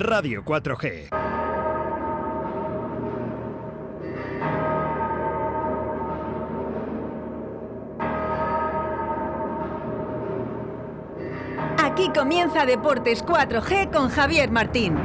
Radio 0.00 0.44
4G. 0.44 1.08
Aquí 11.78 12.10
comienza 12.14 12.64
Deportes 12.64 13.24
4G 13.24 13.90
con 13.90 14.08
Javier 14.08 14.50
Martín. 14.50 14.96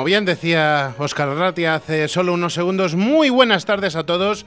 Como 0.00 0.06
bien 0.06 0.24
decía 0.24 0.94
Oscar 0.96 1.28
Ratti 1.28 1.66
hace 1.66 2.08
solo 2.08 2.32
unos 2.32 2.54
segundos, 2.54 2.94
muy 2.94 3.28
buenas 3.28 3.66
tardes 3.66 3.96
a 3.96 4.04
todos. 4.04 4.46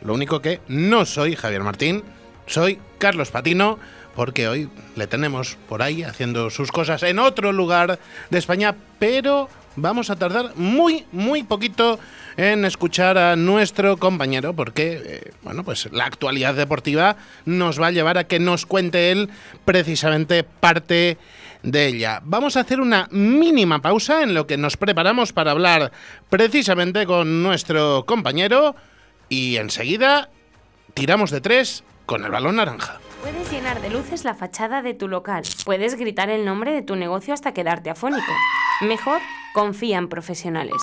Lo 0.00 0.14
único 0.14 0.40
que 0.40 0.60
no 0.68 1.04
soy 1.06 1.34
Javier 1.34 1.64
Martín, 1.64 2.04
soy 2.46 2.78
Carlos 2.98 3.32
Patino, 3.32 3.80
porque 4.14 4.46
hoy 4.46 4.68
le 4.94 5.08
tenemos 5.08 5.58
por 5.68 5.82
ahí 5.82 6.04
haciendo 6.04 6.50
sus 6.50 6.70
cosas 6.70 7.02
en 7.02 7.18
otro 7.18 7.50
lugar 7.50 7.98
de 8.30 8.38
España, 8.38 8.76
pero 9.00 9.48
vamos 9.74 10.08
a 10.08 10.14
tardar 10.14 10.52
muy, 10.54 11.04
muy 11.10 11.42
poquito 11.42 11.98
en 12.36 12.64
escuchar 12.64 13.18
a 13.18 13.34
nuestro 13.34 13.96
compañero, 13.96 14.54
porque, 14.54 15.02
eh, 15.04 15.30
bueno, 15.42 15.64
pues 15.64 15.88
la 15.90 16.04
actualidad 16.04 16.54
deportiva 16.54 17.16
nos 17.44 17.82
va 17.82 17.88
a 17.88 17.90
llevar 17.90 18.18
a 18.18 18.24
que 18.24 18.38
nos 18.38 18.66
cuente 18.66 19.10
él 19.10 19.30
precisamente 19.64 20.44
parte 20.44 21.18
de 21.62 21.86
ella. 21.86 22.20
Vamos 22.24 22.56
a 22.56 22.60
hacer 22.60 22.80
una 22.80 23.08
mínima 23.10 23.80
pausa 23.80 24.22
en 24.22 24.34
lo 24.34 24.46
que 24.46 24.56
nos 24.56 24.76
preparamos 24.76 25.32
para 25.32 25.52
hablar 25.52 25.92
precisamente 26.28 27.06
con 27.06 27.42
nuestro 27.42 28.04
compañero 28.06 28.74
y 29.28 29.56
enseguida 29.56 30.30
tiramos 30.94 31.30
de 31.30 31.40
tres 31.40 31.84
con 32.06 32.24
el 32.24 32.30
balón 32.30 32.56
naranja. 32.56 33.00
Puedes 33.22 33.50
llenar 33.52 33.80
de 33.80 33.90
luces 33.90 34.24
la 34.24 34.34
fachada 34.34 34.82
de 34.82 34.94
tu 34.94 35.06
local. 35.06 35.44
Puedes 35.64 35.94
gritar 35.94 36.28
el 36.28 36.44
nombre 36.44 36.72
de 36.72 36.82
tu 36.82 36.96
negocio 36.96 37.32
hasta 37.32 37.54
quedarte 37.54 37.88
afónico. 37.88 38.32
Mejor, 38.80 39.20
confía 39.54 39.98
en 39.98 40.08
profesionales. 40.08 40.82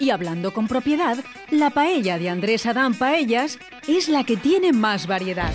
Y 0.00 0.10
hablando 0.10 0.52
con 0.52 0.68
propiedad, 0.68 1.18
la 1.50 1.70
paella 1.70 2.18
de 2.18 2.28
Andrés 2.28 2.66
Adán 2.66 2.94
Paellas 2.94 3.58
es 3.88 4.08
la 4.08 4.24
que 4.24 4.36
tiene 4.36 4.72
más 4.72 5.06
variedad. 5.06 5.52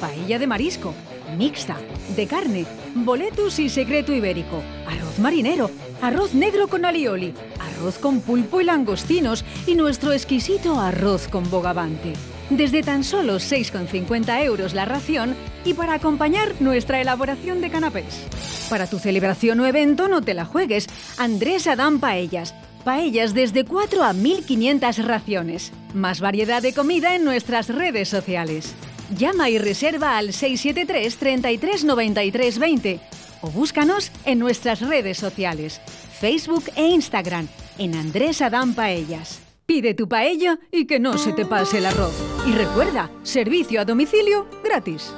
Paella 0.00 0.38
de 0.38 0.46
marisco, 0.46 0.94
mixta, 1.36 1.76
de 2.14 2.26
carne, 2.26 2.66
boletus 2.94 3.58
y 3.58 3.68
secreto 3.68 4.12
ibérico, 4.12 4.62
arroz 4.86 5.18
marinero, 5.18 5.70
arroz 6.02 6.34
negro 6.34 6.68
con 6.68 6.84
alioli, 6.84 7.32
arroz 7.58 7.98
con 7.98 8.20
pulpo 8.20 8.60
y 8.60 8.64
langostinos 8.64 9.44
y 9.66 9.74
nuestro 9.74 10.12
exquisito 10.12 10.78
arroz 10.78 11.28
con 11.28 11.50
bogavante. 11.50 12.12
Desde 12.50 12.82
tan 12.82 13.04
solo 13.04 13.36
6,50 13.36 14.44
euros 14.44 14.74
la 14.74 14.84
ración 14.84 15.34
y 15.64 15.74
para 15.74 15.94
acompañar 15.94 16.54
nuestra 16.60 17.00
elaboración 17.00 17.60
de 17.60 17.70
canapés. 17.70 18.26
Para 18.70 18.86
tu 18.86 18.98
celebración 18.98 19.60
o 19.60 19.66
evento 19.66 20.08
no 20.08 20.20
te 20.22 20.34
la 20.34 20.44
juegues. 20.44 20.88
Andrés 21.18 21.66
Adán 21.66 22.00
Paellas. 22.00 22.54
Paellas 22.88 23.34
desde 23.34 23.66
4 23.66 24.02
a 24.02 24.14
1500 24.14 25.04
raciones. 25.04 25.74
Más 25.92 26.22
variedad 26.22 26.62
de 26.62 26.72
comida 26.72 27.14
en 27.16 27.22
nuestras 27.22 27.68
redes 27.68 28.08
sociales. 28.08 28.74
Llama 29.14 29.50
y 29.50 29.58
reserva 29.58 30.16
al 30.16 30.32
673 30.32 31.18
33 31.18 31.84
93 31.84 32.58
20 32.58 33.00
o 33.42 33.50
búscanos 33.50 34.10
en 34.24 34.38
nuestras 34.38 34.80
redes 34.80 35.18
sociales, 35.18 35.82
Facebook 36.18 36.64
e 36.76 36.86
Instagram, 36.86 37.46
en 37.76 37.94
Andrés 37.94 38.40
Adán 38.40 38.74
Paellas. 38.74 39.38
Pide 39.66 39.92
tu 39.92 40.08
paella 40.08 40.58
y 40.72 40.86
que 40.86 40.98
no 40.98 41.18
se 41.18 41.34
te 41.34 41.44
pase 41.44 41.78
el 41.78 41.84
arroz. 41.84 42.14
Y 42.46 42.52
recuerda, 42.52 43.10
servicio 43.22 43.82
a 43.82 43.84
domicilio 43.84 44.48
gratis. 44.64 45.12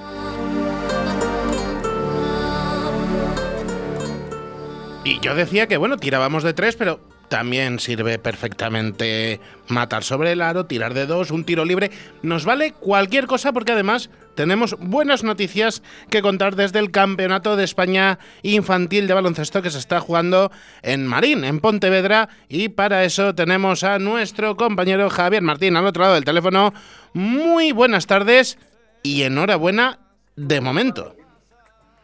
Y 5.04 5.20
yo 5.20 5.36
decía 5.36 5.69
que, 5.69 5.76
bueno, 5.76 5.98
tirábamos 5.98 6.42
de 6.42 6.53
tres, 6.53 6.75
pero 6.75 7.19
también 7.30 7.78
sirve 7.78 8.18
perfectamente 8.18 9.41
matar 9.68 10.02
sobre 10.02 10.32
el 10.32 10.42
aro, 10.42 10.66
tirar 10.66 10.94
de 10.94 11.06
dos, 11.06 11.30
un 11.30 11.44
tiro 11.44 11.64
libre. 11.64 11.92
Nos 12.22 12.44
vale 12.44 12.72
cualquier 12.72 13.26
cosa 13.26 13.52
porque 13.52 13.70
además 13.70 14.10
tenemos 14.34 14.76
buenas 14.80 15.22
noticias 15.22 15.80
que 16.10 16.22
contar 16.22 16.56
desde 16.56 16.80
el 16.80 16.91
Campeonato 16.91 17.54
de 17.54 17.62
España 17.62 18.18
Infantil 18.42 19.06
de 19.06 19.14
Baloncesto 19.14 19.62
que 19.62 19.70
se 19.70 19.78
está 19.78 20.00
jugando 20.00 20.50
en 20.82 21.06
Marín, 21.06 21.44
en 21.44 21.60
Pontevedra. 21.60 22.28
Y 22.48 22.70
para 22.70 23.04
eso 23.04 23.32
tenemos 23.32 23.84
a 23.84 24.00
nuestro 24.00 24.56
compañero 24.56 25.08
Javier 25.08 25.42
Martín 25.42 25.76
al 25.76 25.86
otro 25.86 26.02
lado 26.02 26.14
del 26.14 26.24
teléfono. 26.24 26.74
Muy 27.12 27.70
buenas 27.70 28.08
tardes 28.08 28.58
y 29.04 29.22
enhorabuena 29.22 30.00
de 30.34 30.60
momento. 30.60 31.19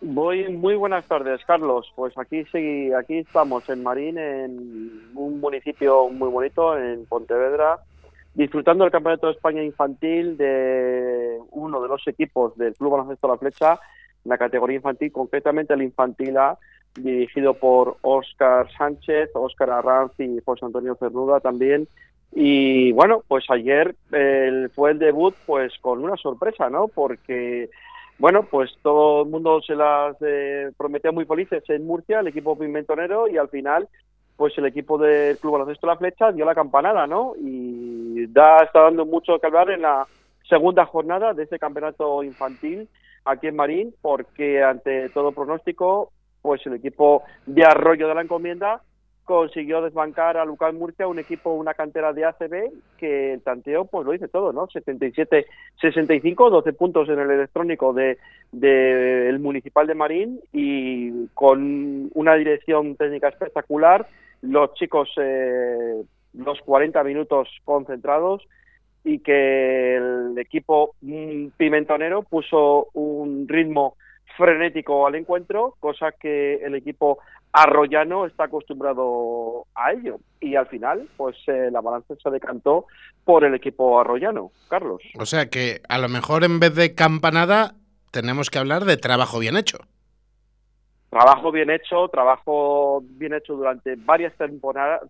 Voy, 0.09 0.49
muy 0.53 0.77
buenas 0.77 1.05
tardes, 1.09 1.44
Carlos. 1.44 1.93
Pues 1.97 2.17
aquí 2.17 2.44
sí, 2.53 2.93
aquí 2.93 3.19
estamos 3.19 3.69
en 3.69 3.83
Marín, 3.83 4.17
en 4.19 5.11
un 5.17 5.41
municipio 5.41 6.09
muy 6.11 6.28
bonito, 6.28 6.78
en 6.78 7.06
Pontevedra, 7.06 7.81
disfrutando 8.33 8.84
del 8.84 8.93
Campeonato 8.93 9.27
de 9.27 9.33
España 9.33 9.65
Infantil 9.65 10.37
de 10.37 11.41
uno 11.50 11.83
de 11.83 11.89
los 11.89 12.06
equipos 12.06 12.56
del 12.56 12.75
Club 12.75 12.93
Baloncesto 12.93 13.27
La 13.27 13.37
Flecha, 13.37 13.81
en 14.25 14.28
la 14.31 14.39
categoría 14.39 14.77
infantil, 14.77 15.11
concretamente 15.11 15.75
el 15.75 15.83
Infantil 15.83 16.37
A, 16.37 16.56
dirigido 16.94 17.55
por 17.55 17.97
Óscar 18.03 18.71
Sánchez, 18.78 19.31
Óscar 19.34 19.71
Arranz 19.71 20.12
y 20.21 20.38
José 20.44 20.67
Antonio 20.67 20.94
Cernuda 20.94 21.41
también. 21.41 21.88
Y 22.31 22.93
bueno, 22.93 23.25
pues 23.26 23.44
ayer 23.50 23.97
eh, 24.12 24.69
fue 24.73 24.93
el 24.93 25.00
debut 25.00 25.35
pues 25.47 25.73
con 25.81 26.05
una 26.05 26.17
sorpresa, 26.17 26.70
¿no? 26.70 26.87
Porque 26.87 27.70
bueno, 28.19 28.45
pues 28.45 28.71
todo 28.83 29.23
el 29.23 29.29
mundo 29.29 29.61
se 29.63 29.75
las 29.75 30.17
eh, 30.21 30.71
prometía 30.77 31.13
muy 31.13 31.25
felices 31.27 31.63
en 31.69 31.87
Murcia, 31.87 32.21
el 32.21 32.29
equipo 32.29 32.59
pimentonero, 32.59 33.29
y 33.29 33.37
al 33.37 33.49
final, 33.49 33.89
pues 34.37 34.57
el 34.57 34.67
equipo 34.67 34.97
del 34.99 35.39
Club 35.39 35.53
Baloncesto 35.53 35.87
La 35.87 35.97
Flecha 35.97 36.33
dio 36.33 36.45
la 36.45 36.55
campanada, 36.55 37.07
¿no? 37.07 37.35
Y 37.39 38.27
da, 38.29 38.65
está 38.65 38.83
dando 38.83 39.05
mucho 39.05 39.39
que 39.39 39.47
hablar 39.47 39.71
en 39.71 39.83
la 39.83 40.07
segunda 40.49 40.87
jornada 40.87 41.35
de 41.35 41.43
este 41.43 41.59
campeonato 41.59 42.23
infantil 42.23 42.89
aquí 43.25 43.49
en 43.49 43.57
Marín, 43.57 43.95
porque 44.01 44.63
ante 44.63 45.11
todo 45.11 45.33
pronóstico, 45.33 46.13
pues 46.41 46.65
el 46.67 46.75
equipo 46.75 47.23
de 47.45 47.65
Arroyo 47.65 48.09
de 48.09 48.15
la 48.15 48.23
Encomienda 48.23 48.81
consiguió 49.26 49.82
desbancar 49.82 50.37
a 50.37 50.44
Lucas 50.44 50.73
Murcia, 50.73 51.08
un 51.08 51.19
equipo, 51.19 51.50
una 51.50 51.75
cantera 51.75 52.12
de 52.12 52.25
ACB, 52.25 52.70
que 52.96 53.34
el 53.34 53.43
tanteo 53.43 53.84
pues 53.84 54.06
lo 54.06 54.12
dice 54.12 54.28
todo, 54.28 54.52
¿no? 54.52 54.69
77-65, 54.69 56.49
12 56.49 56.73
puntos 56.73 57.08
en 57.08 57.19
el 57.19 57.31
electrónico 57.31 57.93
de 57.93 58.17
del 58.52 59.40
Municipal 59.40 59.88
de 59.88 59.94
Marín 59.96 60.40
y 60.52 61.26
con 61.34 62.08
una 62.14 62.37
dirección 62.37 62.94
técnica 62.94 63.28
espectacular, 63.28 64.06
los 64.43 64.73
chicos 64.75 65.11
eh, 65.20 66.02
los 66.32 66.61
40 66.61 67.02
minutos 67.02 67.49
concentrados 67.64 68.46
y 69.02 69.19
que 69.19 69.96
el 69.96 70.38
equipo 70.38 70.94
pimentonero 71.56 72.22
puso 72.22 72.88
un 72.93 73.49
ritmo 73.49 73.96
frenético 74.37 75.06
al 75.06 75.17
encuentro, 75.17 75.75
cosa 75.81 76.12
que 76.12 76.56
el 76.56 76.75
equipo 76.76 77.19
arroyano 77.56 78.26
está 78.26 78.44
acostumbrado 78.44 79.67
a 79.75 79.93
ello. 79.93 80.19
Y 80.41 80.56
al 80.56 80.67
final, 80.67 81.08
pues 81.17 81.37
eh, 81.47 81.70
la 81.73 81.81
balanza 81.81 82.14
se 82.23 82.31
decantó 82.31 82.87
por 83.25 83.44
el 83.44 83.55
equipo 83.55 83.99
arroyano, 83.99 84.50
Carlos. 84.69 85.03
O 85.19 85.25
sea 85.25 85.49
que 85.49 85.81
a 85.88 85.99
lo 85.99 86.08
mejor 86.08 86.44
en 86.44 86.61
vez 86.61 86.75
de 86.75 86.94
campanada 86.94 87.75
tenemos 88.12 88.50
que 88.50 88.58
hablar 88.58 88.85
de 88.85 88.99
trabajo 88.99 89.38
bien 89.38 89.56
hecho. 89.56 89.79
Trabajo 91.08 91.50
bien 91.50 91.70
hecho, 91.70 92.08
trabajo 92.08 93.03
bien 93.03 93.32
hecho 93.32 93.55
durante 93.55 93.94
varias 93.97 94.35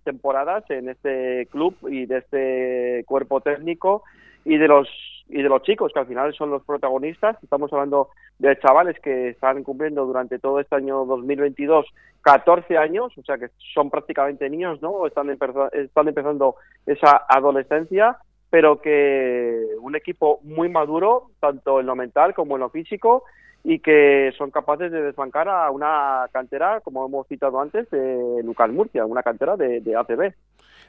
temporadas 0.05 0.71
en 0.71 0.89
este 0.89 1.49
club 1.51 1.75
y 1.91 2.07
de 2.07 2.19
este 2.19 3.05
cuerpo 3.07 3.41
técnico 3.41 4.05
y 4.45 4.57
de 4.57 4.69
los 4.69 4.89
y 5.29 5.43
de 5.43 5.49
los 5.49 5.63
chicos 5.63 5.91
que 5.93 5.99
al 5.99 6.07
final 6.07 6.33
son 6.35 6.51
los 6.51 6.63
protagonistas. 6.63 7.43
Estamos 7.43 7.73
hablando 7.73 8.11
de 8.39 8.59
chavales 8.59 8.99
que 9.01 9.31
están 9.31 9.63
cumpliendo 9.65 10.05
durante 10.05 10.39
todo 10.39 10.61
este 10.61 10.77
año 10.77 11.05
2022 11.05 11.87
14 12.27 12.77
años, 12.77 13.13
o 13.17 13.23
sea 13.23 13.39
que 13.39 13.51
son 13.73 13.89
prácticamente 13.89 14.51
niños, 14.51 14.83
¿no? 14.83 15.07
Están, 15.07 15.31
están 15.31 16.09
empezando 16.09 16.57
esa 16.85 17.25
adolescencia, 17.29 18.17
pero 18.51 18.81
que 18.81 19.65
un 19.81 19.95
equipo 19.95 20.41
muy 20.43 20.69
maduro, 20.69 21.31
tanto 21.39 21.79
en 21.79 21.87
lo 21.87 21.95
mental 21.95 22.35
como 22.35 22.57
en 22.57 22.63
lo 22.63 22.71
físico, 22.71 23.23
y 23.63 23.79
que 23.79 24.33
son 24.37 24.51
capaces 24.51 24.91
de 24.91 25.03
desbancar 25.03 25.49
a 25.49 25.71
una 25.71 26.27
cantera, 26.33 26.81
como 26.81 27.07
hemos 27.07 27.29
citado 27.29 27.61
antes, 27.61 27.89
de 27.91 28.43
Lucas 28.43 28.71
Murcia, 28.71 29.07
una 29.07 29.23
cantera 29.23 29.57
de, 29.57 29.81
de 29.81 29.95
ACB. 29.97 30.35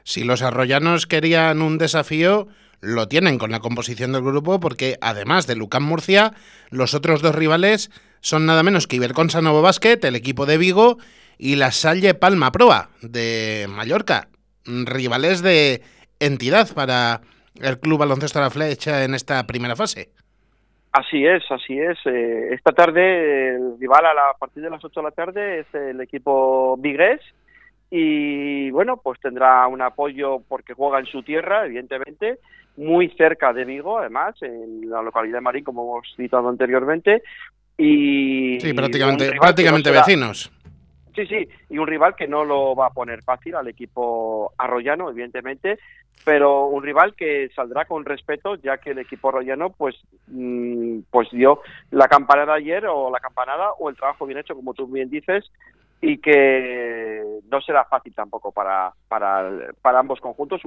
Si 0.02 0.24
los 0.24 0.42
arroyanos 0.42 1.06
querían 1.06 1.62
un 1.62 1.78
desafío, 1.78 2.48
lo 2.80 3.08
tienen 3.08 3.38
con 3.38 3.50
la 3.50 3.60
composición 3.60 4.12
del 4.12 4.22
grupo 4.22 4.60
porque 4.60 4.96
además 5.00 5.46
de 5.46 5.56
Lucas 5.56 5.82
Murcia, 5.82 6.32
los 6.70 6.94
otros 6.94 7.22
dos 7.22 7.34
rivales 7.34 7.90
son 8.20 8.46
nada 8.46 8.62
menos 8.62 8.86
que 8.86 8.96
Iberconsa 8.96 9.40
Novo 9.40 9.62
Basket, 9.62 9.98
el 10.02 10.16
equipo 10.16 10.46
de 10.46 10.58
Vigo, 10.58 10.98
y 11.38 11.56
la 11.56 11.70
Salle 11.70 12.14
Palma 12.14 12.50
Proa 12.50 12.90
de 13.00 13.66
Mallorca, 13.68 14.28
rivales 14.64 15.42
de 15.42 15.82
entidad 16.18 16.68
para 16.74 17.20
el 17.62 17.78
Club 17.78 18.00
Baloncesto 18.00 18.38
de 18.38 18.44
la 18.44 18.50
Flecha 18.50 19.04
en 19.04 19.14
esta 19.14 19.46
primera 19.46 19.76
fase. 19.76 20.10
Así 20.92 21.24
es, 21.24 21.44
así 21.50 21.78
es. 21.78 21.98
Eh, 22.06 22.48
esta 22.52 22.72
tarde 22.72 23.56
el 23.56 23.78
rival 23.78 24.06
a, 24.06 24.14
la, 24.14 24.34
partir 24.38 24.62
de 24.62 24.70
las 24.70 24.84
8 24.84 25.00
de 25.00 25.04
la 25.04 25.10
tarde 25.10 25.60
es 25.60 25.74
el 25.74 26.00
equipo 26.00 26.76
Vigres 26.78 27.20
y 27.90 28.70
bueno, 28.70 28.96
pues 28.96 29.20
tendrá 29.20 29.66
un 29.66 29.80
apoyo 29.80 30.40
porque 30.48 30.74
juega 30.74 30.98
en 30.98 31.06
su 31.06 31.22
tierra, 31.22 31.66
evidentemente, 31.66 32.38
muy 32.78 33.10
cerca 33.10 33.52
de 33.52 33.64
Vigo, 33.64 33.98
además, 33.98 34.36
en 34.40 34.88
la 34.88 35.02
localidad 35.02 35.38
de 35.38 35.42
Marín, 35.42 35.64
como 35.64 35.82
hemos 35.82 36.14
citado 36.16 36.48
anteriormente. 36.48 37.22
Y 37.76 38.58
sí, 38.60 38.72
prácticamente, 38.72 39.32
prácticamente 39.38 39.90
vecinos. 39.90 40.52
Sí, 41.14 41.26
sí, 41.26 41.48
y 41.68 41.78
un 41.78 41.88
rival 41.88 42.14
que 42.14 42.28
no 42.28 42.44
lo 42.44 42.76
va 42.76 42.86
a 42.86 42.92
poner 42.92 43.24
fácil 43.24 43.56
al 43.56 43.66
equipo 43.66 44.52
arroyano, 44.56 45.10
evidentemente, 45.10 45.80
pero 46.24 46.66
un 46.66 46.84
rival 46.84 47.14
que 47.16 47.50
saldrá 47.56 47.86
con 47.86 48.04
respeto, 48.04 48.54
ya 48.54 48.78
que 48.78 48.90
el 48.90 49.00
equipo 49.00 49.28
arroyano 49.28 49.70
pues, 49.70 49.96
mm, 50.28 51.00
pues 51.10 51.28
dio 51.32 51.60
la 51.90 52.06
campanada 52.06 52.54
ayer, 52.54 52.86
o 52.86 53.10
la 53.10 53.18
campanada, 53.18 53.72
o 53.80 53.90
el 53.90 53.96
trabajo 53.96 54.26
bien 54.26 54.38
hecho, 54.38 54.54
como 54.54 54.74
tú 54.74 54.86
bien 54.86 55.10
dices, 55.10 55.50
y 56.00 56.18
que 56.18 57.24
no 57.50 57.60
será 57.60 57.84
fácil 57.84 58.14
tampoco 58.14 58.52
para, 58.52 58.92
para, 59.08 59.50
para 59.82 59.98
ambos 59.98 60.20
conjuntos. 60.20 60.60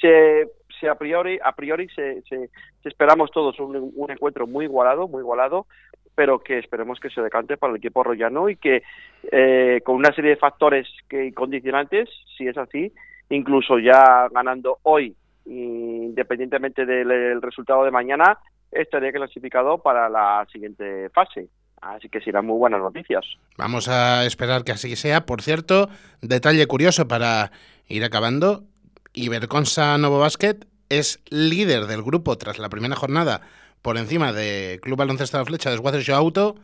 se, 0.00 0.48
se 0.78 0.88
a 0.88 0.94
priori, 0.94 1.38
a 1.42 1.52
priori 1.52 1.88
se, 1.88 2.22
se, 2.22 2.50
esperamos 2.84 3.30
todos 3.30 3.58
un, 3.60 3.92
un 3.94 4.10
encuentro 4.10 4.46
muy 4.46 4.66
igualado, 4.66 5.08
muy 5.08 5.20
igualado, 5.20 5.66
pero 6.14 6.40
que 6.40 6.58
esperemos 6.58 7.00
que 7.00 7.10
se 7.10 7.22
decante 7.22 7.56
para 7.56 7.72
el 7.72 7.78
equipo 7.78 8.02
rollano 8.02 8.48
y 8.48 8.56
que 8.56 8.82
eh, 9.30 9.80
con 9.84 9.96
una 9.96 10.12
serie 10.14 10.32
de 10.32 10.36
factores 10.36 10.86
que 11.08 11.32
condicionantes, 11.32 12.08
si 12.36 12.46
es 12.46 12.58
así, 12.58 12.92
incluso 13.30 13.78
ya 13.78 14.28
ganando 14.30 14.78
hoy, 14.82 15.16
independientemente 15.46 16.84
del 16.84 17.40
resultado 17.40 17.84
de 17.84 17.90
mañana, 17.90 18.38
estaría 18.70 19.12
clasificado 19.12 19.78
para 19.78 20.08
la 20.08 20.46
siguiente 20.52 21.08
fase. 21.10 21.48
Así 21.82 22.08
que 22.08 22.20
serán 22.20 22.46
muy 22.46 22.56
buenas 22.56 22.80
noticias. 22.80 23.24
Vamos 23.58 23.88
a 23.88 24.24
esperar 24.24 24.62
que 24.62 24.70
así 24.70 24.94
sea. 24.94 25.26
Por 25.26 25.42
cierto, 25.42 25.90
detalle 26.20 26.66
curioso 26.66 27.08
para 27.08 27.50
ir 27.88 28.04
acabando. 28.04 28.64
Iberconsa 29.12 29.98
Novo 29.98 30.20
Basket 30.20 30.64
es 30.88 31.20
líder 31.28 31.86
del 31.86 32.02
grupo 32.02 32.38
tras 32.38 32.60
la 32.60 32.68
primera 32.68 32.94
jornada 32.94 33.40
por 33.82 33.98
encima 33.98 34.32
de 34.32 34.78
Club 34.80 34.96
Baloncesto 34.96 35.36
de 35.36 35.42
la 35.42 35.46
Flecha 35.46 35.70
de 35.70 35.74
Esguaces 35.74 36.08
Auto 36.10 36.54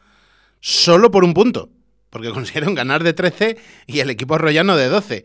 solo 0.60 1.10
por 1.10 1.24
un 1.24 1.34
punto, 1.34 1.68
porque 2.10 2.30
consiguieron 2.32 2.76
ganar 2.76 3.02
de 3.02 3.12
13 3.12 3.58
y 3.86 3.98
el 3.98 4.10
equipo 4.10 4.38
rollano 4.38 4.76
de 4.76 4.88
12. 4.88 5.24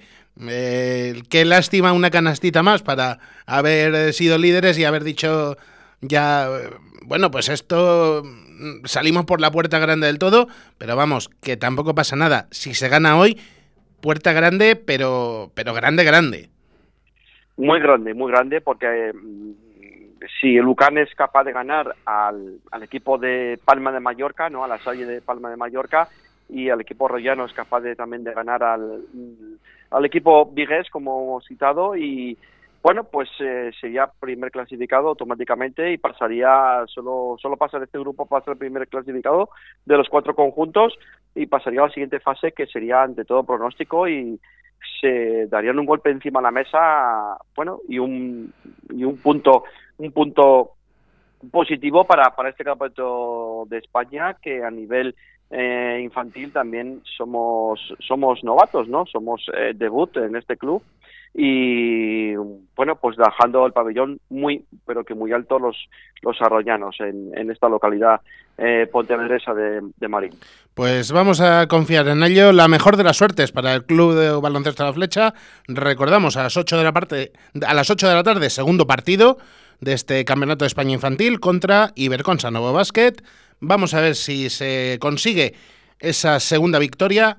Eh, 0.49 1.21
qué 1.29 1.45
lástima 1.45 1.93
una 1.93 2.09
canastita 2.09 2.63
más 2.63 2.81
para 2.81 3.19
haber 3.45 4.11
sido 4.13 4.39
líderes 4.39 4.79
y 4.79 4.85
haber 4.85 5.03
dicho 5.03 5.55
ya, 6.01 6.49
bueno, 7.03 7.29
pues 7.29 7.49
esto 7.49 8.23
salimos 8.85 9.25
por 9.25 9.41
la 9.41 9.51
puerta 9.51 9.79
grande 9.79 10.07
del 10.07 10.19
todo, 10.19 10.47
pero 10.77 10.95
vamos, 10.95 11.29
que 11.41 11.57
tampoco 11.57 11.95
pasa 11.95 12.15
nada. 12.15 12.47
Si 12.51 12.73
se 12.73 12.89
gana 12.89 13.17
hoy, 13.17 13.39
puerta 14.01 14.33
grande, 14.33 14.75
pero, 14.75 15.51
pero 15.53 15.73
grande, 15.73 16.03
grande. 16.03 16.49
Muy 17.57 17.79
grande, 17.79 18.13
muy 18.13 18.31
grande, 18.31 18.61
porque 18.61 19.13
mm, 19.13 19.51
si 20.41 20.57
el 20.57 20.65
Lucan 20.65 20.97
es 20.97 21.13
capaz 21.15 21.43
de 21.43 21.53
ganar 21.53 21.95
al, 22.05 22.59
equipo 22.81 23.17
de 23.17 23.59
Palma 23.63 23.91
de 23.91 23.99
Mallorca, 23.99 24.49
no 24.49 24.63
a 24.63 24.67
la 24.67 24.79
Salle 24.79 25.05
de 25.05 25.21
Palma 25.21 25.49
de 25.49 25.57
Mallorca, 25.57 26.07
y 26.49 26.69
el 26.69 26.81
equipo 26.81 27.07
rollano 27.07 27.45
es 27.45 27.53
capaz 27.53 27.81
de, 27.81 27.95
también 27.95 28.23
de 28.23 28.33
ganar 28.33 28.63
al, 28.63 29.03
al 29.91 30.05
equipo 30.05 30.45
Vigués, 30.45 30.89
como 30.89 31.23
hemos 31.23 31.45
citado, 31.45 31.95
y 31.95 32.37
bueno, 32.83 33.05
pues 33.05 33.29
eh, 33.39 33.71
sería 33.79 34.11
primer 34.19 34.51
clasificado 34.51 35.07
automáticamente 35.07 35.93
y 35.93 35.97
pasaría, 35.97 36.83
solo, 36.87 37.37
solo 37.41 37.55
pasa 37.55 37.79
de 37.79 37.85
este 37.85 37.97
grupo, 37.97 38.25
pasa 38.25 38.51
el 38.51 38.57
primer 38.57 38.89
clasificado 38.89 39.49
de 39.85 39.95
los 39.95 40.09
cuatro 40.09 40.35
conjuntos 40.35 40.93
y 41.33 41.45
pasaría 41.45 41.81
a 41.81 41.87
la 41.87 41.93
siguiente 41.93 42.19
fase 42.19 42.51
que 42.51 42.67
sería 42.67 43.01
ante 43.01 43.23
todo 43.23 43.45
pronóstico 43.45 44.09
y 44.09 44.37
se 44.99 45.47
darían 45.47 45.79
un 45.79 45.85
golpe 45.85 46.09
encima 46.09 46.41
de 46.41 46.43
la 46.43 46.51
mesa, 46.51 47.37
bueno, 47.55 47.79
y 47.87 47.99
un, 47.99 48.53
y 48.89 49.05
un 49.05 49.17
punto 49.17 49.63
un 49.97 50.11
punto 50.11 50.71
positivo 51.51 52.03
para, 52.03 52.35
para 52.35 52.49
este 52.49 52.65
campeonato 52.65 53.65
de 53.69 53.77
España 53.77 54.35
que 54.41 54.61
a 54.61 54.69
nivel 54.69 55.15
eh, 55.51 56.01
infantil 56.03 56.51
también 56.51 57.01
somos 57.17 57.79
somos 57.99 58.43
novatos 58.43 58.87
no 58.87 59.05
somos 59.05 59.45
eh, 59.55 59.73
debut 59.75 60.17
en 60.17 60.35
este 60.35 60.57
club 60.57 60.81
y 61.33 62.35
bueno 62.75 62.95
pues 63.01 63.17
dejando 63.17 63.65
el 63.65 63.73
pabellón 63.73 64.19
muy 64.29 64.65
pero 64.85 65.03
que 65.03 65.15
muy 65.15 65.31
alto 65.31 65.57
los 65.57 65.75
los 66.21 66.39
arroyanos 66.41 66.95
en, 66.99 67.49
esta 67.49 67.69
localidad 67.69 68.21
eh, 68.57 68.87
pontevedresa 68.91 69.53
de, 69.55 70.07
Marín 70.07 70.31
pues 70.75 71.11
vamos 71.11 71.41
a 71.41 71.67
confiar 71.67 72.07
en 72.07 72.21
ello 72.21 72.51
la 72.51 72.67
mejor 72.67 72.97
de 72.97 73.03
las 73.03 73.17
suertes 73.17 73.51
para 73.51 73.73
el 73.73 73.85
club 73.85 74.13
de 74.13 74.29
baloncesto 74.39 74.83
de 74.83 74.89
la 74.89 74.93
flecha 74.93 75.33
recordamos 75.67 76.37
a 76.37 76.43
las 76.43 76.55
8 76.55 76.77
de 76.77 76.83
la 76.83 76.91
parte 76.91 77.31
a 77.65 77.73
las 77.73 77.89
8 77.89 78.07
de 78.07 78.13
la 78.13 78.23
tarde 78.23 78.51
segundo 78.51 78.85
partido 78.85 79.37
de 79.83 79.93
este 79.93 80.25
Campeonato 80.25 80.63
de 80.63 80.67
España 80.67 80.93
Infantil 80.93 81.39
contra 81.39 81.91
Iberconsa 81.95 82.51
Novo 82.51 82.73
Basket. 82.73 83.13
Vamos 83.59 83.93
a 83.93 84.01
ver 84.01 84.15
si 84.15 84.49
se 84.49 84.97
consigue 84.99 85.53
esa 85.99 86.39
segunda 86.39 86.79
victoria 86.79 87.37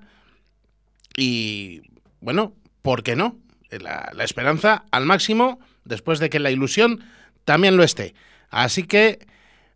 y, 1.16 1.82
bueno, 2.20 2.54
¿por 2.82 3.02
qué 3.02 3.16
no? 3.16 3.36
La, 3.80 4.24
esperanza 4.24 4.84
al 4.90 5.06
máximo 5.06 5.58
después 5.84 6.18
de 6.18 6.30
que 6.30 6.38
la 6.38 6.50
ilusión 6.50 7.00
también 7.44 7.76
lo 7.76 7.82
esté. 7.82 8.14
Así 8.50 8.86
que 8.86 9.18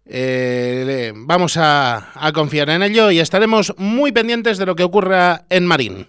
eh, 0.06 1.12
vamos 1.14 1.58
a, 1.60 2.12
confiar 2.34 2.70
en 2.70 2.82
ello 2.82 3.10
y 3.10 3.20
estaremos 3.20 3.74
muy 3.78 4.12
pendientes 4.12 4.58
de 4.58 4.66
lo 4.66 4.74
que 4.74 4.84
ocurra 4.84 5.42
en 5.50 5.66
Marín. 5.66 6.06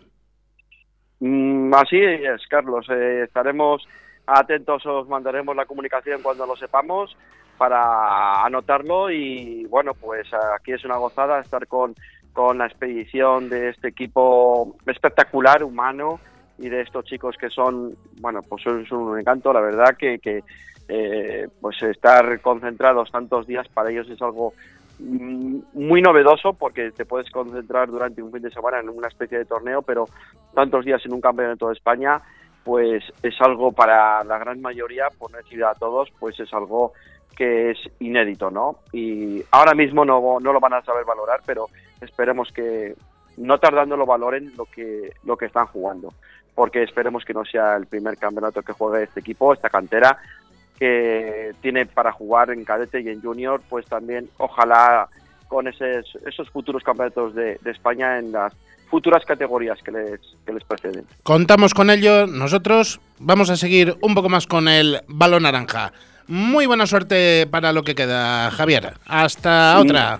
Mm, 1.19 1.73
así 1.73 1.97
es, 1.97 2.45
Carlos. 2.47 2.87
Eh, 2.89 3.23
estaremos 3.25 3.87
atentos, 4.25 4.85
os 4.85 5.07
mandaremos 5.07 5.55
la 5.55 5.65
comunicación 5.65 6.21
cuando 6.21 6.45
lo 6.45 6.55
sepamos 6.55 7.15
para 7.57 8.45
anotarlo 8.45 9.11
y 9.11 9.65
bueno, 9.65 9.93
pues 9.93 10.27
aquí 10.55 10.71
es 10.71 10.85
una 10.85 10.95
gozada 10.95 11.41
estar 11.41 11.67
con, 11.67 11.93
con 12.31 12.57
la 12.57 12.67
expedición 12.67 13.49
de 13.49 13.69
este 13.69 13.89
equipo 13.89 14.77
espectacular, 14.85 15.63
humano 15.63 16.21
y 16.59 16.69
de 16.69 16.81
estos 16.81 17.05
chicos 17.05 17.37
que 17.37 17.49
son, 17.49 17.95
bueno, 18.19 18.41
pues 18.41 18.63
son, 18.63 18.85
un 18.91 19.19
encanto, 19.19 19.53
la 19.53 19.61
verdad 19.61 19.95
que, 19.97 20.43
eh, 20.87 21.47
pues 21.61 21.81
estar 21.83 22.41
concentrados 22.41 23.11
tantos 23.11 23.45
días 23.47 23.67
para 23.69 23.91
ellos 23.91 24.09
es 24.09 24.21
algo 24.21 24.53
mm, 24.99 25.59
muy 25.73 26.01
novedoso 26.01 26.53
porque 26.53 26.91
te 26.91 27.05
puedes 27.05 27.29
concentrar 27.31 27.89
durante 27.89 28.21
un 28.21 28.31
fin 28.31 28.41
de 28.41 28.51
semana 28.51 28.79
en 28.79 28.89
una 28.89 29.07
especie 29.07 29.37
de 29.37 29.45
torneo, 29.45 29.81
pero 29.81 30.05
tantos 30.53 30.85
días 30.85 31.05
en 31.05 31.13
un 31.13 31.21
campeonato 31.21 31.67
de 31.67 31.73
España 31.73 32.21
pues 32.63 33.03
es 33.23 33.35
algo 33.39 33.71
para 33.71 34.23
la 34.23 34.37
gran 34.37 34.61
mayoría, 34.61 35.07
por 35.17 35.31
no 35.31 35.37
decir 35.37 35.63
a 35.63 35.73
todos, 35.75 36.09
pues 36.19 36.39
es 36.39 36.53
algo 36.53 36.93
que 37.35 37.71
es 37.71 37.77
inédito, 37.99 38.51
¿no? 38.51 38.79
Y 38.91 39.41
ahora 39.51 39.73
mismo 39.73 40.03
no, 40.03 40.39
no 40.41 40.53
lo 40.53 40.59
van 40.59 40.73
a 40.73 40.83
saber 40.83 41.05
valorar, 41.05 41.39
pero 41.45 41.67
esperemos 42.01 42.51
que 42.51 42.95
no 43.39 43.57
tardando 43.57 43.95
lo 43.95 44.05
valoren 44.05 44.51
lo 44.57 44.65
que, 44.65 45.13
lo 45.23 45.37
que 45.37 45.45
están 45.45 45.65
jugando, 45.67 46.13
porque 46.59 46.83
esperemos 46.83 47.23
que 47.23 47.33
no 47.33 47.45
sea 47.45 47.77
el 47.77 47.85
primer 47.85 48.17
campeonato 48.17 48.61
que 48.61 48.73
juegue 48.73 49.05
este 49.05 49.21
equipo, 49.21 49.53
esta 49.53 49.69
cantera, 49.69 50.17
que 50.77 51.53
tiene 51.61 51.85
para 51.85 52.11
jugar 52.11 52.49
en 52.49 52.65
cadete 52.65 52.99
y 52.99 53.07
en 53.07 53.21
junior, 53.21 53.61
pues 53.69 53.85
también 53.85 54.29
ojalá 54.35 55.07
con 55.47 55.69
esos, 55.69 56.17
esos 56.27 56.49
futuros 56.49 56.83
campeonatos 56.83 57.33
de, 57.33 57.57
España 57.63 58.19
en 58.19 58.33
las 58.33 58.51
futuras 58.89 59.23
categorías 59.23 59.81
que 59.81 59.91
les, 59.93 60.19
que 60.45 60.51
les 60.51 60.63
preceden. 60.65 61.05
Contamos 61.23 61.73
con 61.73 61.89
ello, 61.89 62.27
nosotros 62.27 62.99
vamos 63.19 63.49
a 63.49 63.55
seguir 63.55 63.95
un 64.01 64.13
poco 64.13 64.27
más 64.27 64.45
con 64.45 64.67
el 64.67 64.99
balón 65.07 65.43
naranja. 65.43 65.93
Muy 66.27 66.65
buena 66.65 66.87
suerte 66.87 67.47
para 67.49 67.71
lo 67.71 67.83
que 67.83 67.95
queda, 67.95 68.51
Javier. 68.51 68.95
Hasta 69.05 69.79
otra. 69.79 70.19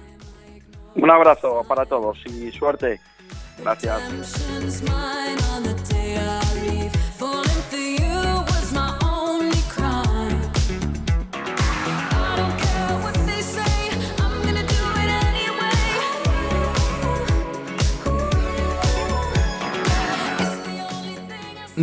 Un 0.96 1.12
abrazo 1.12 1.66
para 1.68 1.86
todos 1.86 2.18
y 2.28 2.50
suerte. 2.54 3.02
Gracias. 3.62 4.00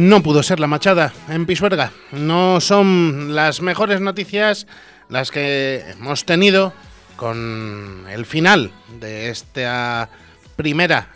No 0.07 0.23
pudo 0.23 0.43
ser 0.43 0.61
la 0.61 0.66
machada 0.66 1.12
en 1.28 1.47
Pisuerga. 1.47 1.90
No 2.12 2.61
son 2.61 3.35
las 3.35 3.61
mejores 3.61 4.00
noticias 4.00 4.66
las 5.09 5.31
que 5.31 5.85
hemos 5.90 6.25
tenido 6.25 6.73
con 7.16 8.05
el 8.09 8.25
final 8.25 8.71
de 9.00 9.31
esta 9.31 10.09
primera 10.55 11.09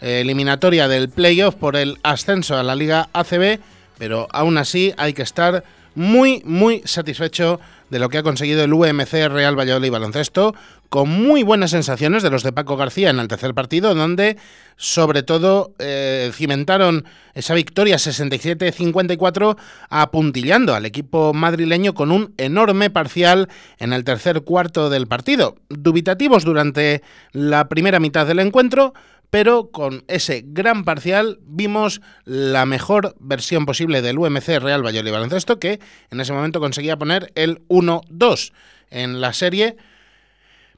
eliminatoria 0.00 0.88
del 0.88 1.08
playoff 1.08 1.54
por 1.54 1.76
el 1.76 1.98
ascenso 2.02 2.56
a 2.56 2.62
la 2.62 2.74
Liga 2.74 3.08
ACB, 3.12 3.60
pero 3.98 4.28
aún 4.30 4.58
así 4.58 4.94
hay 4.96 5.12
que 5.12 5.22
estar 5.22 5.64
muy, 5.94 6.42
muy 6.44 6.82
satisfecho 6.84 7.60
de 7.90 7.98
lo 7.98 8.08
que 8.08 8.18
ha 8.18 8.22
conseguido 8.22 8.62
el 8.62 8.72
UMC 8.72 9.12
Real 9.28 9.58
Valladolid 9.58 9.90
Baloncesto, 9.90 10.54
con 10.88 11.08
muy 11.08 11.42
buenas 11.42 11.70
sensaciones 11.70 12.22
de 12.22 12.30
los 12.30 12.42
de 12.42 12.52
Paco 12.52 12.76
García 12.76 13.10
en 13.10 13.20
el 13.20 13.28
tercer 13.28 13.54
partido, 13.54 13.94
donde 13.94 14.36
sobre 14.76 15.22
todo 15.22 15.72
eh, 15.78 16.30
cimentaron 16.34 17.04
esa 17.34 17.54
victoria 17.54 17.96
67-54 17.96 19.56
apuntillando 19.88 20.74
al 20.74 20.86
equipo 20.86 21.32
madrileño 21.32 21.94
con 21.94 22.10
un 22.10 22.34
enorme 22.38 22.90
parcial 22.90 23.48
en 23.78 23.92
el 23.92 24.02
tercer 24.02 24.42
cuarto 24.42 24.90
del 24.90 25.06
partido. 25.06 25.56
Dubitativos 25.68 26.44
durante 26.44 27.02
la 27.32 27.68
primera 27.68 28.00
mitad 28.00 28.26
del 28.26 28.40
encuentro, 28.40 28.94
pero 29.30 29.70
con 29.70 30.04
ese 30.08 30.42
gran 30.44 30.84
parcial 30.84 31.38
vimos 31.42 32.00
la 32.24 32.66
mejor 32.66 33.14
versión 33.20 33.64
posible 33.64 34.02
del 34.02 34.18
UMC 34.18 34.58
Real 34.60 34.84
Valladolid 34.84 35.12
Baloncesto 35.12 35.58
que 35.58 35.80
en 36.10 36.20
ese 36.20 36.32
momento 36.32 36.60
conseguía 36.60 36.98
poner 36.98 37.32
el 37.34 37.66
1-2 37.68 38.52
en 38.90 39.20
la 39.20 39.32
serie 39.32 39.76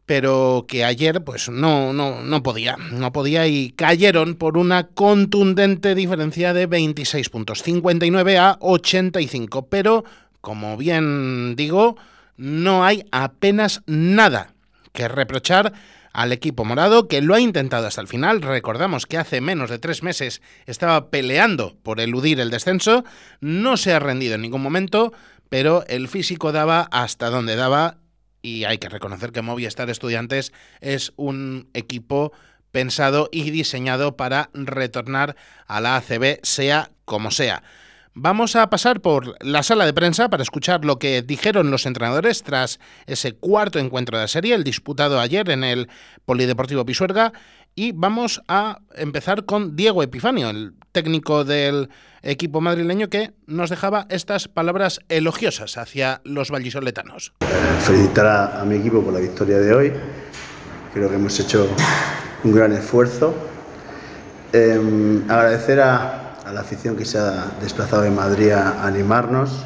pero 0.06 0.66
que 0.68 0.84
ayer 0.84 1.22
pues 1.24 1.48
no, 1.48 1.92
no, 1.92 2.22
no 2.22 2.42
podía, 2.42 2.76
no 2.76 3.12
podía 3.12 3.46
y 3.46 3.70
cayeron 3.70 4.34
por 4.34 4.58
una 4.58 4.88
contundente 4.88 5.94
diferencia 5.94 6.52
de 6.52 6.66
26 6.66 7.28
puntos, 7.30 7.62
59 7.62 8.38
a 8.38 8.58
85, 8.60 9.68
pero 9.68 10.04
como 10.40 10.76
bien 10.76 11.54
digo, 11.56 11.96
no 12.36 12.84
hay 12.84 13.04
apenas 13.12 13.82
nada 13.86 14.54
que 14.92 15.08
reprochar 15.08 15.72
al 16.12 16.32
equipo 16.32 16.64
morado, 16.64 17.08
que 17.08 17.22
lo 17.22 17.34
ha 17.34 17.40
intentado 17.40 17.86
hasta 17.86 18.00
el 18.00 18.08
final. 18.08 18.42
Recordamos 18.42 19.06
que 19.06 19.18
hace 19.18 19.40
menos 19.40 19.70
de 19.70 19.78
tres 19.78 20.02
meses 20.02 20.42
estaba 20.66 21.10
peleando 21.10 21.76
por 21.82 22.00
eludir 22.00 22.40
el 22.40 22.50
descenso, 22.50 23.04
no 23.40 23.76
se 23.76 23.92
ha 23.92 23.98
rendido 23.98 24.34
en 24.34 24.42
ningún 24.42 24.62
momento, 24.62 25.12
pero 25.48 25.84
el 25.88 26.08
físico 26.08 26.52
daba 26.52 26.88
hasta 26.90 27.30
donde 27.30 27.56
daba 27.56 27.98
y 28.42 28.64
hay 28.64 28.78
que 28.78 28.88
reconocer 28.88 29.30
que 29.30 29.42
Movistar 29.42 29.88
Estudiantes 29.88 30.52
es 30.80 31.12
un 31.16 31.68
equipo 31.74 32.32
pensado 32.72 33.28
y 33.30 33.50
diseñado 33.50 34.16
para 34.16 34.50
retornar 34.52 35.36
a 35.66 35.80
la 35.80 35.96
ACB, 35.96 36.40
sea 36.42 36.90
como 37.04 37.30
sea. 37.30 37.62
Vamos 38.14 38.56
a 38.56 38.68
pasar 38.68 39.00
por 39.00 39.42
la 39.42 39.62
sala 39.62 39.86
de 39.86 39.94
prensa 39.94 40.28
para 40.28 40.42
escuchar 40.42 40.84
lo 40.84 40.98
que 40.98 41.22
dijeron 41.22 41.70
los 41.70 41.86
entrenadores 41.86 42.42
tras 42.42 42.78
ese 43.06 43.32
cuarto 43.32 43.78
encuentro 43.78 44.18
de 44.18 44.28
serie, 44.28 44.54
el 44.54 44.64
disputado 44.64 45.18
ayer 45.18 45.48
en 45.48 45.64
el 45.64 45.88
Polideportivo 46.26 46.84
Pisuerga. 46.84 47.32
Y 47.74 47.92
vamos 47.92 48.42
a 48.48 48.80
empezar 48.94 49.46
con 49.46 49.76
Diego 49.76 50.02
Epifanio, 50.02 50.50
el 50.50 50.74
técnico 50.92 51.44
del 51.44 51.88
equipo 52.20 52.60
madrileño, 52.60 53.08
que 53.08 53.32
nos 53.46 53.70
dejaba 53.70 54.06
estas 54.10 54.46
palabras 54.46 55.00
elogiosas 55.08 55.78
hacia 55.78 56.20
los 56.24 56.50
vallisoletanos. 56.50 57.32
Felicitar 57.80 58.26
a, 58.26 58.62
mi 58.66 58.76
equipo 58.76 59.02
por 59.02 59.14
la 59.14 59.20
victoria 59.20 59.56
de 59.56 59.74
hoy. 59.74 59.92
Creo 60.92 61.08
que 61.08 61.14
hemos 61.14 61.40
hecho 61.40 61.66
un 62.44 62.52
gran 62.52 62.74
esfuerzo. 62.74 63.34
Em, 64.52 65.24
agradecer 65.30 65.80
a, 65.80 66.21
a 66.52 66.54
la 66.54 66.60
afición 66.60 66.96
que 66.96 67.06
se 67.06 67.18
ha 67.18 67.50
desplazado 67.62 68.02
de 68.02 68.10
Madrid 68.10 68.50
a 68.50 68.86
animarnos, 68.86 69.64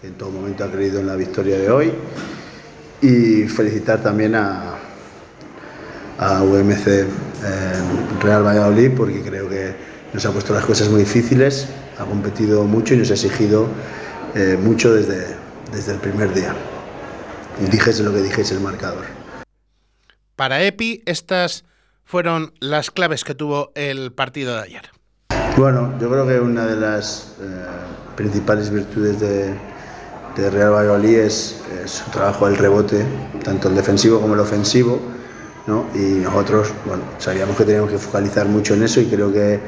que 0.00 0.06
en 0.06 0.14
todo 0.14 0.30
momento 0.30 0.62
ha 0.62 0.70
creído 0.70 1.00
en 1.00 1.08
la 1.08 1.16
victoria 1.16 1.58
de 1.58 1.68
hoy, 1.68 1.92
y 3.02 3.48
felicitar 3.48 4.00
también 4.00 4.36
a, 4.36 4.76
a 6.16 6.42
UMC 6.44 6.86
eh, 6.86 7.06
Real 8.20 8.46
Valladolid, 8.46 8.92
porque 8.96 9.20
creo 9.20 9.48
que 9.48 9.74
nos 10.12 10.24
ha 10.26 10.32
puesto 10.32 10.54
las 10.54 10.64
cosas 10.64 10.88
muy 10.88 11.00
difíciles, 11.00 11.66
ha 11.98 12.04
competido 12.04 12.62
mucho 12.62 12.94
y 12.94 12.98
nos 12.98 13.10
ha 13.10 13.14
exigido 13.14 13.66
eh, 14.36 14.56
mucho 14.62 14.94
desde, 14.94 15.26
desde 15.72 15.94
el 15.94 15.98
primer 15.98 16.32
día. 16.34 16.54
Y 17.60 17.68
dijese 17.68 18.04
lo 18.04 18.12
que 18.12 18.22
dijese 18.22 18.54
el 18.54 18.60
marcador. 18.60 19.06
Para 20.36 20.62
Epi, 20.62 21.02
estas 21.04 21.64
fueron 22.04 22.54
las 22.60 22.92
claves 22.92 23.24
que 23.24 23.34
tuvo 23.34 23.72
el 23.74 24.12
partido 24.12 24.54
de 24.54 24.62
ayer. 24.62 24.97
Bueno, 25.58 25.92
yo 25.98 26.08
creo 26.08 26.24
que 26.24 26.38
una 26.38 26.66
de 26.66 26.76
las 26.76 27.32
eh, 27.40 27.44
principales 28.14 28.70
virtudes 28.70 29.18
de, 29.18 29.56
Real 30.36 30.70
Valladolid 30.70 31.18
es, 31.18 31.60
su 31.86 32.08
trabajo 32.12 32.46
del 32.46 32.56
rebote, 32.56 33.04
tanto 33.42 33.68
el 33.68 33.74
defensivo 33.74 34.20
como 34.20 34.34
el 34.34 34.40
ofensivo. 34.40 35.00
¿no? 35.66 35.86
Y 35.96 36.20
nosotros 36.20 36.72
sabíamos 37.18 37.56
que 37.56 37.64
teníamos 37.64 37.90
que 37.90 37.98
focalizar 37.98 38.46
mucho 38.46 38.74
en 38.74 38.84
eso 38.84 39.00
y 39.00 39.06
creo 39.06 39.32
que, 39.32 39.58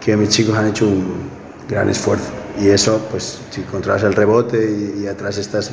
que 0.00 0.16
mis 0.16 0.30
chicos 0.30 0.56
han 0.56 0.68
hecho 0.68 0.86
un 0.86 1.28
gran 1.68 1.90
esfuerzo. 1.90 2.30
Y 2.58 2.70
eso, 2.70 3.06
pues 3.10 3.38
si 3.50 3.60
controlas 3.64 4.04
el 4.04 4.14
rebote 4.14 4.94
y, 4.98 5.06
atrás 5.08 5.36
estás 5.36 5.72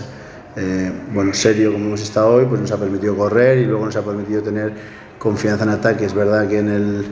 eh, 0.58 0.92
bueno, 1.14 1.34
serio 1.34 1.72
como 1.72 1.86
hemos 1.86 2.02
estado 2.02 2.34
hoy, 2.34 2.46
pues 2.46 2.60
nos 2.60 2.72
ha 2.74 2.78
permitido 2.78 3.16
correr 3.16 3.60
y 3.60 3.66
luego 3.66 3.86
nos 3.86 3.96
ha 3.96 4.02
permitido 4.02 4.42
tener 4.42 4.74
confianza 5.18 5.64
en 5.64 5.70
ataque. 5.70 6.04
Es 6.04 6.14
verdad 6.14 6.46
que 6.46 6.60
en 6.60 6.68
el 6.68 7.06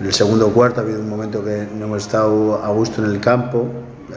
en 0.00 0.06
el 0.06 0.14
segundo 0.14 0.48
cuarto 0.48 0.80
ha 0.80 0.82
habido 0.82 1.00
un 1.00 1.10
momento 1.10 1.44
que 1.44 1.68
no 1.74 1.84
hemos 1.84 2.04
estado 2.04 2.62
a 2.64 2.68
gusto 2.70 3.04
en 3.04 3.10
el 3.10 3.20
campo, 3.20 3.66
eh, 4.10 4.14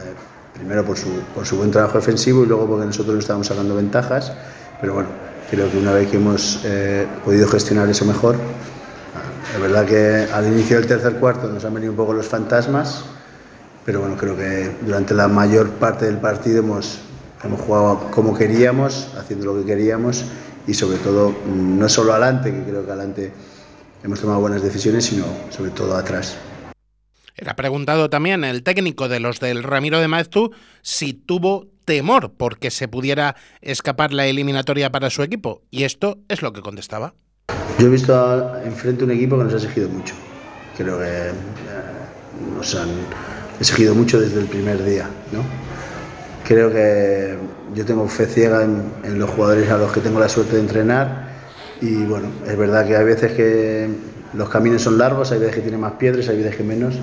primero 0.54 0.82
por 0.82 0.96
su, 0.96 1.10
por 1.34 1.46
su 1.46 1.58
buen 1.58 1.70
trabajo 1.70 1.98
defensivo 1.98 2.42
y 2.42 2.46
luego 2.46 2.66
porque 2.66 2.86
nosotros 2.86 3.14
no 3.14 3.20
estábamos 3.20 3.46
sacando 3.48 3.76
ventajas, 3.76 4.32
pero 4.80 4.94
bueno, 4.94 5.10
creo 5.50 5.70
que 5.70 5.76
una 5.76 5.92
vez 5.92 6.10
que 6.10 6.16
hemos 6.16 6.60
eh, 6.64 7.06
podido 7.22 7.46
gestionar 7.48 7.86
eso 7.90 8.06
mejor, 8.06 8.36
ah, 8.36 9.54
es 9.54 9.60
verdad 9.60 9.84
que 9.84 10.26
al 10.32 10.46
inicio 10.46 10.78
del 10.78 10.86
tercer 10.86 11.16
cuarto 11.16 11.48
nos 11.48 11.62
han 11.66 11.74
venido 11.74 11.92
un 11.92 11.98
poco 11.98 12.14
los 12.14 12.26
fantasmas, 12.26 13.04
pero 13.84 14.00
bueno, 14.00 14.16
creo 14.16 14.34
que 14.38 14.74
durante 14.86 15.12
la 15.12 15.28
mayor 15.28 15.68
parte 15.68 16.06
del 16.06 16.16
partido 16.16 16.60
hemos, 16.60 17.00
hemos 17.44 17.60
jugado 17.60 18.10
como 18.10 18.34
queríamos, 18.34 19.14
haciendo 19.20 19.52
lo 19.52 19.60
que 19.60 19.66
queríamos 19.66 20.24
y 20.66 20.72
sobre 20.72 20.96
todo 20.96 21.28
mm, 21.28 21.78
no 21.78 21.90
solo 21.90 22.12
adelante, 22.12 22.50
que 22.50 22.62
creo 22.62 22.86
que 22.86 22.90
adelante 22.90 23.32
hemos 24.04 24.20
tomado 24.20 24.38
buenas 24.38 24.62
decisiones, 24.62 25.06
sino 25.06 25.24
sobre 25.50 25.70
todo 25.70 25.96
atrás. 25.96 26.36
Era 27.36 27.56
preguntado 27.56 28.10
también 28.10 28.44
el 28.44 28.62
técnico 28.62 29.08
de 29.08 29.18
los 29.18 29.40
del 29.40 29.64
Ramiro 29.64 29.98
de 29.98 30.06
Maeztu 30.06 30.52
si 30.82 31.14
tuvo 31.14 31.66
temor 31.84 32.32
porque 32.36 32.70
se 32.70 32.86
pudiera 32.86 33.34
escapar 33.60 34.12
la 34.12 34.26
eliminatoria 34.26 34.92
para 34.92 35.10
su 35.10 35.22
equipo. 35.22 35.62
Y 35.70 35.82
esto 35.82 36.18
es 36.28 36.42
lo 36.42 36.52
que 36.52 36.60
contestaba. 36.60 37.14
Yo 37.78 37.86
he 37.88 37.90
visto 37.90 38.56
enfrente 38.64 39.04
un 39.04 39.10
equipo 39.10 39.36
que 39.36 39.44
nos 39.44 39.54
ha 39.54 39.56
exigido 39.56 39.88
mucho. 39.88 40.14
Creo 40.76 40.98
que 40.98 41.04
eh, 41.06 41.32
nos 42.56 42.74
han 42.76 42.90
exigido 43.58 43.94
mucho 43.94 44.20
desde 44.20 44.40
el 44.40 44.46
primer 44.46 44.84
día. 44.84 45.08
¿no? 45.32 45.42
Creo 46.46 46.70
que 46.70 47.36
yo 47.74 47.84
tengo 47.84 48.06
fe 48.06 48.26
ciega 48.26 48.62
en 48.62 49.18
los 49.18 49.30
jugadores 49.30 49.68
a 49.70 49.78
los 49.78 49.90
que 49.92 50.00
tengo 50.00 50.20
la 50.20 50.28
suerte 50.28 50.54
de 50.54 50.60
entrenar 50.60 51.33
y 51.80 52.04
bueno, 52.04 52.28
es 52.46 52.56
verdad 52.56 52.86
que 52.86 52.96
hay 52.96 53.04
veces 53.04 53.32
que 53.32 53.88
los 54.32 54.48
caminos 54.48 54.82
son 54.82 54.98
largos, 54.98 55.32
hay 55.32 55.38
veces 55.38 55.56
que 55.56 55.62
tiene 55.62 55.78
más 55.78 55.92
piedras, 55.92 56.28
hay 56.28 56.38
veces 56.38 56.56
que 56.56 56.62
menos, 56.62 56.96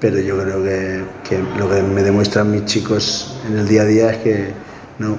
pero 0.00 0.18
yo 0.18 0.36
creo 0.40 0.62
que, 0.62 1.04
que, 1.28 1.42
lo 1.58 1.68
que 1.68 1.82
me 1.82 2.02
demuestran 2.02 2.50
mis 2.50 2.64
chicos 2.64 3.38
en 3.46 3.58
el 3.58 3.68
día 3.68 3.82
a 3.82 3.86
día 3.86 4.10
es 4.10 4.18
que 4.18 4.52
no, 4.98 5.16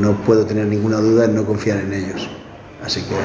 no 0.00 0.16
puedo 0.24 0.46
tener 0.46 0.66
ninguna 0.66 0.98
duda 0.98 1.24
en 1.24 1.34
no 1.34 1.44
confiar 1.44 1.78
en 1.78 1.92
ellos. 1.92 2.28
Así 2.82 3.02
que 3.02 3.16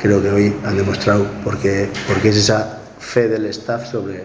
creo 0.00 0.22
que 0.22 0.30
hoy 0.30 0.56
han 0.64 0.76
demostrado 0.76 1.26
porque, 1.44 1.88
porque 2.08 2.30
es 2.30 2.36
esa 2.36 2.80
fe 2.98 3.28
del 3.28 3.46
staff 3.46 3.90
sobre, 3.90 4.24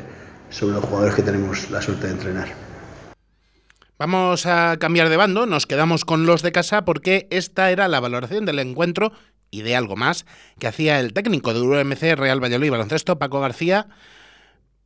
sobre 0.50 0.76
los 0.76 0.86
jugadores 0.86 1.16
que 1.16 1.22
tenemos 1.22 1.70
la 1.72 1.82
suerte 1.82 2.08
de 2.08 2.14
entrenar. 2.14 2.48
Vamos 3.98 4.46
a 4.46 4.76
cambiar 4.78 5.08
de 5.08 5.16
bando, 5.16 5.46
nos 5.46 5.66
quedamos 5.66 6.04
con 6.04 6.26
los 6.26 6.42
de 6.42 6.52
casa 6.52 6.84
porque 6.84 7.28
esta 7.30 7.72
era 7.72 7.88
la 7.88 8.02
valoración 8.02 8.46
del 8.46 8.60
encuentro 8.60 9.14
y 9.52 9.62
de 9.62 9.76
algo 9.76 9.96
más 9.96 10.26
que 10.60 10.68
hacía 10.68 11.00
el 11.00 11.14
técnico 11.14 11.54
de 11.54 11.62
UMC 11.62 12.18
Real 12.18 12.44
Valladolid 12.44 12.72
Baloncesto, 12.72 13.18
Paco 13.18 13.40
García. 13.40 13.88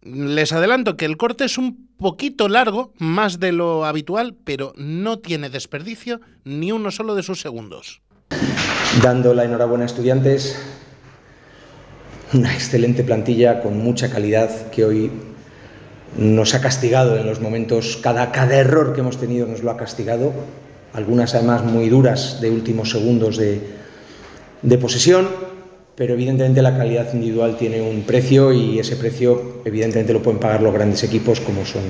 Les 0.01 0.53
adelanto 0.53 0.95
que 0.95 1.05
el 1.05 1.17
corte 1.17 1.43
es 1.45 1.57
un 1.57 1.89
poquito 1.97 2.47
largo, 2.47 2.93
más 2.97 3.39
de 3.39 3.51
lo 3.51 3.85
habitual, 3.85 4.35
pero 4.43 4.73
no 4.77 5.19
tiene 5.19 5.49
desperdicio 5.49 6.21
ni 6.45 6.71
uno 6.71 6.91
solo 6.91 7.15
de 7.15 7.23
sus 7.23 7.41
segundos. 7.41 8.01
Dando 9.03 9.33
la 9.33 9.43
enhorabuena 9.43 9.83
a 9.83 9.87
estudiantes, 9.87 10.57
una 12.33 12.53
excelente 12.53 13.03
plantilla 13.03 13.61
con 13.61 13.77
mucha 13.77 14.09
calidad 14.09 14.69
que 14.71 14.85
hoy 14.85 15.11
nos 16.17 16.53
ha 16.53 16.61
castigado 16.61 17.17
en 17.17 17.25
los 17.25 17.41
momentos, 17.41 17.97
cada, 18.01 18.31
cada 18.31 18.55
error 18.55 18.93
que 18.93 19.01
hemos 19.01 19.17
tenido 19.17 19.47
nos 19.47 19.63
lo 19.63 19.71
ha 19.71 19.77
castigado, 19.77 20.33
algunas 20.93 21.35
además 21.35 21.63
muy 21.63 21.89
duras 21.89 22.39
de 22.39 22.49
últimos 22.49 22.89
segundos 22.89 23.37
de, 23.37 23.78
de 24.61 24.77
posesión, 24.77 25.27
pero 25.95 26.13
evidentemente 26.13 26.61
la 26.61 26.77
calidad 26.77 27.13
individual 27.13 27.57
tiene 27.57 27.81
un 27.81 28.03
precio 28.03 28.53
y 28.53 28.79
ese 28.79 28.95
precio 28.95 29.61
evidentemente 29.65 30.13
lo 30.13 30.21
pueden 30.21 30.39
pagar 30.39 30.61
los 30.61 30.73
grandes 30.73 31.03
equipos 31.03 31.39
como 31.41 31.65
son 31.65 31.83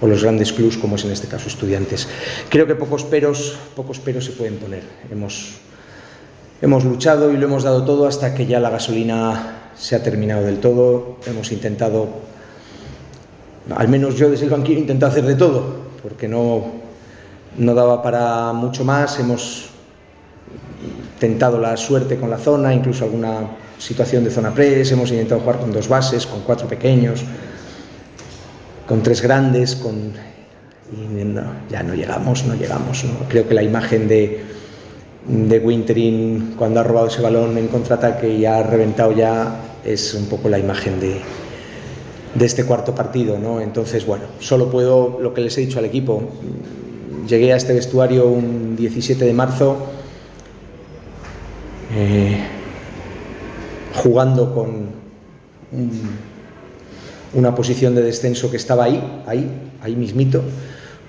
o 0.00 0.06
los 0.06 0.22
grandes 0.22 0.52
clubs 0.52 0.76
como 0.76 0.96
es 0.96 1.04
en 1.04 1.12
este 1.12 1.26
caso 1.26 1.48
estudiantes. 1.48 2.06
Creo 2.50 2.66
que 2.66 2.74
pocos 2.74 3.04
peros, 3.04 3.56
pocos 3.74 3.98
peros 3.98 4.26
se 4.26 4.32
pueden 4.32 4.56
poner. 4.56 4.82
Hemos, 5.10 5.54
hemos 6.60 6.84
luchado 6.84 7.32
y 7.32 7.36
lo 7.38 7.46
hemos 7.46 7.62
dado 7.62 7.84
todo 7.84 8.06
hasta 8.06 8.34
que 8.34 8.46
ya 8.46 8.60
la 8.60 8.70
gasolina 8.70 9.70
se 9.74 9.96
ha 9.96 10.02
terminado 10.02 10.44
del 10.44 10.58
todo. 10.58 11.16
Hemos 11.26 11.50
intentado 11.50 12.08
al 13.74 13.88
menos 13.88 14.16
yo 14.16 14.30
desde 14.30 14.44
el 14.44 14.50
banquillo 14.50 14.78
intenté 14.78 15.06
hacer 15.06 15.24
de 15.24 15.34
todo, 15.34 15.64
porque 16.02 16.28
no, 16.28 16.66
no 17.56 17.74
daba 17.74 18.02
para 18.02 18.52
mucho 18.52 18.84
más. 18.84 19.18
Hemos 19.18 19.70
tentado 21.18 21.58
la 21.58 21.76
suerte 21.76 22.16
con 22.16 22.30
la 22.30 22.38
zona, 22.38 22.74
incluso 22.74 23.04
alguna 23.04 23.48
situación 23.78 24.24
de 24.24 24.30
zona 24.30 24.52
press, 24.54 24.92
hemos 24.92 25.10
intentado 25.10 25.40
jugar 25.40 25.58
con 25.58 25.72
dos 25.72 25.88
bases, 25.88 26.26
con 26.26 26.40
cuatro 26.40 26.68
pequeños, 26.68 27.22
con 28.86 29.02
tres 29.02 29.22
grandes, 29.22 29.76
con... 29.76 30.12
y 30.92 31.24
no, 31.24 31.42
ya 31.70 31.82
no 31.82 31.94
llegamos, 31.94 32.44
no 32.44 32.54
llegamos. 32.54 33.04
Creo 33.28 33.48
que 33.48 33.54
la 33.54 33.62
imagen 33.62 34.08
de, 34.08 34.44
de 35.26 35.58
Winterin 35.58 36.54
cuando 36.56 36.80
ha 36.80 36.82
robado 36.82 37.08
ese 37.08 37.22
balón 37.22 37.58
en 37.58 37.68
contraataque 37.68 38.28
y 38.28 38.44
ha 38.46 38.62
reventado 38.62 39.12
ya 39.12 39.60
es 39.84 40.14
un 40.14 40.26
poco 40.26 40.48
la 40.48 40.58
imagen 40.58 41.00
de, 41.00 41.20
de 42.34 42.44
este 42.44 42.64
cuarto 42.64 42.94
partido, 42.94 43.38
¿no? 43.38 43.60
Entonces, 43.60 44.04
bueno, 44.06 44.24
solo 44.40 44.70
puedo, 44.70 45.18
lo 45.20 45.32
que 45.32 45.40
les 45.40 45.56
he 45.58 45.62
dicho 45.62 45.78
al 45.78 45.84
equipo, 45.84 46.22
llegué 47.26 47.52
a 47.52 47.56
este 47.56 47.72
vestuario 47.72 48.26
un 48.26 48.76
17 48.76 49.24
de 49.24 49.32
marzo, 49.32 49.76
eh, 51.94 52.38
jugando 53.94 54.54
con 54.54 54.90
un, 55.72 55.90
una 57.34 57.54
posición 57.54 57.94
de 57.94 58.02
descenso 58.02 58.50
que 58.50 58.56
estaba 58.56 58.84
ahí, 58.84 59.22
ahí, 59.26 59.50
ahí 59.82 59.96
mismito, 59.96 60.42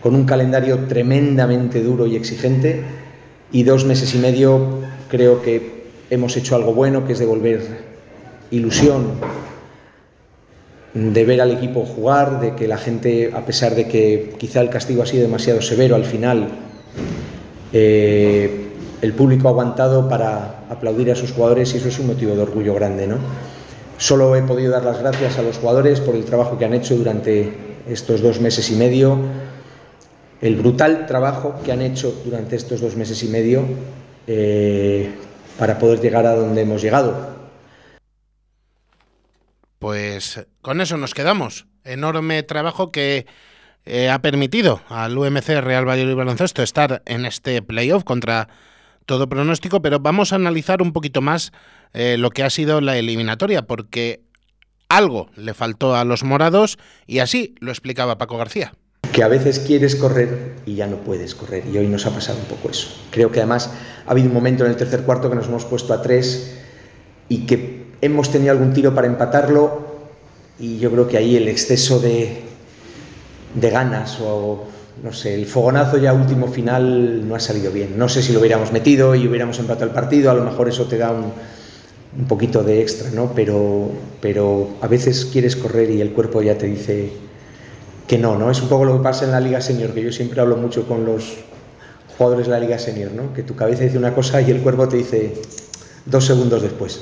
con 0.02 0.16
un 0.16 0.26
calendario 0.26 0.86
tremendamente 0.88 1.82
duro 1.82 2.06
y 2.06 2.16
exigente, 2.16 2.84
y 3.52 3.64
dos 3.64 3.86
meses 3.86 4.14
y 4.14 4.18
medio 4.18 4.82
creo 5.10 5.42
que 5.42 5.86
hemos 6.10 6.36
hecho 6.38 6.56
algo 6.56 6.74
bueno, 6.74 7.06
que 7.06 7.14
es 7.14 7.20
devolver 7.20 7.62
ilusión 8.52 9.14
de 10.94 11.26
ver 11.26 11.42
al 11.42 11.52
equipo 11.52 11.86
jugar, 11.86 12.42
de 12.42 12.56
que 12.56 12.68
la 12.68 12.78
gente, 12.78 13.32
a 13.34 13.46
pesar 13.46 13.76
de 13.76 13.88
que 13.88 14.34
quizá 14.38 14.62
el 14.62 14.70
castigo 14.70 15.04
ha 15.04 15.06
sido 15.06 15.24
demasiado 15.24 15.62
severo 15.62 15.96
al 15.96 16.06
final, 16.06 16.48
eh, 17.72 18.67
el 19.02 19.14
público 19.14 19.48
ha 19.48 19.52
aguantado 19.52 20.10
para 20.10 20.64
aplaudir 20.70 21.12
a 21.12 21.16
sus 21.16 21.32
jugadores 21.32 21.74
y 21.74 21.78
eso 21.78 21.88
es 21.88 22.00
un 22.00 22.08
motivo 22.08 22.36
de 22.36 22.42
orgullo 22.42 22.74
grande. 22.74 23.08
¿no? 23.08 23.18
Solo 23.98 24.36
he 24.36 24.42
podido 24.44 24.72
dar 24.72 24.84
las 24.84 25.00
gracias 25.00 25.38
a 25.38 25.42
los 25.42 25.58
jugadores 25.58 26.02
por 26.02 26.16
el 26.16 26.26
trabajo 26.26 26.58
que 26.58 26.66
han 26.66 26.74
hecho 26.74 26.96
durante 26.96 27.54
estos 27.88 28.22
dos 28.22 28.40
meses 28.40 28.70
y 28.70 28.76
medio, 28.76 29.18
el 30.42 30.56
brutal 30.56 31.06
trabajo 31.08 31.56
que 31.64 31.72
han 31.72 31.82
hecho 31.82 32.14
durante 32.24 32.56
estos 32.56 32.82
dos 32.82 32.96
meses 32.96 33.24
y 33.24 33.28
medio 33.28 33.66
eh, 34.28 35.16
para 35.58 35.80
poder 35.80 36.00
llegar 36.00 36.26
a 36.26 36.36
donde 36.36 36.62
hemos 36.62 36.82
llegado. 36.82 37.36
Pues 39.80 40.46
con 40.62 40.82
eso 40.82 40.98
nos 40.98 41.14
quedamos. 41.14 41.68
Enorme 41.84 42.44
trabajo 42.44 42.92
que 42.92 43.26
eh, 43.86 44.10
ha 44.10 44.22
permitido 44.22 44.82
al 44.90 45.18
UMC 45.18 45.48
Real 45.62 45.88
Valladolid 45.88 46.16
Baloncesto 46.16 46.62
estar 46.62 47.02
en 47.06 47.26
este 47.26 47.62
playoff 47.62 48.04
contra 48.04 48.50
todo 49.08 49.28
pronóstico, 49.28 49.82
pero 49.82 50.00
vamos 50.00 50.32
a 50.32 50.36
analizar 50.36 50.84
un 50.84 50.94
poquito 50.94 51.22
más 51.22 51.52
eh, 51.94 52.18
lo 52.20 52.30
que 52.30 52.44
ha 52.44 52.52
sido 52.52 52.82
la 52.82 52.98
eliminatoria, 52.98 53.64
porque 53.64 54.22
algo 54.90 55.30
le 55.36 55.56
faltó 55.56 55.96
a 55.96 56.04
los 56.04 56.24
morados 56.24 56.78
y 57.08 57.20
así 57.20 57.56
lo 57.60 57.72
explicaba 57.72 58.20
Paco 58.20 58.38
García. 58.38 58.74
Que 59.12 59.24
a 59.24 59.30
veces 59.30 59.60
quieres 59.60 59.96
correr 59.96 60.58
y 60.66 60.76
ya 60.76 60.86
no 60.86 60.98
puedes 60.98 61.34
correr, 61.34 61.64
y 61.66 61.78
hoy 61.78 61.88
nos 61.88 62.06
ha 62.06 62.12
pasado 62.12 62.38
un 62.38 62.46
poco 62.46 62.70
eso. 62.70 62.90
Creo 63.10 63.32
que 63.32 63.40
además 63.40 63.74
ha 64.06 64.12
habido 64.12 64.28
un 64.28 64.34
momento 64.34 64.66
en 64.66 64.72
el 64.72 64.78
tercer 64.78 65.04
cuarto 65.04 65.30
que 65.30 65.36
nos 65.36 65.48
hemos 65.48 65.66
puesto 65.66 65.94
a 65.94 66.02
tres 66.02 66.60
y 67.30 67.46
que 67.46 67.88
hemos 68.02 68.30
tenido 68.30 68.52
algún 68.52 68.74
tiro 68.74 68.94
para 68.94 69.08
empatarlo 69.08 69.88
y 70.60 70.80
yo 70.80 70.92
creo 70.92 71.08
que 71.08 71.18
ahí 71.18 71.38
el 71.38 71.48
exceso 71.48 72.00
de, 72.00 72.44
de 73.56 73.70
ganas 73.70 74.20
o 74.22 74.68
no 75.04 75.14
sé, 75.14 75.36
el 75.36 75.46
fogonazo 75.46 75.98
ya 75.98 76.14
último 76.14 76.48
final 76.48 77.28
no 77.28 77.36
ha 77.36 77.40
salido 77.40 77.72
bien. 77.72 77.98
No 77.98 78.10
sé 78.10 78.22
si 78.22 78.34
lo 78.34 78.40
hubiéramos 78.40 78.72
metido 78.72 79.16
y 79.16 79.28
hubiéramos 79.28 79.60
empatado 79.60 79.86
el 79.86 79.92
partido, 79.92 80.32
a 80.32 80.34
lo 80.34 80.44
mejor 80.44 80.68
eso 80.68 80.86
te 80.86 80.98
da 80.98 81.12
un, 81.12 81.32
un 82.18 82.28
poquito 82.28 82.64
de 82.64 82.82
extra, 82.82 83.10
¿no? 83.12 83.32
Pero, 83.36 83.92
pero 84.22 84.70
a 84.82 84.88
veces 84.88 85.26
quieres 85.26 85.56
correr 85.56 85.92
y 85.92 86.02
el 86.02 86.12
cuerpo 86.12 86.42
ya 86.42 86.58
te 86.58 86.66
dice 86.66 87.12
que 88.08 88.18
no, 88.18 88.38
¿no? 88.38 88.50
Es 88.50 88.62
un 88.62 88.70
poco 88.70 88.86
lo 88.86 88.98
que 88.98 89.04
pasa 89.04 89.26
en 89.26 89.32
la 89.32 89.40
Liga 89.40 89.62
Senior, 89.62 89.94
que 89.94 90.02
yo 90.02 90.12
siempre 90.12 90.42
hablo 90.42 90.58
mucho 90.58 90.88
con 90.88 91.06
los 91.06 91.38
jugadores 92.18 92.48
de 92.48 92.54
la 92.54 92.60
Liga 92.60 92.80
Senior, 92.80 93.12
¿no? 93.12 93.34
Que 93.34 93.44
tu 93.44 93.56
cabeza 93.56 93.84
dice 93.84 93.98
una 93.98 94.16
cosa 94.16 94.42
y 94.42 94.50
el 94.50 94.62
cuerpo 94.62 94.88
te 94.88 94.98
dice 94.98 95.34
dos 96.06 96.26
segundos 96.26 96.62
después. 96.62 97.02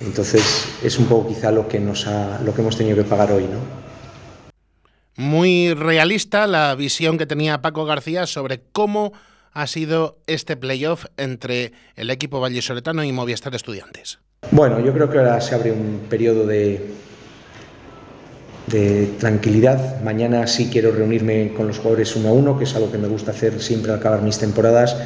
Entonces 0.00 0.64
es 0.82 0.98
un 0.98 1.06
poco 1.06 1.28
quizá 1.28 1.50
lo 1.50 1.68
que, 1.68 1.80
nos 1.80 2.06
ha, 2.06 2.40
lo 2.44 2.54
que 2.54 2.60
hemos 2.60 2.76
tenido 2.76 2.96
que 2.96 3.04
pagar 3.04 3.32
hoy, 3.32 3.44
¿no? 3.44 3.87
Muy 5.18 5.74
realista 5.74 6.46
la 6.46 6.72
visión 6.76 7.18
que 7.18 7.26
tenía 7.26 7.60
Paco 7.60 7.84
García 7.84 8.24
sobre 8.28 8.60
cómo 8.70 9.12
ha 9.52 9.66
sido 9.66 10.20
este 10.28 10.56
playoff 10.56 11.06
entre 11.16 11.72
el 11.96 12.10
equipo 12.10 12.38
vallisoletano 12.38 13.02
y 13.02 13.10
Movistar 13.10 13.52
Estudiantes. 13.52 14.20
Bueno, 14.52 14.78
yo 14.78 14.92
creo 14.92 15.10
que 15.10 15.18
ahora 15.18 15.40
se 15.40 15.56
abre 15.56 15.72
un 15.72 16.02
periodo 16.08 16.46
de, 16.46 16.92
de 18.68 19.06
tranquilidad. 19.18 20.00
Mañana 20.02 20.46
sí 20.46 20.68
quiero 20.70 20.92
reunirme 20.92 21.52
con 21.52 21.66
los 21.66 21.78
jugadores 21.78 22.14
uno 22.14 22.28
a 22.28 22.32
uno, 22.32 22.56
que 22.56 22.62
es 22.62 22.76
algo 22.76 22.92
que 22.92 22.98
me 22.98 23.08
gusta 23.08 23.32
hacer 23.32 23.60
siempre 23.60 23.90
al 23.90 23.98
acabar 23.98 24.22
mis 24.22 24.38
temporadas. 24.38 24.96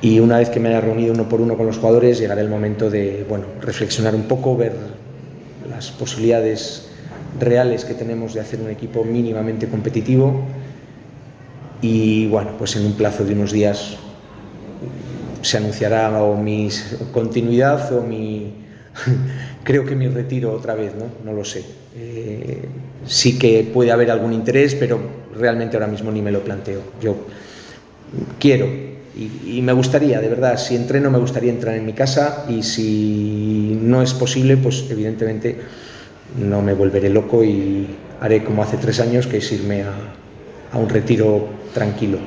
Y 0.00 0.20
una 0.20 0.38
vez 0.38 0.48
que 0.48 0.58
me 0.58 0.70
haya 0.70 0.80
reunido 0.80 1.12
uno 1.12 1.28
por 1.28 1.42
uno 1.42 1.54
con 1.58 1.66
los 1.66 1.76
jugadores, 1.76 2.18
llegará 2.18 2.40
el 2.40 2.48
momento 2.48 2.88
de 2.88 3.26
bueno, 3.28 3.44
reflexionar 3.60 4.14
un 4.14 4.22
poco, 4.22 4.56
ver 4.56 4.72
las 5.68 5.90
posibilidades 5.90 6.89
reales 7.38 7.84
que 7.84 7.94
tenemos 7.94 8.34
de 8.34 8.40
hacer 8.40 8.60
un 8.60 8.70
equipo 8.70 9.04
mínimamente 9.04 9.68
competitivo 9.68 10.42
y 11.82 12.26
bueno, 12.26 12.50
pues 12.58 12.76
en 12.76 12.86
un 12.86 12.92
plazo 12.94 13.24
de 13.24 13.34
unos 13.34 13.52
días 13.52 13.96
se 15.42 15.56
anunciará 15.56 16.22
o 16.22 16.36
mi 16.36 16.68
continuidad 17.12 17.92
o 17.92 18.02
mi 18.02 18.52
creo 19.64 19.84
que 19.84 19.94
mi 19.94 20.08
retiro 20.08 20.52
otra 20.52 20.74
vez, 20.74 20.92
¿no? 20.94 21.06
No 21.24 21.36
lo 21.36 21.44
sé. 21.44 21.64
Eh, 21.96 22.68
sí 23.06 23.38
que 23.38 23.68
puede 23.72 23.92
haber 23.92 24.10
algún 24.10 24.32
interés, 24.32 24.74
pero 24.74 25.00
realmente 25.36 25.76
ahora 25.76 25.86
mismo 25.86 26.10
ni 26.10 26.20
me 26.20 26.32
lo 26.32 26.40
planteo. 26.40 26.80
Yo 27.00 27.16
quiero 28.38 28.66
y, 29.16 29.58
y, 29.58 29.62
me 29.62 29.72
gustaría, 29.72 30.20
de 30.20 30.28
verdad, 30.28 30.56
si 30.56 30.76
entreno 30.76 31.10
me 31.10 31.18
gustaría 31.18 31.50
entrar 31.50 31.74
en 31.74 31.84
mi 31.84 31.92
casa 31.92 32.44
y 32.48 32.62
si 32.62 33.78
no 33.80 34.02
es 34.02 34.14
posible, 34.14 34.56
pues 34.56 34.84
evidentemente 34.90 35.56
no 36.36 36.62
me 36.62 36.74
volveré 36.74 37.10
loco 37.10 37.44
y 37.44 37.86
haré 38.20 38.44
como 38.44 38.62
hace 38.62 38.76
tres 38.76 39.00
años, 39.00 39.26
que 39.26 39.38
es 39.38 39.52
irme 39.52 39.82
a, 39.82 39.94
a 40.72 40.78
un 40.78 40.88
retiro 40.88 41.48
tranquilo. 41.74 42.18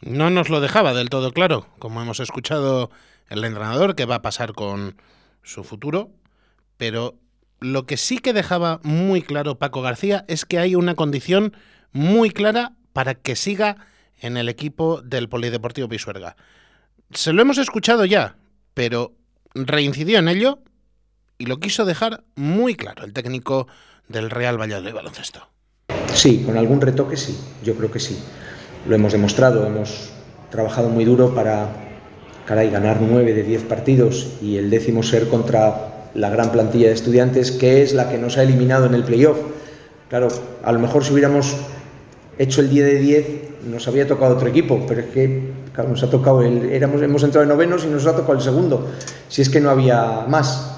No 0.00 0.30
nos 0.30 0.48
lo 0.48 0.60
dejaba 0.60 0.94
del 0.94 1.08
todo 1.10 1.32
claro, 1.32 1.66
como 1.78 2.02
hemos 2.02 2.20
escuchado 2.20 2.90
el 3.28 3.44
entrenador, 3.44 3.94
que 3.94 4.04
va 4.04 4.16
a 4.16 4.22
pasar 4.22 4.52
con 4.52 4.96
su 5.42 5.64
futuro, 5.64 6.10
pero 6.76 7.18
lo 7.60 7.86
que 7.86 7.96
sí 7.96 8.18
que 8.18 8.32
dejaba 8.32 8.80
muy 8.82 9.22
claro 9.22 9.58
Paco 9.58 9.82
García 9.82 10.24
es 10.28 10.44
que 10.44 10.58
hay 10.58 10.74
una 10.74 10.94
condición 10.94 11.56
muy 11.92 12.30
clara 12.30 12.72
para 12.92 13.14
que 13.14 13.36
siga 13.36 13.76
en 14.20 14.36
el 14.36 14.48
equipo 14.48 15.00
del 15.02 15.28
Polideportivo 15.28 15.88
Pisuerga. 15.88 16.36
Se 17.12 17.32
lo 17.32 17.42
hemos 17.42 17.58
escuchado 17.58 18.04
ya, 18.04 18.36
pero 18.74 19.14
reincidió 19.54 20.18
en 20.18 20.28
ello 20.28 20.60
y 21.38 21.46
lo 21.46 21.58
quiso 21.58 21.84
dejar 21.84 22.24
muy 22.34 22.74
claro 22.74 23.04
el 23.04 23.12
técnico 23.12 23.66
del 24.08 24.30
Real 24.30 24.60
Valladolid 24.60 24.94
Baloncesto. 24.94 25.48
Sí, 26.14 26.42
con 26.44 26.56
algún 26.56 26.80
retoque 26.80 27.16
sí, 27.16 27.38
yo 27.62 27.74
creo 27.74 27.90
que 27.90 28.00
sí. 28.00 28.18
Lo 28.88 28.94
hemos 28.94 29.12
demostrado, 29.12 29.66
hemos 29.66 30.10
trabajado 30.50 30.88
muy 30.88 31.04
duro 31.04 31.34
para 31.34 31.68
caray, 32.46 32.70
ganar 32.70 33.00
nueve 33.00 33.34
de 33.34 33.42
diez 33.42 33.62
partidos 33.62 34.34
y 34.40 34.56
el 34.56 34.70
décimo 34.70 35.02
ser 35.02 35.28
contra 35.28 36.08
la 36.14 36.30
gran 36.30 36.52
plantilla 36.52 36.88
de 36.88 36.94
estudiantes, 36.94 37.50
que 37.50 37.82
es 37.82 37.92
la 37.92 38.08
que 38.08 38.18
nos 38.18 38.38
ha 38.38 38.42
eliminado 38.42 38.86
en 38.86 38.94
el 38.94 39.04
playoff. 39.04 39.38
Claro, 40.08 40.28
a 40.62 40.72
lo 40.72 40.78
mejor 40.78 41.04
si 41.04 41.12
hubiéramos 41.12 41.56
hecho 42.38 42.60
el 42.60 42.70
10 42.70 42.86
de 42.86 42.98
10 42.98 43.26
nos 43.66 43.88
había 43.88 44.06
tocado 44.06 44.36
otro 44.36 44.48
equipo, 44.48 44.84
pero 44.86 45.00
es 45.00 45.06
que 45.08 45.52
nos 45.76 46.02
ha 46.02 46.08
tocado 46.08 46.42
el, 46.42 46.70
éramos, 46.70 47.02
hemos 47.02 47.22
entrado 47.22 47.42
en 47.42 47.48
novenos 47.48 47.84
y 47.84 47.88
nos 47.88 48.06
ha 48.06 48.14
tocado 48.14 48.34
el 48.34 48.40
segundo, 48.40 48.88
si 49.28 49.42
es 49.42 49.50
que 49.50 49.60
no 49.60 49.70
había 49.70 50.24
más. 50.28 50.75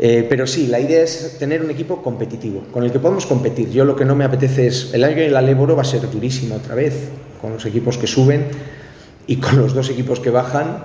Eh, 0.00 0.26
pero 0.28 0.46
sí, 0.46 0.68
la 0.68 0.78
idea 0.78 1.02
es 1.02 1.36
tener 1.38 1.60
un 1.60 1.70
equipo 1.70 2.02
competitivo, 2.02 2.62
con 2.72 2.84
el 2.84 2.92
que 2.92 3.00
podemos 3.00 3.26
competir. 3.26 3.70
Yo 3.70 3.84
lo 3.84 3.96
que 3.96 4.04
no 4.04 4.14
me 4.14 4.24
apetece 4.24 4.68
es, 4.68 4.94
el 4.94 5.02
año 5.02 5.16
que 5.16 5.26
el 5.26 5.36
Aléboro 5.36 5.74
va 5.74 5.82
a 5.82 5.84
ser 5.84 6.08
durísimo 6.08 6.54
otra 6.54 6.76
vez, 6.76 7.08
con 7.40 7.52
los 7.52 7.66
equipos 7.66 7.98
que 7.98 8.06
suben 8.06 8.46
y 9.26 9.36
con 9.36 9.58
los 9.58 9.74
dos 9.74 9.90
equipos 9.90 10.20
que 10.20 10.30
bajan, 10.30 10.84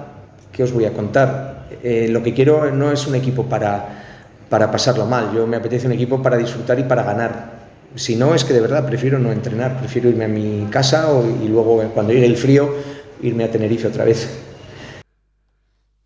¿qué 0.51 0.63
os 0.63 0.73
voy 0.73 0.85
a 0.85 0.93
contar? 0.93 1.67
Eh, 1.83 2.07
lo 2.09 2.23
que 2.23 2.33
quiero 2.33 2.71
no 2.71 2.91
es 2.91 3.05
un 3.05 3.13
equipo 3.13 3.45
para, 3.45 4.03
para 4.49 4.71
pasarlo 4.71 5.05
mal, 5.05 5.31
yo 5.33 5.45
me 5.45 5.57
apetece 5.57 5.85
un 5.85 5.93
equipo 5.93 6.21
para 6.21 6.37
disfrutar 6.37 6.79
y 6.79 6.83
para 6.83 7.03
ganar. 7.03 7.63
Si 7.95 8.15
no, 8.15 8.33
es 8.33 8.43
que 8.43 8.53
de 8.53 8.61
verdad 8.61 8.87
prefiero 8.87 9.19
no 9.19 9.31
entrenar, 9.31 9.77
prefiero 9.77 10.09
irme 10.09 10.25
a 10.25 10.27
mi 10.27 10.67
casa 10.71 11.07
y 11.43 11.47
luego 11.47 11.83
cuando 11.93 12.11
llegue 12.11 12.25
el 12.25 12.37
frío 12.37 12.73
irme 13.21 13.43
a 13.43 13.51
Tenerife 13.51 13.87
otra 13.87 14.05
vez. 14.05 14.27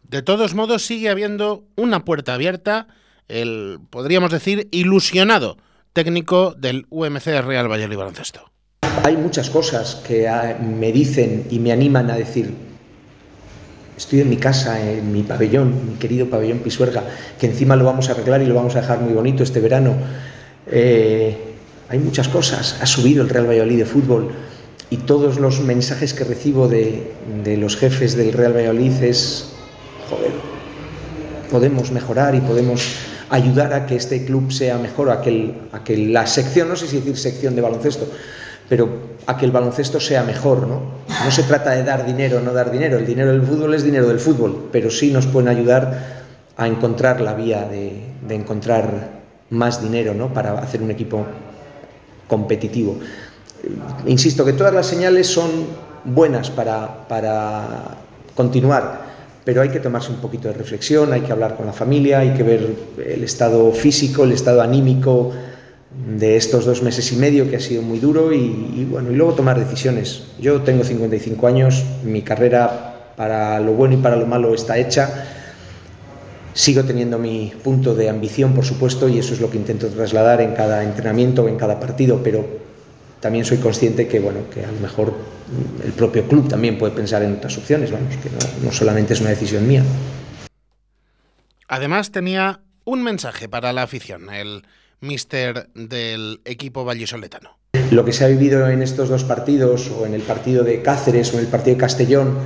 De 0.09 0.21
todos 0.21 0.53
modos, 0.53 0.85
sigue 0.85 1.09
habiendo 1.09 1.65
una 1.75 2.05
puerta 2.05 2.33
abierta, 2.33 2.87
el, 3.27 3.79
podríamos 3.89 4.31
decir, 4.31 4.69
ilusionado 4.71 5.57
técnico 5.91 6.53
del 6.53 6.85
UMC 6.89 7.25
Real 7.43 7.69
Valladolid 7.69 7.97
Baloncesto. 7.97 8.49
Hay 9.03 9.17
muchas 9.17 9.49
cosas 9.49 9.95
que 10.07 10.29
ah, 10.29 10.57
me 10.61 10.93
dicen 10.93 11.47
y 11.49 11.59
me 11.59 11.73
animan 11.73 12.09
a 12.09 12.15
decir, 12.15 12.53
estoy 13.97 14.21
en 14.21 14.29
mi 14.29 14.37
casa, 14.37 14.81
en 14.81 15.11
mi 15.11 15.23
pabellón, 15.23 15.91
mi 15.91 15.97
querido 15.97 16.29
pabellón 16.29 16.59
Pisuerga, 16.59 17.03
que 17.37 17.47
encima 17.47 17.75
lo 17.75 17.83
vamos 17.83 18.07
a 18.07 18.13
arreglar 18.13 18.41
y 18.41 18.45
lo 18.45 18.55
vamos 18.55 18.77
a 18.77 18.81
dejar 18.81 19.01
muy 19.01 19.11
bonito 19.13 19.43
este 19.43 19.59
verano. 19.59 19.93
Eh, 20.67 21.35
hay 21.89 21.99
muchas 21.99 22.29
cosas, 22.29 22.77
ha 22.81 22.85
subido 22.85 23.23
el 23.23 23.29
Real 23.29 23.47
Valladolid 23.47 23.79
de 23.79 23.85
fútbol 23.85 24.31
y 24.89 24.97
todos 24.97 25.37
los 25.37 25.59
mensajes 25.59 26.13
que 26.13 26.23
recibo 26.23 26.69
de, 26.69 27.11
de 27.43 27.57
los 27.57 27.75
jefes 27.75 28.15
del 28.15 28.31
Real 28.31 28.55
Valladolid 28.55 29.03
es 29.03 29.56
joder, 30.09 30.31
podemos 31.51 31.91
mejorar 31.91 32.35
y 32.35 32.41
podemos 32.41 32.95
ayudar 33.29 33.73
a 33.73 33.85
que 33.85 33.95
este 33.95 34.25
club 34.25 34.51
sea 34.51 34.77
mejor, 34.77 35.09
a 35.09 35.21
que, 35.21 35.97
la 35.97 36.27
sección, 36.27 36.69
no 36.69 36.75
sé 36.75 36.87
si 36.87 36.97
decir 36.97 37.17
sección 37.17 37.55
de 37.55 37.61
baloncesto, 37.61 38.07
pero 38.69 38.89
a 39.25 39.37
que 39.37 39.45
el 39.45 39.51
baloncesto 39.51 39.99
sea 39.99 40.23
mejor, 40.23 40.67
¿no? 40.67 40.81
No 41.23 41.31
se 41.31 41.43
trata 41.43 41.71
de 41.71 41.83
dar 41.83 42.05
dinero 42.05 42.37
o 42.37 42.41
no 42.41 42.53
dar 42.53 42.71
dinero, 42.71 42.97
el 42.97 43.05
dinero 43.05 43.31
del 43.31 43.41
fútbol 43.41 43.73
es 43.73 43.83
dinero 43.83 44.07
del 44.07 44.19
fútbol, 44.19 44.69
pero 44.71 44.89
sí 44.89 45.11
nos 45.11 45.27
pueden 45.27 45.49
ayudar 45.49 46.17
a 46.55 46.67
encontrar 46.67 47.21
la 47.21 47.33
vía 47.33 47.67
de, 47.67 48.01
encontrar 48.29 49.17
más 49.49 49.81
dinero, 49.81 50.13
¿no? 50.13 50.33
Para 50.33 50.57
hacer 50.59 50.81
un 50.81 50.91
equipo 50.91 51.25
competitivo. 52.27 52.97
Insisto 54.05 54.43
que 54.43 54.53
todas 54.53 54.73
las 54.73 54.85
señales 54.85 55.27
son 55.27 55.49
buenas 56.03 56.49
para 56.49 57.05
continuar 58.35 59.16
pero 59.47 59.62
hay 59.62 59.69
que 59.69 59.79
tomarse 59.79 60.12
un 60.12 60.17
poquito 60.17 60.49
de 60.49 60.55
reflexión, 60.55 61.13
hay 61.13 61.21
que 61.21 61.31
hablar 61.31 61.55
con 61.55 61.65
la 61.65 61.71
familia, 61.71 62.19
hay 62.19 62.31
que 62.31 62.43
ver 62.43 62.67
el 62.97 63.23
estado 63.23 63.71
físico, 63.71 64.25
el 64.25 64.33
estado 64.33 64.62
anímico 64.62 65.31
de 66.19 66.36
estos 66.36 66.65
dos 66.65 66.83
meses 66.83 67.10
y 67.13 67.15
medio 67.15 67.49
que 67.49 67.55
ha 67.55 67.62
sido 67.62 67.81
muy 67.81 67.99
duro 67.99 68.33
y, 68.33 68.86
bueno, 68.91 69.10
y 69.10 69.15
luego 69.15 69.36
tomar 69.36 69.57
decisiones. 69.57 70.23
Yo 70.38 70.63
tengo 70.63 70.83
55 70.83 71.47
años, 71.47 71.86
mi 72.03 72.23
carrera 72.23 73.13
para 73.15 73.62
lo 73.62 73.71
bueno 73.71 73.93
y 73.93 73.97
para 73.99 74.17
lo 74.17 74.25
malo 74.25 74.53
está 74.53 74.77
hecha. 74.77 75.25
Sigo 76.51 76.83
teniendo 76.83 77.17
mi 77.17 77.53
punto 77.63 77.95
de 77.95 78.10
ambición, 78.10 78.51
por 78.51 78.65
supuesto, 78.65 79.07
y 79.07 79.17
eso 79.17 79.33
es 79.33 79.39
lo 79.39 79.49
que 79.49 79.55
intento 79.55 79.88
trasladar 79.88 80.41
en 80.41 80.55
cada 80.55 80.83
entrenamiento 80.83 81.43
o 81.43 81.47
en 81.47 81.55
cada 81.55 81.79
partido, 81.79 82.19
pero 82.21 82.66
también 83.19 83.45
soy 83.45 83.58
consciente 83.58 84.08
que, 84.08 84.19
bueno, 84.19 84.49
que 84.53 84.63
a 84.63 84.71
lo 84.71 84.80
mejor 84.80 85.13
el 85.84 85.91
propio 85.93 86.27
club 86.27 86.47
también 86.47 86.77
puede 86.77 86.93
pensar 86.93 87.23
en 87.23 87.34
otras 87.34 87.58
opciones, 87.58 87.91
vamos, 87.91 88.15
que 88.17 88.30
no, 88.63 88.71
solamente 88.71 89.13
es 89.13 89.21
una 89.21 89.30
decisión 89.30 89.67
mía. 89.67 89.84
Además 91.67 92.12
tenía 92.12 92.62
un 92.86 93.03
mensaje 93.03 93.49
para 93.49 93.73
la 93.73 93.84
afición, 93.84 94.30
el 94.34 94.63
mister 95.01 95.69
del 95.73 96.41
equipo 96.45 96.86
vallisoletano. 96.86 97.58
Lo 97.91 98.03
que 98.06 98.13
se 98.13 98.25
ha 98.25 98.27
vivido 98.27 98.67
en 98.69 98.82
estos 98.82 99.10
dos 99.10 99.23
partidos, 99.23 99.89
o 99.91 100.06
en 100.06 100.13
el 100.13 100.21
partido 100.21 100.63
de 100.63 100.82
Cáceres 100.82 101.34
o 101.34 101.38
en 101.38 101.45
el 101.45 101.47
partido 101.47 101.75
de 101.75 101.82
Castellón, 101.82 102.38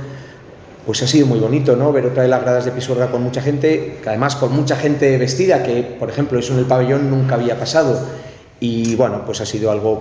pues 0.86 1.02
ha 1.02 1.06
sido 1.06 1.26
muy 1.26 1.38
bonito, 1.38 1.76
¿no? 1.76 1.92
Ver 1.92 2.06
otra 2.06 2.24
de 2.24 2.28
las 2.28 2.42
gradas 2.42 2.64
de 2.64 2.72
Pisuerga 2.72 3.10
con 3.10 3.22
mucha 3.22 3.40
gente, 3.40 3.98
que 4.02 4.08
además 4.08 4.36
con 4.36 4.52
mucha 4.52 4.76
gente 4.76 5.16
vestida, 5.18 5.62
que 5.62 5.82
por 5.98 6.10
ejemplo 6.10 6.38
eso 6.38 6.52
en 6.54 6.60
el 6.60 6.66
pabellón 6.66 7.10
nunca 7.10 7.36
había 7.36 7.58
pasado. 7.58 8.04
Y 8.62 8.94
bueno, 8.94 9.22
pues 9.26 9.40
ha 9.40 9.44
sido 9.44 9.72
algo 9.72 10.00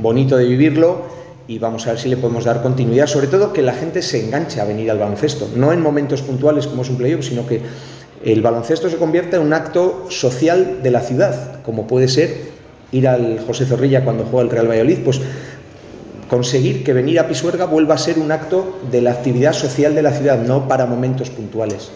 bonito 0.00 0.36
de 0.36 0.44
vivirlo 0.44 1.02
y 1.48 1.58
vamos 1.58 1.88
a 1.88 1.90
ver 1.90 1.98
si 1.98 2.08
le 2.08 2.16
podemos 2.16 2.44
dar 2.44 2.62
continuidad, 2.62 3.08
sobre 3.08 3.26
todo 3.26 3.52
que 3.52 3.62
la 3.62 3.72
gente 3.72 4.00
se 4.00 4.24
enganche 4.24 4.60
a 4.60 4.64
venir 4.64 4.92
al 4.92 4.98
baloncesto, 4.98 5.50
no 5.56 5.72
en 5.72 5.82
momentos 5.82 6.22
puntuales 6.22 6.68
como 6.68 6.82
es 6.82 6.88
un 6.88 6.98
playoff, 6.98 7.24
sino 7.24 7.48
que 7.48 7.62
el 8.24 8.42
baloncesto 8.42 8.88
se 8.88 8.96
convierta 8.96 9.38
en 9.38 9.42
un 9.42 9.52
acto 9.52 10.06
social 10.08 10.84
de 10.84 10.90
la 10.92 11.00
ciudad, 11.00 11.60
como 11.64 11.88
puede 11.88 12.06
ser 12.06 12.42
ir 12.92 13.08
al 13.08 13.40
José 13.44 13.66
Zorrilla 13.66 14.04
cuando 14.04 14.22
juega 14.22 14.44
el 14.44 14.50
Real 14.50 14.70
Valladolid, 14.70 14.98
pues 15.04 15.20
conseguir 16.30 16.84
que 16.84 16.92
venir 16.92 17.18
a 17.18 17.26
Pisuerga 17.26 17.64
vuelva 17.64 17.96
a 17.96 17.98
ser 17.98 18.20
un 18.20 18.30
acto 18.30 18.78
de 18.88 19.02
la 19.02 19.10
actividad 19.10 19.52
social 19.52 19.96
de 19.96 20.02
la 20.02 20.12
ciudad, 20.12 20.38
no 20.38 20.68
para 20.68 20.86
momentos 20.86 21.28
puntuales. 21.30 21.90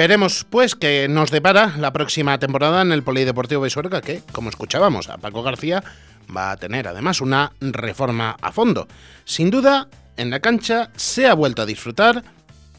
Veremos, 0.00 0.46
pues, 0.48 0.74
que 0.76 1.08
nos 1.10 1.30
depara 1.30 1.74
la 1.76 1.92
próxima 1.92 2.38
temporada 2.38 2.80
en 2.80 2.90
el 2.90 3.02
Polideportivo 3.02 3.60
Besuerga, 3.60 4.00
que, 4.00 4.22
como 4.32 4.48
escuchábamos 4.48 5.10
a 5.10 5.18
Paco 5.18 5.42
García, 5.42 5.84
va 6.34 6.52
a 6.52 6.56
tener 6.56 6.88
además 6.88 7.20
una 7.20 7.52
reforma 7.60 8.34
a 8.40 8.50
fondo. 8.50 8.88
Sin 9.26 9.50
duda, 9.50 9.88
en 10.16 10.30
la 10.30 10.40
cancha 10.40 10.90
se 10.96 11.26
ha 11.26 11.34
vuelto 11.34 11.60
a 11.60 11.66
disfrutar 11.66 12.24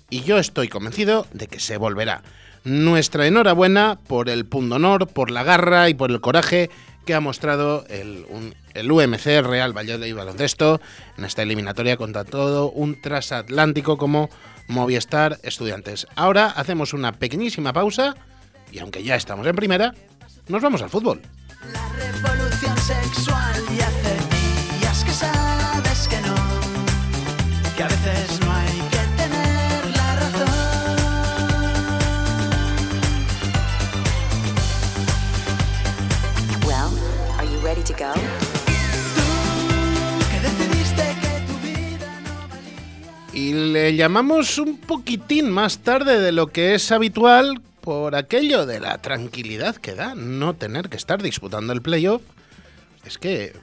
y 0.10 0.22
yo 0.22 0.40
estoy 0.40 0.68
convencido 0.68 1.28
de 1.32 1.46
que 1.46 1.60
se 1.60 1.78
volverá. 1.78 2.24
Nuestra 2.64 3.28
enhorabuena 3.28 4.00
por 4.08 4.28
el 4.28 4.48
pundonor, 4.48 5.06
por 5.06 5.30
la 5.30 5.44
garra 5.44 5.90
y 5.90 5.94
por 5.94 6.10
el 6.10 6.22
coraje 6.22 6.72
que 7.06 7.14
ha 7.14 7.20
mostrado 7.20 7.86
el, 7.90 8.26
el 8.74 8.92
UMC 8.92 9.26
Real 9.44 9.78
Valladolid 9.78 10.16
Baloncesto 10.16 10.82
en 11.20 11.26
esta 11.26 11.44
eliminatoria 11.44 11.98
contra 11.98 12.24
todo 12.24 12.72
un 12.72 13.00
transatlántico 13.00 14.00
como 14.00 14.32
Movistar 14.72 15.38
Estudiantes. 15.44 16.08
Ahora 16.16 16.48
hacemos 16.48 16.94
una 16.94 17.12
pequeñísima 17.12 17.74
pausa 17.74 18.16
y 18.72 18.80
aunque 18.80 19.04
ya 19.04 19.16
estamos 19.16 19.46
en 19.46 19.56
primera, 19.56 19.94
nos 20.48 20.62
vamos 20.62 20.82
al 20.82 20.90
fútbol. 20.90 21.22
La 21.72 21.88
revolución 21.90 22.78
sexual 22.78 23.62
y 23.70 23.82
hace 23.82 24.16
días 24.80 25.04
que 25.04 25.12
sabes 25.12 26.08
que 26.08 26.22
no, 26.22 26.36
que 27.76 27.84
a 27.84 27.88
veces 27.88 28.40
no 28.40 28.52
hay 28.52 28.82
que 28.90 29.04
tener 29.22 29.98
la 29.98 30.16
razón. 30.16 30.48
Well, 36.66 36.92
are 37.38 37.48
you 37.48 37.60
ready 37.62 37.84
to 37.84 37.94
go? 37.94 38.14
Y 43.42 43.54
le 43.54 43.96
llamamos 43.96 44.60
un 44.60 44.78
poquitín 44.78 45.50
más 45.50 45.80
tarde 45.80 46.20
de 46.20 46.32
lo 46.32 46.48
que 46.48 46.76
es 46.76 46.92
habitual 46.92 47.60
por 47.82 48.16
aquello 48.16 48.68
de 48.68 48.80
la 48.80 49.00
tranquilidad 49.00 49.78
que 49.78 49.96
da 49.96 50.14
no 50.14 50.54
tener 50.54 50.90
que 50.90 50.98
estar 50.98 51.24
disputando 51.24 51.74
el 51.74 51.82
playoff. 51.82 52.22
Es 53.04 53.18
que 53.18 53.54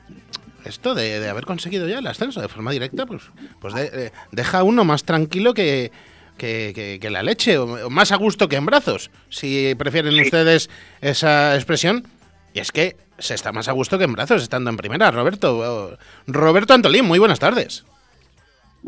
esto 0.65 0.97
de, 0.97 1.29
haber 1.29 1.45
conseguido 1.45 1.87
ya 1.87 2.01
el 2.01 2.07
ascenso 2.09 2.41
de 2.41 2.49
forma 2.49 2.73
directa, 2.73 3.07
pues, 3.07 3.23
pues 3.61 3.73
eh, 3.77 4.11
deja 4.33 4.59
a 4.59 4.63
uno 4.65 4.85
más 4.85 5.05
tranquilo 5.05 5.55
que, 5.55 5.93
que, 6.37 7.09
la 7.09 7.23
leche, 7.23 7.57
o 7.59 7.89
más 7.89 8.11
a 8.11 8.17
gusto 8.17 8.49
que 8.49 8.57
en 8.57 8.67
brazos, 8.67 9.13
si 9.29 9.77
prefieren 9.77 10.19
ustedes 10.19 10.71
esa 11.01 11.55
expresión. 11.55 12.05
Y 12.53 12.59
es 12.59 12.73
que 12.73 12.97
se 13.21 13.35
está 13.35 13.53
más 13.53 13.69
a 13.69 13.73
gusto 13.73 13.97
que 13.97 14.05
en 14.05 14.13
brazos 14.13 14.43
estando 14.43 14.71
en 14.71 14.77
primera, 14.77 15.13
Roberto. 15.13 15.97
Roberto 16.27 16.75
Antolín, 16.75 17.05
muy 17.05 17.21
buenas 17.21 17.39
tardes. 17.39 17.85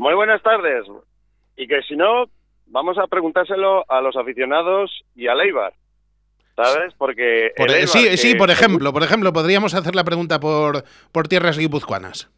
Muy 0.00 0.14
buenas 0.14 0.40
tardes. 0.42 0.86
Y 1.58 1.66
que 1.68 1.82
si 1.82 1.94
no, 1.94 2.24
vamos 2.68 2.96
a 2.96 3.06
preguntárselo 3.06 3.84
a 3.86 4.00
los 4.00 4.16
aficionados 4.16 4.90
y 5.14 5.26
a 5.28 5.34
Leibar. 5.34 5.74
¿Sabes? 6.56 6.94
Porque. 6.96 7.52
Por- 7.54 7.68
el 7.68 7.74
Eibar, 7.74 7.88
sí, 7.88 8.04
que- 8.08 8.16
sí, 8.16 8.34
por 8.34 8.50
ejemplo, 8.50 8.94
por 8.94 9.02
ejemplo, 9.02 9.30
podríamos 9.34 9.74
hacer 9.74 9.94
la 9.94 10.02
pregunta 10.04 10.40
por, 10.40 10.84
por 11.12 11.28
tierras 11.28 11.58
guipuzcoanas. 11.58 12.30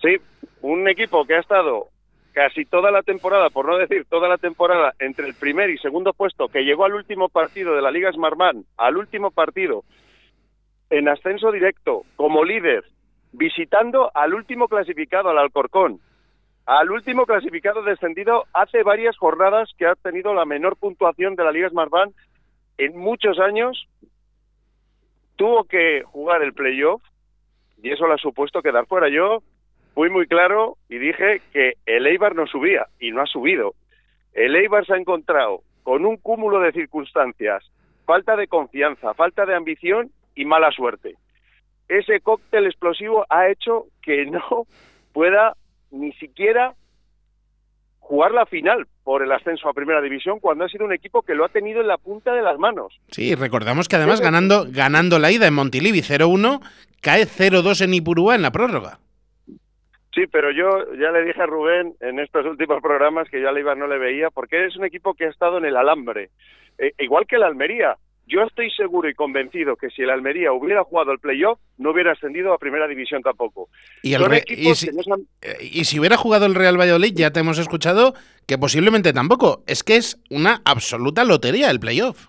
Sí, 0.00 0.16
un 0.62 0.88
equipo 0.88 1.26
que 1.26 1.34
ha 1.34 1.40
estado 1.40 1.88
casi 2.32 2.64
toda 2.64 2.90
la 2.90 3.02
temporada, 3.02 3.50
por 3.50 3.66
no 3.66 3.76
decir 3.76 4.06
toda 4.08 4.26
la 4.26 4.38
temporada, 4.38 4.94
entre 4.98 5.26
el 5.26 5.34
primer 5.34 5.68
y 5.68 5.76
segundo 5.76 6.14
puesto, 6.14 6.48
que 6.48 6.64
llegó 6.64 6.86
al 6.86 6.94
último 6.94 7.28
partido 7.28 7.74
de 7.74 7.82
la 7.82 7.90
Liga 7.90 8.10
Smartman, 8.12 8.64
al 8.78 8.96
último 8.96 9.30
partido, 9.30 9.84
en 10.88 11.06
ascenso 11.08 11.52
directo, 11.52 12.04
como 12.16 12.44
líder, 12.44 12.84
visitando 13.32 14.10
al 14.14 14.32
último 14.32 14.68
clasificado, 14.68 15.28
al 15.28 15.36
Alcorcón, 15.38 16.00
al 16.68 16.90
último 16.90 17.24
clasificado 17.24 17.82
descendido 17.82 18.44
hace 18.52 18.82
varias 18.82 19.16
jornadas 19.16 19.70
que 19.78 19.86
ha 19.86 19.94
tenido 19.94 20.34
la 20.34 20.44
menor 20.44 20.76
puntuación 20.76 21.34
de 21.34 21.42
la 21.42 21.50
Liga 21.50 21.70
Smartman 21.70 22.12
en 22.76 22.94
muchos 22.94 23.38
años, 23.40 23.88
tuvo 25.36 25.64
que 25.64 26.02
jugar 26.02 26.42
el 26.42 26.52
playoff 26.52 27.02
y 27.82 27.90
eso 27.90 28.06
le 28.06 28.12
ha 28.12 28.18
supuesto 28.18 28.60
quedar 28.60 28.84
fuera. 28.84 29.08
Yo 29.08 29.42
fui 29.94 30.10
muy 30.10 30.26
claro 30.26 30.76
y 30.90 30.98
dije 30.98 31.40
que 31.54 31.72
el 31.86 32.06
Eibar 32.06 32.34
no 32.34 32.46
subía 32.46 32.86
y 33.00 33.12
no 33.12 33.22
ha 33.22 33.26
subido. 33.26 33.72
El 34.34 34.54
Eibar 34.54 34.84
se 34.84 34.92
ha 34.92 34.98
encontrado 34.98 35.62
con 35.84 36.04
un 36.04 36.18
cúmulo 36.18 36.60
de 36.60 36.72
circunstancias, 36.72 37.64
falta 38.04 38.36
de 38.36 38.46
confianza, 38.46 39.14
falta 39.14 39.46
de 39.46 39.54
ambición 39.54 40.10
y 40.34 40.44
mala 40.44 40.70
suerte. 40.72 41.14
Ese 41.88 42.20
cóctel 42.20 42.66
explosivo 42.66 43.24
ha 43.30 43.48
hecho 43.48 43.86
que 44.02 44.26
no 44.26 44.66
pueda 45.14 45.54
ni 45.90 46.12
siquiera 46.14 46.74
jugar 48.00 48.32
la 48.32 48.46
final 48.46 48.86
por 49.04 49.22
el 49.22 49.30
ascenso 49.32 49.68
a 49.68 49.74
Primera 49.74 50.00
División 50.00 50.40
cuando 50.40 50.64
ha 50.64 50.68
sido 50.68 50.86
un 50.86 50.92
equipo 50.92 51.22
que 51.22 51.34
lo 51.34 51.44
ha 51.44 51.50
tenido 51.50 51.82
en 51.82 51.88
la 51.88 51.98
punta 51.98 52.32
de 52.32 52.42
las 52.42 52.58
manos. 52.58 52.98
Sí, 53.10 53.34
recordamos 53.34 53.86
que 53.86 53.96
además 53.96 54.20
ganando, 54.20 54.66
ganando 54.70 55.18
la 55.18 55.30
ida 55.30 55.46
en 55.46 55.54
Montilivi 55.54 56.00
0-1, 56.00 56.60
cae 57.02 57.24
0-2 57.24 57.84
en 57.84 57.94
Ipurúa 57.94 58.34
en 58.34 58.42
la 58.42 58.50
prórroga. 58.50 58.98
Sí, 60.14 60.26
pero 60.32 60.50
yo 60.50 60.94
ya 60.94 61.10
le 61.10 61.22
dije 61.24 61.40
a 61.40 61.46
Rubén 61.46 61.94
en 62.00 62.18
estos 62.18 62.44
últimos 62.46 62.82
programas 62.82 63.28
que 63.28 63.40
yo 63.40 63.48
al 63.48 63.56
Eibar 63.58 63.76
no 63.76 63.86
le 63.86 63.98
veía, 63.98 64.30
porque 64.30 64.66
es 64.66 64.76
un 64.76 64.84
equipo 64.84 65.14
que 65.14 65.26
ha 65.26 65.30
estado 65.30 65.58
en 65.58 65.66
el 65.66 65.76
alambre. 65.76 66.30
Eh, 66.78 66.92
igual 66.98 67.26
que 67.26 67.36
el 67.36 67.42
Almería. 67.42 67.96
Yo 68.28 68.42
estoy 68.42 68.70
seguro 68.70 69.08
y 69.08 69.14
convencido 69.14 69.76
que 69.76 69.88
si 69.88 70.02
el 70.02 70.10
Almería 70.10 70.52
hubiera 70.52 70.84
jugado 70.84 71.12
el 71.12 71.18
playoff, 71.18 71.58
no 71.78 71.92
hubiera 71.92 72.12
ascendido 72.12 72.52
a 72.52 72.58
primera 72.58 72.86
división 72.86 73.22
tampoco. 73.22 73.70
Y, 74.02 74.12
el 74.12 74.24
Re- 74.26 74.44
y 74.46 74.74
si, 74.74 74.90
no 74.90 75.16
eh, 75.40 75.56
y 75.60 75.84
si 75.86 75.98
hubiera 75.98 76.18
jugado 76.18 76.44
el 76.44 76.54
Real 76.54 76.78
Valladolid, 76.78 77.14
ya 77.14 77.30
te 77.30 77.40
hemos 77.40 77.58
escuchado 77.58 78.12
que 78.46 78.58
posiblemente 78.58 79.14
tampoco. 79.14 79.62
Es 79.66 79.82
que 79.82 79.96
es 79.96 80.22
una 80.28 80.60
absoluta 80.66 81.24
lotería 81.24 81.70
el 81.70 81.80
playoff. 81.80 82.28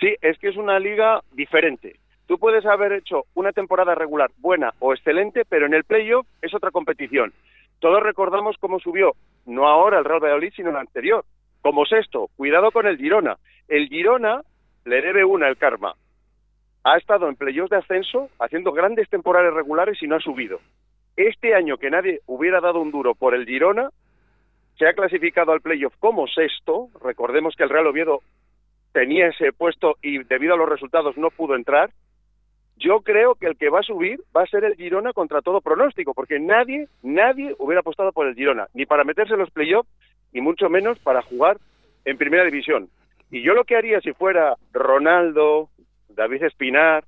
Sí, 0.00 0.16
es 0.22 0.38
que 0.38 0.48
es 0.48 0.56
una 0.56 0.78
liga 0.78 1.22
diferente. 1.32 1.96
Tú 2.26 2.38
puedes 2.38 2.64
haber 2.64 2.92
hecho 2.92 3.24
una 3.34 3.52
temporada 3.52 3.94
regular 3.94 4.30
buena 4.38 4.72
o 4.78 4.94
excelente, 4.94 5.44
pero 5.44 5.66
en 5.66 5.74
el 5.74 5.84
playoff 5.84 6.26
es 6.40 6.54
otra 6.54 6.70
competición. 6.70 7.34
Todos 7.80 8.02
recordamos 8.02 8.56
cómo 8.58 8.80
subió, 8.80 9.14
no 9.44 9.68
ahora 9.68 9.98
el 9.98 10.06
Real 10.06 10.20
Valladolid, 10.20 10.52
sino 10.56 10.70
el 10.70 10.76
anterior, 10.76 11.26
como 11.60 11.84
sexto. 11.84 12.30
Cuidado 12.36 12.70
con 12.70 12.86
el 12.86 12.96
Girona. 12.96 13.36
El 13.68 13.88
Girona 13.88 14.40
le 14.84 15.00
debe 15.00 15.24
una 15.24 15.48
el 15.48 15.56
karma. 15.56 15.94
Ha 16.84 16.96
estado 16.98 17.28
en 17.28 17.36
playoffs 17.36 17.70
de 17.70 17.78
ascenso, 17.78 18.28
haciendo 18.38 18.72
grandes 18.72 19.08
temporadas 19.08 19.54
regulares 19.54 20.02
y 20.02 20.06
no 20.06 20.16
ha 20.16 20.20
subido. 20.20 20.60
Este 21.16 21.54
año 21.54 21.78
que 21.78 21.90
nadie 21.90 22.20
hubiera 22.26 22.60
dado 22.60 22.80
un 22.80 22.90
duro 22.90 23.14
por 23.14 23.34
el 23.34 23.46
Girona, 23.46 23.88
se 24.78 24.86
ha 24.86 24.92
clasificado 24.92 25.52
al 25.52 25.60
playoff 25.60 25.94
como 25.98 26.26
sexto. 26.26 26.88
Recordemos 27.02 27.54
que 27.56 27.62
el 27.62 27.70
Real 27.70 27.86
Oviedo 27.86 28.20
tenía 28.92 29.28
ese 29.28 29.52
puesto 29.52 29.96
y 30.02 30.22
debido 30.24 30.54
a 30.54 30.56
los 30.56 30.68
resultados 30.68 31.16
no 31.16 31.30
pudo 31.30 31.54
entrar. 31.54 31.90
Yo 32.76 33.00
creo 33.00 33.36
que 33.36 33.46
el 33.46 33.56
que 33.56 33.70
va 33.70 33.80
a 33.80 33.84
subir 33.84 34.20
va 34.36 34.42
a 34.42 34.46
ser 34.46 34.64
el 34.64 34.74
Girona 34.74 35.12
contra 35.12 35.42
todo 35.42 35.60
pronóstico, 35.60 36.12
porque 36.12 36.40
nadie, 36.40 36.88
nadie 37.02 37.54
hubiera 37.58 37.80
apostado 37.80 38.10
por 38.12 38.26
el 38.26 38.34
Girona, 38.34 38.66
ni 38.74 38.84
para 38.84 39.04
meterse 39.04 39.34
en 39.34 39.40
los 39.40 39.50
playoffs, 39.50 39.88
y 40.32 40.40
mucho 40.40 40.68
menos 40.68 40.98
para 40.98 41.22
jugar 41.22 41.58
en 42.04 42.18
primera 42.18 42.44
división. 42.44 42.88
Y 43.34 43.42
yo 43.42 43.52
lo 43.52 43.64
que 43.64 43.74
haría 43.74 44.00
si 44.00 44.12
fuera 44.12 44.54
Ronaldo, 44.72 45.68
David 46.08 46.44
Espinar, 46.44 47.02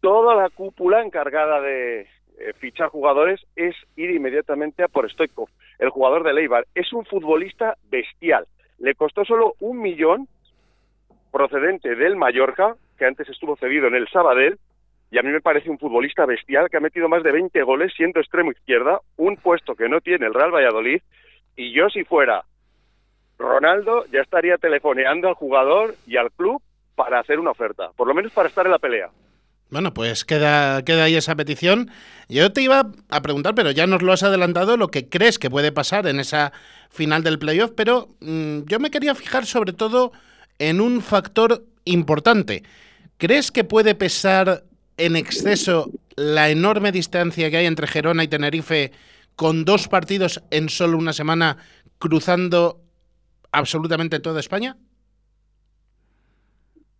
toda 0.00 0.36
la 0.36 0.48
cúpula 0.48 1.02
encargada 1.02 1.60
de 1.60 2.02
eh, 2.02 2.06
fichar 2.60 2.88
jugadores 2.88 3.44
es 3.56 3.74
ir 3.96 4.10
inmediatamente 4.10 4.84
a 4.84 4.88
por 4.88 5.10
Stoikov, 5.10 5.48
el 5.80 5.88
jugador 5.88 6.22
de 6.22 6.34
Leibar. 6.34 6.68
Es 6.72 6.92
un 6.92 7.04
futbolista 7.04 7.78
bestial. 7.90 8.46
Le 8.78 8.94
costó 8.94 9.24
solo 9.24 9.54
un 9.58 9.80
millón 9.80 10.28
procedente 11.32 11.96
del 11.96 12.14
Mallorca, 12.14 12.76
que 12.96 13.06
antes 13.06 13.28
estuvo 13.28 13.56
cedido 13.56 13.88
en 13.88 13.96
el 13.96 14.06
Sabadell, 14.06 14.56
y 15.10 15.18
a 15.18 15.22
mí 15.22 15.30
me 15.30 15.40
parece 15.40 15.68
un 15.68 15.80
futbolista 15.80 16.26
bestial 16.26 16.70
que 16.70 16.76
ha 16.76 16.80
metido 16.80 17.08
más 17.08 17.24
de 17.24 17.32
20 17.32 17.60
goles 17.64 17.92
siendo 17.96 18.20
extremo 18.20 18.52
izquierda, 18.52 19.00
un 19.16 19.36
puesto 19.36 19.74
que 19.74 19.88
no 19.88 20.00
tiene 20.00 20.26
el 20.26 20.34
Real 20.34 20.54
Valladolid, 20.54 21.02
y 21.56 21.72
yo 21.72 21.90
si 21.90 22.04
fuera 22.04 22.44
Ronaldo 23.40 24.04
ya 24.12 24.20
estaría 24.20 24.58
telefoneando 24.58 25.28
al 25.28 25.34
jugador 25.34 25.96
y 26.06 26.16
al 26.16 26.30
club 26.30 26.62
para 26.94 27.20
hacer 27.20 27.38
una 27.40 27.50
oferta, 27.50 27.90
por 27.96 28.06
lo 28.06 28.14
menos 28.14 28.32
para 28.32 28.48
estar 28.48 28.66
en 28.66 28.72
la 28.72 28.78
pelea. 28.78 29.10
Bueno, 29.70 29.94
pues 29.94 30.24
queda, 30.24 30.84
queda 30.84 31.04
ahí 31.04 31.14
esa 31.14 31.36
petición. 31.36 31.90
Yo 32.28 32.52
te 32.52 32.60
iba 32.60 32.90
a 33.08 33.22
preguntar, 33.22 33.54
pero 33.54 33.70
ya 33.70 33.86
nos 33.86 34.02
lo 34.02 34.12
has 34.12 34.22
adelantado, 34.22 34.76
lo 34.76 34.88
que 34.88 35.08
crees 35.08 35.38
que 35.38 35.48
puede 35.48 35.72
pasar 35.72 36.06
en 36.06 36.20
esa 36.20 36.52
final 36.90 37.22
del 37.22 37.38
playoff, 37.38 37.70
pero 37.76 38.08
mm, 38.20 38.62
yo 38.66 38.80
me 38.80 38.90
quería 38.90 39.14
fijar 39.14 39.46
sobre 39.46 39.72
todo 39.72 40.12
en 40.58 40.80
un 40.80 41.00
factor 41.00 41.62
importante. 41.84 42.64
¿Crees 43.16 43.52
que 43.52 43.64
puede 43.64 43.94
pesar 43.94 44.64
en 44.96 45.16
exceso 45.16 45.90
la 46.16 46.50
enorme 46.50 46.92
distancia 46.92 47.50
que 47.50 47.58
hay 47.58 47.66
entre 47.66 47.86
Gerona 47.86 48.24
y 48.24 48.28
Tenerife 48.28 48.92
con 49.36 49.64
dos 49.64 49.88
partidos 49.88 50.42
en 50.50 50.68
solo 50.68 50.98
una 50.98 51.12
semana 51.12 51.56
cruzando 51.98 52.80
absolutamente 53.52 54.20
toda 54.20 54.40
España? 54.40 54.76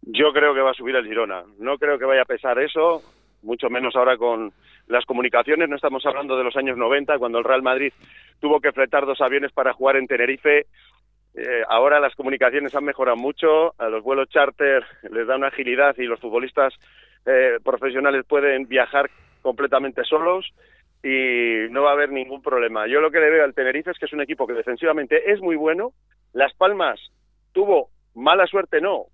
Yo 0.03 0.33
creo 0.33 0.55
que 0.55 0.61
va 0.61 0.71
a 0.71 0.75
subir 0.75 0.97
el 0.97 1.07
Girona. 1.07 1.45
No 1.59 1.79
creo 1.79 1.99
que 1.99 2.05
vaya 2.05 2.23
a 2.23 2.27
pesar 2.27 2.59
eso, 2.59 3.03
mucho 3.43 3.71
menos 3.71 3.95
ahora 3.97 4.17
con 4.17 4.53
las 4.89 5.05
comunicaciones. 5.05 5.69
No 5.69 5.77
estamos 5.77 6.05
hablando 6.07 6.37
de 6.37 6.45
los 6.45 6.57
años 6.57 6.77
90, 6.77 7.19
cuando 7.19 7.39
el 7.39 7.45
Real 7.45 7.63
Madrid 7.63 7.93
tuvo 8.41 8.61
que 8.61 8.73
fletar 8.73 9.07
dos 9.07 9.21
aviones 9.21 9.53
para 9.53 9.73
jugar 9.73 9.97
en 9.97 10.07
Tenerife. 10.07 10.67
Eh, 11.35 11.63
ahora 11.69 12.01
las 12.01 12.15
comunicaciones 12.17 12.75
han 12.75 12.85
mejorado 12.85 13.17
mucho, 13.17 13.75
a 13.79 13.89
los 13.89 14.03
vuelos 14.03 14.29
charter 14.31 14.85
les 15.13 15.27
da 15.29 15.37
una 15.37 15.47
agilidad 15.47 15.97
y 15.97 16.03
los 16.03 16.19
futbolistas 16.19 16.75
eh, 17.25 17.59
profesionales 17.63 18.25
pueden 18.27 18.67
viajar 18.67 19.09
completamente 19.41 20.03
solos 20.05 20.53
y 21.05 21.71
no 21.71 21.83
va 21.83 21.91
a 21.91 21.93
haber 21.95 22.11
ningún 22.11 22.43
problema. 22.43 22.87
Yo 22.89 23.01
lo 23.01 23.11
que 23.11 23.21
le 23.21 23.31
veo 23.31 23.45
al 23.45 23.55
Tenerife 23.55 23.93
es 23.93 23.99
que 23.99 24.07
es 24.07 24.13
un 24.13 24.21
equipo 24.23 24.47
que 24.47 24.55
defensivamente 24.55 25.31
es 25.31 25.41
muy 25.41 25.57
bueno. 25.57 25.93
Las 26.33 26.55
Palmas 26.55 27.01
tuvo 27.53 27.91
mala 28.15 28.47
suerte, 28.47 28.81
no, 28.81 29.07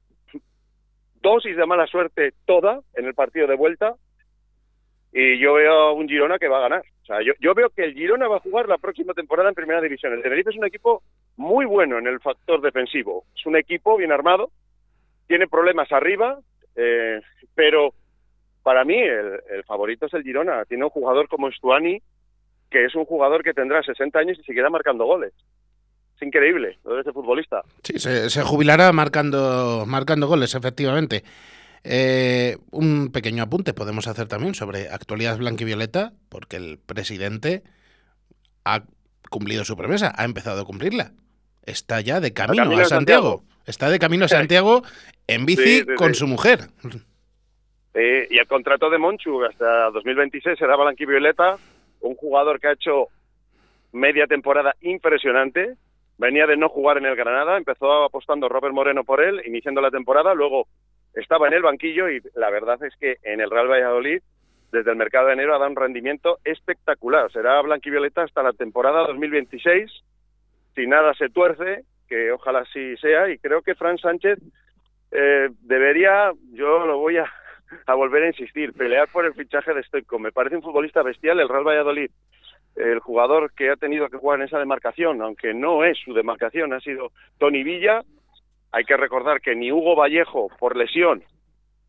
dosis 1.23 1.57
de 1.57 1.67
mala 1.67 1.87
suerte 1.87 2.35
toda 2.45 2.81
en 2.95 3.07
el 3.07 3.15
partido 3.15 3.47
de 3.47 3.57
vuelta 3.57 3.95
y 5.13 5.39
yo 5.39 5.55
veo 5.55 5.73
a 5.73 5.93
un 5.93 6.09
Girona 6.09 6.39
que 6.39 6.49
va 6.49 6.59
a 6.59 6.69
ganar. 6.69 6.85
O 7.03 7.07
sea, 7.07 7.19
yo, 7.23 7.55
veo 7.55 7.71
que 7.71 7.85
el 7.85 7.95
Girona 7.95 8.29
va 8.29 8.37
a 8.37 8.41
jugar 8.41 8.69
la 8.69 8.79
próxima 8.79 9.15
temporada 9.15 9.49
en 9.49 9.55
Primera 9.55 9.81
División. 9.81 10.13
El 10.13 10.23
Tenerife 10.23 10.51
es 10.51 10.57
un 10.57 10.67
equipo 10.67 11.03
muy 11.37 11.65
bueno 11.65 11.99
en 11.99 12.07
el 12.07 12.21
factor 12.21 12.61
defensivo. 12.61 13.25
Es 13.35 13.47
un 13.47 13.57
equipo 13.57 13.97
bien 13.97 14.13
armado, 14.13 14.51
tiene 15.27 15.47
problemas 15.47 15.91
arriba, 15.91 16.39
eh, 16.75 17.21
pero 17.55 17.95
para 18.63 18.85
mí 18.85 19.01
el, 19.01 19.41
el 19.51 19.65
favorito 19.65 20.07
es 20.07 20.15
el 20.15 20.23
Girona. 20.23 20.65
Tiene 20.67 20.85
un 20.85 20.91
jugador 20.91 21.29
como 21.29 21.51
Stuani, 21.51 21.99
que 22.71 22.85
es 22.85 22.95
un 22.95 23.05
jugador 23.05 23.43
que 23.43 23.55
tendrá 23.55 23.83
60 23.83 24.19
años 24.19 24.39
y 24.39 24.43
seguirá 24.43 24.69
marcando 24.69 25.07
goles. 25.07 25.33
Es 26.17 26.23
increíble 26.27 26.79
lo 26.85 26.95
de 26.95 27.03
ese 27.03 27.13
futbolista. 27.13 27.63
Sí, 27.83 27.99
se, 27.99 28.31
se 28.31 28.43
jubilará 28.43 28.91
marcando, 28.93 29.85
marcando 29.87 30.27
goles, 30.27 30.55
efectivamente. 30.55 31.23
Eh, 31.85 32.57
un 32.73 33.13
pequeño 33.13 33.45
apunte 33.45 33.73
podemos 33.75 34.09
hacer 34.09 34.27
también 34.27 34.55
sobre 34.55 34.89
actualidad 34.89 35.39
blanquivioleta, 35.39 36.13
porque 36.29 36.57
el 36.57 36.79
presidente 36.79 37.63
ha 38.65 38.83
cumplido 39.31 39.65
su 39.65 39.77
promesa, 39.77 40.13
ha 40.17 40.25
empezado 40.25 40.63
a 40.63 40.65
cumplirla. 40.65 41.13
Está 41.65 42.01
ya 42.01 42.19
de 42.21 42.33
camino, 42.33 42.65
camino 42.65 42.83
a 42.83 42.87
Santiago. 42.87 43.39
Santiago. 43.39 43.57
Está 43.67 43.91
de 43.91 43.99
camino 43.99 44.25
a 44.25 44.29
Santiago 44.29 44.83
en 45.27 45.45
bici 45.47 45.63
Sí, 45.63 45.81
sí, 45.81 45.95
con 45.97 46.15
sí. 46.15 46.21
su 46.21 46.27
mujer. 46.27 46.61
Eh, 47.95 48.27
y 48.31 48.39
el 48.39 48.47
contrato 48.47 48.89
de 48.91 48.99
Monchu 48.99 49.45
hasta 49.45 49.91
2026 49.91 50.59
será 50.59 50.77
blanquivioleta, 50.77 51.57
un 52.01 52.15
jugador 52.15 52.61
que 52.61 52.69
ha 52.69 52.73
hecho 52.73 53.09
media 53.93 54.27
temporada 54.27 54.75
impresionante. 54.81 55.77
Venía 56.19 56.47
de 56.47 56.57
no 56.57 56.69
jugar 56.69 56.99
en 56.99 57.07
el 57.07 57.17
Granada, 57.17 57.57
empezó 57.57 58.05
apostando 58.05 58.49
Robert 58.49 58.75
Moreno 58.75 59.05
por 59.05 59.23
él, 59.23 59.43
iniciando 59.45 59.81
la 59.81 59.91
temporada, 59.91 60.35
luego 60.35 60.67
estaba 61.15 61.47
en 61.49 61.55
el 61.55 61.63
banquillo 61.63 62.09
y 62.09 62.21
la 62.35 62.51
verdad 62.51 62.83
es 62.85 62.95
que 62.97 63.17
en 63.23 63.41
el 63.41 63.51
Real 63.51 63.69
Valladolid, 63.69 64.23
desde 64.73 64.91
el 64.91 64.97
mercado 64.97 65.27
de 65.27 65.35
enero, 65.35 65.55
ha 65.55 65.59
dado 65.59 65.71
un 65.71 65.77
rendimiento 65.77 66.39
espectacular. 66.45 67.31
Será 67.33 67.61
blanquivioleta 67.63 68.23
hasta 68.23 68.43
la 68.43 68.53
temporada 68.53 69.07
2026, 69.07 69.91
si 70.75 70.87
nada 70.87 71.15
se 71.15 71.29
tuerce, 71.29 71.85
que 72.09 72.33
ojalá 72.33 72.65
sí 72.73 72.97
sea, 72.99 73.29
y 73.29 73.39
creo 73.39 73.63
que 73.63 73.75
Fran 73.75 73.99
Sánchez 73.99 74.39
eh, 75.11 75.49
debería, 75.63 76.33
yo 76.53 76.87
lo 76.87 76.99
voy 76.99 77.19
a, 77.19 77.31
volver 77.95 78.25
a 78.25 78.29
insistir, 78.29 78.73
pelear 78.73 79.09
por 79.09 79.25
el 79.25 79.35
fichaje 79.35 79.75
de 79.75 79.83
Stoico. 79.83 80.19
Me 80.19 80.33
parece 80.33 80.57
un 80.57 80.63
futbolista 80.63 81.03
bestial, 81.03 81.41
el 81.41 81.49
Real 81.49 81.67
Valladolid, 81.67 82.11
el 82.77 83.01
jugador 83.01 83.53
que 83.53 83.71
ha 83.71 83.77
tenido 83.77 84.09
que 84.09 84.19
jugar 84.19 84.41
en 84.41 84.47
esa 84.47 84.59
demarcación, 84.59 85.23
aunque 85.23 85.55
no 85.55 85.85
es 85.85 85.99
su 86.05 86.13
demarcación, 86.13 86.73
ha 86.73 86.81
sido 86.81 87.11
Tony 87.39 87.63
Villa. 87.63 88.03
Hay 88.73 88.85
que 88.85 88.97
recordar 88.97 89.41
que 89.41 89.55
ni 89.55 89.73
Hugo 89.73 89.97
Vallejo, 89.97 90.49
por 90.59 90.77
lesión, 90.77 91.23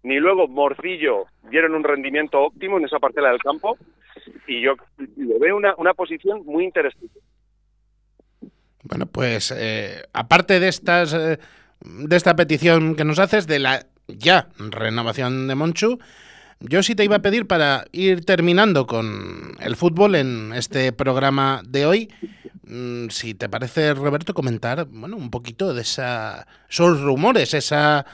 ni 0.03 0.19
luego 0.19 0.47
Morcillo 0.47 1.25
dieron 1.49 1.75
un 1.75 1.83
rendimiento 1.83 2.39
óptimo 2.39 2.77
en 2.77 2.85
esa 2.85 2.99
parcela 2.99 3.29
del 3.29 3.41
campo, 3.41 3.77
y 4.47 4.61
yo 4.61 4.75
lo 5.17 5.39
veo 5.39 5.57
una, 5.57 5.75
una 5.77 5.93
posición 5.93 6.45
muy 6.45 6.63
interesante. 6.63 7.19
Bueno, 8.83 9.05
pues 9.07 9.51
eh, 9.51 10.03
aparte 10.13 10.59
de 10.59 10.69
estas 10.69 11.13
eh, 11.13 11.37
de 11.81 12.15
esta 12.15 12.35
petición 12.35 12.95
que 12.95 13.03
nos 13.03 13.19
haces 13.19 13.47
de 13.47 13.59
la 13.59 13.85
ya 14.07 14.47
renovación 14.57 15.47
de 15.47 15.55
Monchu, 15.55 15.99
yo 16.59 16.83
sí 16.83 16.95
te 16.95 17.03
iba 17.03 17.17
a 17.17 17.21
pedir 17.21 17.47
para 17.47 17.85
ir 17.91 18.25
terminando 18.25 18.87
con 18.87 19.55
el 19.59 19.75
fútbol 19.75 20.15
en 20.15 20.53
este 20.53 20.91
programa 20.91 21.61
de 21.67 21.85
hoy, 21.85 22.13
mm, 22.63 23.09
si 23.09 23.33
te 23.33 23.49
parece 23.49 23.93
Roberto 23.93 24.33
comentar, 24.33 24.85
bueno, 24.85 25.17
un 25.17 25.29
poquito 25.29 25.73
de 25.73 25.81
esa 25.81 26.47
esos 26.69 27.01
rumores, 27.01 27.53
esa 27.53 28.05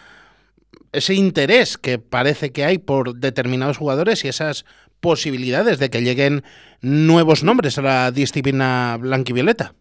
ese 0.92 1.16
interés 1.16 1.78
que 1.78 1.98
parece 1.98 2.52
que 2.52 2.64
hay 2.64 2.78
por 2.78 3.16
determinados 3.16 3.78
jugadores 3.78 4.24
y 4.24 4.28
esas 4.28 4.66
posibilidades 5.02 5.80
de 5.80 5.90
que 5.90 6.02
lleguen 6.02 6.44
nuevos 6.82 7.44
nombres 7.44 7.78
a 7.78 7.82
la 7.82 8.12
disciplina 8.12 8.98
blanquivioleta. 9.00 9.74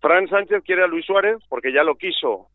Fran 0.00 0.28
Sánchez 0.28 0.62
quiere 0.64 0.84
a 0.84 0.86
Luis 0.86 1.04
Suárez 1.04 1.38
porque 1.48 1.72
ya 1.72 1.82
lo 1.82 1.96
quiso 1.96 2.48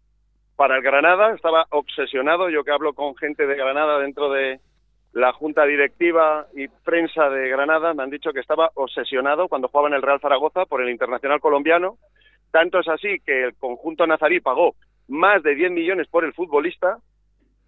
para 0.56 0.78
el 0.78 0.82
Granada, 0.82 1.36
estaba 1.36 1.68
obsesionado, 1.70 2.50
yo 2.50 2.64
que 2.64 2.72
hablo 2.72 2.94
con 2.94 3.16
gente 3.16 3.46
de 3.46 3.56
Granada 3.56 4.00
dentro 4.00 4.32
de 4.32 4.60
la 5.18 5.34
junta 5.34 5.66
directiva 5.66 6.46
y 6.54 6.68
prensa 6.68 7.28
de 7.32 7.50
Granada, 7.50 7.96
me 7.96 8.04
han 8.04 8.12
dicho 8.12 8.32
que 8.34 8.40
estaba 8.40 8.70
obsesionado 8.76 9.48
cuando 9.48 9.68
jugaba 9.68 9.88
en 9.88 9.96
el 9.96 10.04
Real 10.04 10.20
Zaragoza 10.20 10.68
por 10.68 10.80
el 10.80 10.92
internacional 10.92 11.40
colombiano, 11.40 11.98
tanto 12.52 12.80
es 12.80 12.88
así 12.88 13.20
que 13.26 13.46
el 13.46 13.56
conjunto 13.56 14.06
nazarí 14.06 14.42
pagó 14.42 14.76
más 15.08 15.42
de 15.42 15.56
10 15.56 15.72
millones 15.72 16.08
por 16.08 16.24
el 16.24 16.34
futbolista 16.34 17.00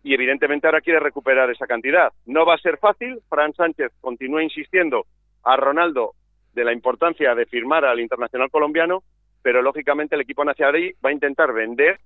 y 0.04 0.14
evidentemente 0.14 0.68
ahora 0.68 0.82
quiere 0.82 1.00
recuperar 1.00 1.50
esa 1.50 1.66
cantidad. 1.66 2.14
No 2.28 2.46
va 2.46 2.54
a 2.54 2.60
ser 2.60 2.78
fácil, 2.78 3.20
Fran 3.30 3.52
Sánchez 3.54 3.94
continúa 4.00 4.44
insistiendo 4.44 5.08
a 5.44 5.58
Ronaldo 5.58 6.12
de 6.54 6.64
la 6.64 6.72
importancia 6.72 7.34
de 7.34 7.48
firmar 7.48 7.84
al 7.84 8.00
internacional 8.00 8.52
colombiano, 8.52 9.02
pero 9.42 9.64
lógicamente 9.64 10.14
el 10.14 10.22
equipo 10.22 10.46
nacional 10.46 10.94
va 11.04 11.10
a 11.10 11.14
intentar 11.14 11.52
vender 11.52 12.00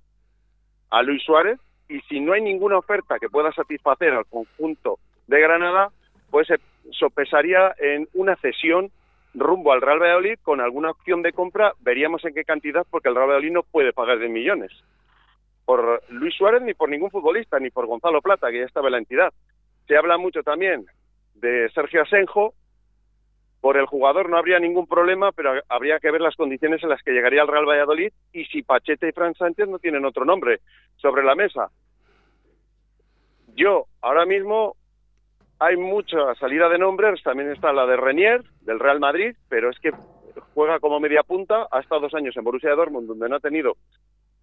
a 0.88 1.02
Luis 1.02 1.22
Suárez 1.22 1.60
y 1.90 2.00
si 2.08 2.18
no 2.18 2.32
hay 2.32 2.40
ninguna 2.40 2.78
oferta 2.78 3.18
que 3.18 3.28
pueda 3.28 3.52
satisfacer 3.52 4.14
al 4.14 4.24
conjunto 4.24 4.98
de 5.26 5.40
Granada, 5.40 5.90
pues 6.30 6.46
se 6.48 6.58
sopesaría 6.92 7.74
en 7.78 8.08
una 8.14 8.36
cesión 8.36 8.90
rumbo 9.34 9.72
al 9.72 9.80
Real 9.80 10.00
Valladolid 10.00 10.38
con 10.42 10.60
alguna 10.60 10.90
opción 10.90 11.22
de 11.22 11.32
compra, 11.32 11.72
veríamos 11.80 12.24
en 12.24 12.34
qué 12.34 12.44
cantidad, 12.44 12.86
porque 12.90 13.08
el 13.08 13.14
Real 13.14 13.28
Valladolid 13.28 13.52
no 13.52 13.62
puede 13.62 13.92
pagar 13.92 14.18
de 14.18 14.28
millones 14.28 14.70
por 15.64 16.02
Luis 16.10 16.34
Suárez 16.34 16.62
ni 16.62 16.74
por 16.74 16.88
ningún 16.88 17.10
futbolista, 17.10 17.58
ni 17.58 17.70
por 17.70 17.86
Gonzalo 17.86 18.20
Plata, 18.20 18.50
que 18.50 18.58
ya 18.58 18.66
estaba 18.66 18.88
en 18.88 18.92
la 18.92 18.98
entidad. 18.98 19.32
Se 19.86 19.96
habla 19.96 20.18
mucho 20.18 20.42
también 20.42 20.86
de 21.34 21.70
Sergio 21.70 22.02
Asenjo, 22.02 22.54
por 23.60 23.78
el 23.78 23.86
jugador 23.86 24.28
no 24.28 24.36
habría 24.36 24.58
ningún 24.58 24.86
problema, 24.86 25.32
pero 25.32 25.54
habría 25.70 25.98
que 25.98 26.10
ver 26.10 26.20
las 26.20 26.36
condiciones 26.36 26.82
en 26.82 26.90
las 26.90 27.02
que 27.02 27.12
llegaría 27.12 27.40
al 27.40 27.48
Real 27.48 27.66
Valladolid 27.66 28.12
y 28.32 28.44
si 28.44 28.62
Pachete 28.62 29.08
y 29.08 29.12
Fran 29.12 29.34
Sánchez 29.34 29.68
no 29.68 29.78
tienen 29.78 30.04
otro 30.04 30.26
nombre 30.26 30.60
sobre 30.96 31.24
la 31.24 31.34
mesa. 31.34 31.70
Yo, 33.56 33.86
ahora 34.02 34.26
mismo, 34.26 34.76
hay 35.64 35.76
mucha 35.76 36.34
salida 36.38 36.68
de 36.68 36.78
nombres, 36.78 37.22
también 37.22 37.50
está 37.50 37.72
la 37.72 37.86
de 37.86 37.96
Renier, 37.96 38.42
del 38.62 38.78
Real 38.78 39.00
Madrid, 39.00 39.34
pero 39.48 39.70
es 39.70 39.78
que 39.78 39.92
juega 40.54 40.78
como 40.78 41.00
media 41.00 41.22
punta, 41.22 41.66
ha 41.70 41.80
estado 41.80 42.02
dos 42.02 42.14
años 42.14 42.36
en 42.36 42.44
Borussia 42.44 42.74
Dortmund, 42.74 43.08
donde 43.08 43.28
no 43.28 43.36
ha 43.36 43.40
tenido 43.40 43.76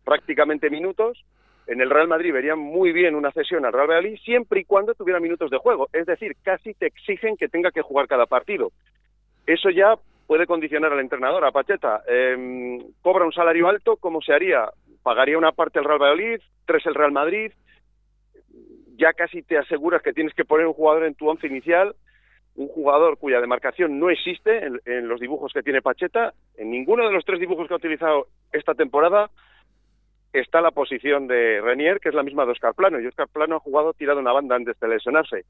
prácticamente 0.04 0.70
minutos, 0.70 1.24
en 1.68 1.80
el 1.80 1.90
Real 1.90 2.08
Madrid 2.08 2.34
verían 2.34 2.60
muy 2.60 2.92
bien 2.92 3.16
una 3.16 3.32
cesión 3.32 3.66
al 3.66 3.74
Real 3.74 3.88
Valladolid 3.88 4.20
siempre 4.24 4.62
y 4.62 4.66
cuando 4.66 4.94
tuviera 4.94 5.20
minutos 5.20 5.52
de 5.52 5.58
juego. 5.58 5.90
Es 5.94 6.06
decir, 6.06 6.36
casi 6.44 6.74
te 6.74 6.88
exigen 6.88 7.38
que 7.38 7.48
tenga 7.48 7.72
que 7.72 7.82
jugar 7.82 8.08
cada 8.08 8.26
partido. 8.26 8.72
Eso 9.46 9.70
ya 9.70 9.94
puede 10.28 10.48
condicionar 10.48 10.92
al 10.92 11.00
entrenador, 11.00 11.46
a 11.46 11.52
Pacheta. 11.52 12.02
Eh, 12.08 12.80
cobra 13.02 13.26
un 13.26 13.32
salario 13.32 13.68
alto, 13.68 13.96
¿cómo 13.98 14.22
se 14.22 14.34
haría? 14.34 14.70
Pagaría 15.04 15.38
una 15.38 15.52
parte 15.52 15.80
el 15.80 15.86
Real 15.86 16.00
Valladolid, 16.00 16.42
tres 16.66 16.86
el 16.86 16.96
Real 16.96 17.12
Madrid. 17.12 17.52
Ya 19.02 19.14
casi 19.14 19.42
te 19.42 19.58
aseguras 19.58 20.04
que 20.04 20.14
tienes 20.14 20.32
que 20.36 20.46
poner 20.46 20.68
un 20.68 20.74
jugador 20.74 21.06
en 21.06 21.16
tu 21.16 21.28
once 21.28 21.48
inicial, 21.48 21.96
un 22.56 22.68
jugador 22.68 23.18
cuya 23.18 23.42
demarcación 23.42 23.98
no 23.98 24.12
existe 24.12 24.68
en, 24.86 25.08
los 25.08 25.20
dibujos 25.20 25.52
que 25.52 25.64
tiene 25.64 25.82
Pacheta. 25.82 26.36
En 26.56 26.70
ninguno 26.70 27.08
de 27.08 27.12
los 27.12 27.26
tres 27.26 27.40
dibujos 27.40 27.68
que 27.68 27.74
ha 27.74 27.78
utilizado 27.78 28.28
esta 28.52 28.76
temporada 28.76 29.32
está 30.34 30.62
la 30.62 30.70
posición 30.70 31.26
de 31.26 31.62
Renier, 31.62 32.00
que 32.00 32.10
es 32.10 32.16
la 32.16 32.22
misma 32.22 32.46
de 32.46 32.52
Oscar 32.52 32.76
Plano, 32.76 33.00
y 33.00 33.08
Oscar 33.08 33.28
Plano 33.28 33.56
ha 33.56 33.60
jugado 33.60 33.94
tirado 33.94 34.20
una 34.20 34.34
banda 34.34 34.56
antes 34.56 34.80
de 34.80 34.88
lesionarse. 34.88 35.46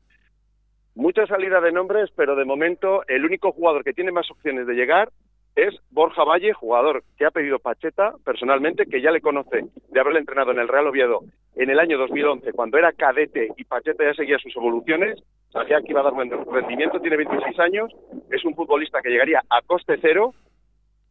Mucha 0.96 1.28
salida 1.28 1.60
de 1.60 1.74
nombres, 1.74 2.10
pero 2.16 2.38
de 2.38 2.46
momento 2.46 3.04
el 3.10 3.26
único 3.26 3.52
jugador 3.52 3.84
que 3.84 3.92
tiene 3.92 4.14
más 4.14 4.32
opciones 4.32 4.66
de 4.66 4.76
llegar 4.76 5.12
es 5.56 5.76
Borja 5.90 6.24
Valle, 6.24 6.54
jugador 6.54 7.04
que 7.18 7.26
ha 7.26 7.32
pedido 7.32 7.60
Pacheta 7.60 8.14
personalmente, 8.24 8.86
que 8.86 9.02
ya 9.02 9.12
le 9.12 9.22
conoce 9.22 9.66
de 9.90 10.00
haberle 10.00 10.20
entrenado 10.20 10.52
en 10.52 10.60
el 10.60 10.68
Real 10.68 10.88
Oviedo 10.88 11.22
en 11.56 11.70
el 11.70 11.80
año 11.80 11.98
2011, 11.98 12.54
cuando 12.54 12.78
era 12.78 12.94
cadete 12.94 13.50
y 13.58 13.64
Pacheta 13.66 14.06
ya 14.06 14.14
seguía 14.14 14.38
sus 14.40 14.56
evoluciones, 14.56 15.22
sabía 15.52 15.82
que 15.82 15.92
iba 15.92 16.00
a 16.00 16.06
dar 16.06 16.14
buen 16.14 16.32
rendimiento, 16.52 17.02
tiene 17.02 17.18
26 17.18 17.60
años, 17.60 17.92
es 18.32 18.46
un 18.46 18.56
futbolista 18.56 19.02
que 19.02 19.10
llegaría 19.10 19.44
a 19.50 19.62
coste 19.62 19.98
cero 20.02 20.34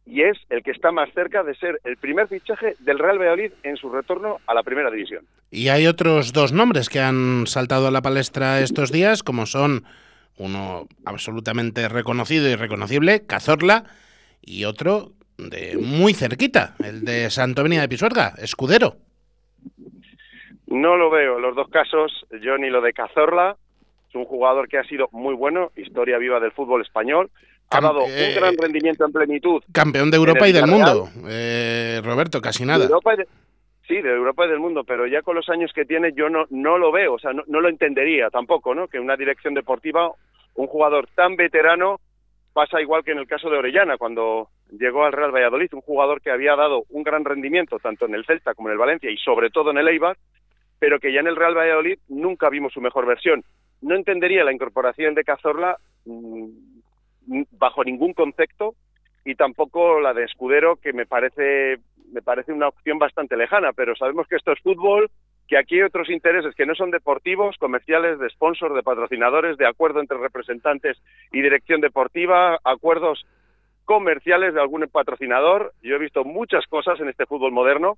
y 0.05 0.23
es 0.23 0.37
el 0.49 0.63
que 0.63 0.71
está 0.71 0.91
más 0.91 1.13
cerca 1.13 1.43
de 1.43 1.53
ser 1.55 1.79
el 1.83 1.97
primer 1.97 2.27
fichaje 2.27 2.75
del 2.79 2.97
Real 2.97 3.19
Valladolid 3.19 3.51
en 3.63 3.77
su 3.77 3.89
retorno 3.89 4.37
a 4.47 4.53
la 4.55 4.63
primera 4.63 4.89
división. 4.89 5.25
Y 5.51 5.69
hay 5.69 5.85
otros 5.85 6.33
dos 6.33 6.51
nombres 6.51 6.89
que 6.89 6.99
han 6.99 7.45
saltado 7.45 7.87
a 7.87 7.91
la 7.91 8.01
palestra 8.01 8.61
estos 8.61 8.91
días, 8.91 9.21
como 9.21 9.45
son 9.45 9.83
uno 10.37 10.87
absolutamente 11.05 11.87
reconocido 11.87 12.49
y 12.49 12.55
reconocible, 12.55 13.25
Cazorla, 13.27 13.85
y 14.41 14.65
otro 14.65 15.11
de 15.37 15.77
muy 15.77 16.13
cerquita, 16.13 16.75
el 16.83 17.03
de 17.03 17.29
Santovenia 17.29 17.81
de 17.81 17.89
Pisuerga, 17.89 18.33
Escudero. 18.37 18.95
No 20.67 20.95
lo 20.95 21.09
veo, 21.09 21.39
los 21.39 21.55
dos 21.55 21.67
casos, 21.69 22.25
yo 22.41 22.57
ni 22.57 22.69
lo 22.69 22.81
de 22.81 22.93
Cazorla, 22.93 23.57
es 24.07 24.15
un 24.15 24.25
jugador 24.25 24.67
que 24.67 24.77
ha 24.77 24.83
sido 24.83 25.09
muy 25.11 25.35
bueno, 25.35 25.71
historia 25.75 26.17
viva 26.17 26.39
del 26.39 26.51
fútbol 26.51 26.81
español, 26.81 27.29
ha 27.69 27.81
dado 27.81 28.03
un 28.03 28.11
eh, 28.11 28.33
gran 28.35 28.55
rendimiento 28.57 29.05
en 29.05 29.11
plenitud. 29.11 29.63
Campeón 29.71 30.11
de 30.11 30.17
Europa 30.17 30.47
y 30.47 30.51
del 30.51 30.67
mundo, 30.67 31.09
eh, 31.27 32.01
Roberto, 32.03 32.41
casi 32.41 32.65
nada. 32.65 32.87
De 32.87 33.27
sí, 33.87 34.01
de 34.01 34.09
Europa 34.09 34.45
y 34.45 34.49
del 34.49 34.59
mundo, 34.59 34.83
pero 34.83 35.07
ya 35.07 35.21
con 35.21 35.35
los 35.35 35.49
años 35.49 35.71
que 35.73 35.85
tiene 35.85 36.13
yo 36.13 36.29
no, 36.29 36.45
no 36.49 36.77
lo 36.77 36.91
veo, 36.91 37.13
o 37.13 37.19
sea, 37.19 37.33
no, 37.33 37.43
no 37.47 37.61
lo 37.61 37.69
entendería 37.69 38.29
tampoco, 38.29 38.75
¿no? 38.75 38.87
Que 38.87 38.99
una 38.99 39.15
dirección 39.15 39.53
deportiva, 39.53 40.11
un 40.55 40.67
jugador 40.67 41.07
tan 41.15 41.35
veterano, 41.35 41.99
pasa 42.53 42.81
igual 42.81 43.03
que 43.03 43.11
en 43.11 43.19
el 43.19 43.27
caso 43.27 43.49
de 43.49 43.57
Orellana, 43.57 43.97
cuando 43.97 44.49
llegó 44.71 45.03
al 45.03 45.13
Real 45.13 45.33
Valladolid, 45.33 45.73
un 45.73 45.81
jugador 45.81 46.21
que 46.21 46.31
había 46.31 46.55
dado 46.55 46.83
un 46.89 47.03
gran 47.03 47.25
rendimiento 47.25 47.79
tanto 47.79 48.05
en 48.05 48.15
el 48.15 48.25
Celta 48.25 48.53
como 48.53 48.69
en 48.69 48.73
el 48.73 48.79
Valencia 48.79 49.09
y 49.09 49.17
sobre 49.17 49.49
todo 49.49 49.71
en 49.71 49.77
el 49.77 49.87
Eibar, 49.87 50.17
pero 50.79 50.99
que 50.99 51.13
ya 51.13 51.19
en 51.19 51.27
el 51.27 51.35
Real 51.35 51.55
Valladolid 51.55 51.99
nunca 52.09 52.49
vimos 52.49 52.73
su 52.73 52.81
mejor 52.81 53.05
versión. 53.05 53.43
No 53.81 53.95
entendería 53.95 54.43
la 54.43 54.53
incorporación 54.53 55.15
de 55.15 55.23
Cazorla 55.23 55.77
mm, 56.05 57.41
bajo 57.51 57.83
ningún 57.83 58.13
concepto 58.13 58.75
y 59.23 59.35
tampoco 59.35 59.99
la 59.99 60.13
de 60.13 60.23
Escudero 60.23 60.77
que 60.77 60.93
me 60.93 61.05
parece 61.05 61.79
me 62.11 62.21
parece 62.21 62.51
una 62.51 62.67
opción 62.67 62.99
bastante 62.99 63.37
lejana, 63.37 63.71
pero 63.73 63.95
sabemos 63.95 64.27
que 64.27 64.35
esto 64.35 64.51
es 64.51 64.59
fútbol, 64.59 65.09
que 65.51 65.57
aquí 65.57 65.75
hay 65.75 65.81
otros 65.81 66.09
intereses 66.09 66.55
que 66.55 66.65
no 66.65 66.75
son 66.75 66.91
deportivos, 66.91 67.57
comerciales, 67.57 68.17
de 68.19 68.29
sponsors, 68.29 68.73
de 68.73 68.83
patrocinadores, 68.83 69.57
de 69.57 69.67
acuerdo 69.67 69.99
entre 69.99 70.17
representantes 70.17 70.97
y 71.33 71.41
dirección 71.41 71.81
deportiva, 71.81 72.57
acuerdos 72.63 73.25
comerciales 73.83 74.53
de 74.53 74.61
algún 74.61 74.87
patrocinador. 74.89 75.73
Yo 75.83 75.95
he 75.95 75.99
visto 75.99 76.23
muchas 76.23 76.65
cosas 76.67 77.01
en 77.01 77.09
este 77.09 77.25
fútbol 77.25 77.51
moderno 77.51 77.97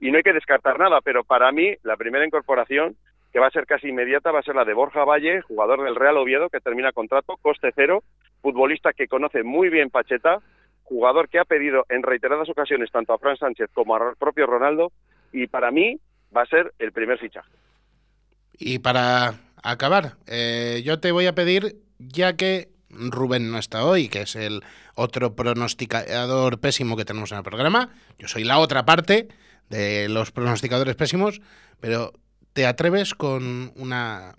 y 0.00 0.10
no 0.10 0.16
hay 0.16 0.22
que 0.22 0.32
descartar 0.32 0.78
nada, 0.78 1.02
pero 1.02 1.24
para 1.24 1.52
mí 1.52 1.74
la 1.82 1.98
primera 1.98 2.24
incorporación 2.24 2.96
que 3.34 3.38
va 3.38 3.48
a 3.48 3.50
ser 3.50 3.66
casi 3.66 3.88
inmediata 3.88 4.32
va 4.32 4.38
a 4.38 4.42
ser 4.42 4.54
la 4.54 4.64
de 4.64 4.72
Borja 4.72 5.04
Valle, 5.04 5.42
jugador 5.42 5.84
del 5.84 5.96
Real 5.96 6.16
Oviedo 6.16 6.48
que 6.48 6.60
termina 6.60 6.92
contrato, 6.92 7.36
coste 7.42 7.70
cero, 7.74 8.02
futbolista 8.40 8.94
que 8.94 9.08
conoce 9.08 9.42
muy 9.42 9.68
bien 9.68 9.90
Pacheta, 9.90 10.38
jugador 10.84 11.28
que 11.28 11.38
ha 11.38 11.44
pedido 11.44 11.84
en 11.90 12.02
reiteradas 12.02 12.48
ocasiones 12.48 12.90
tanto 12.90 13.12
a 13.12 13.18
Fran 13.18 13.36
Sánchez 13.36 13.68
como 13.74 13.94
al 13.94 14.16
propio 14.16 14.46
Ronaldo, 14.46 14.90
y 15.32 15.48
para 15.48 15.70
mí 15.70 15.98
va 16.34 16.42
a 16.42 16.46
ser 16.46 16.72
el 16.78 16.92
primer 16.92 17.18
fichaje. 17.18 17.50
Y 18.58 18.78
para 18.78 19.34
acabar, 19.62 20.16
eh, 20.26 20.82
yo 20.84 21.00
te 21.00 21.12
voy 21.12 21.26
a 21.26 21.34
pedir, 21.34 21.76
ya 21.98 22.36
que 22.36 22.68
Rubén 22.90 23.50
no 23.50 23.58
está 23.58 23.84
hoy, 23.84 24.08
que 24.08 24.22
es 24.22 24.36
el 24.36 24.62
otro 24.94 25.34
pronosticador 25.34 26.60
pésimo 26.60 26.96
que 26.96 27.04
tenemos 27.04 27.32
en 27.32 27.38
el 27.38 27.44
programa. 27.44 27.90
Yo 28.18 28.28
soy 28.28 28.44
la 28.44 28.58
otra 28.58 28.84
parte 28.84 29.28
de 29.68 30.08
los 30.08 30.30
pronosticadores 30.30 30.94
pésimos, 30.94 31.40
pero 31.80 32.12
¿te 32.52 32.66
atreves 32.66 33.14
con 33.14 33.72
una, 33.76 34.36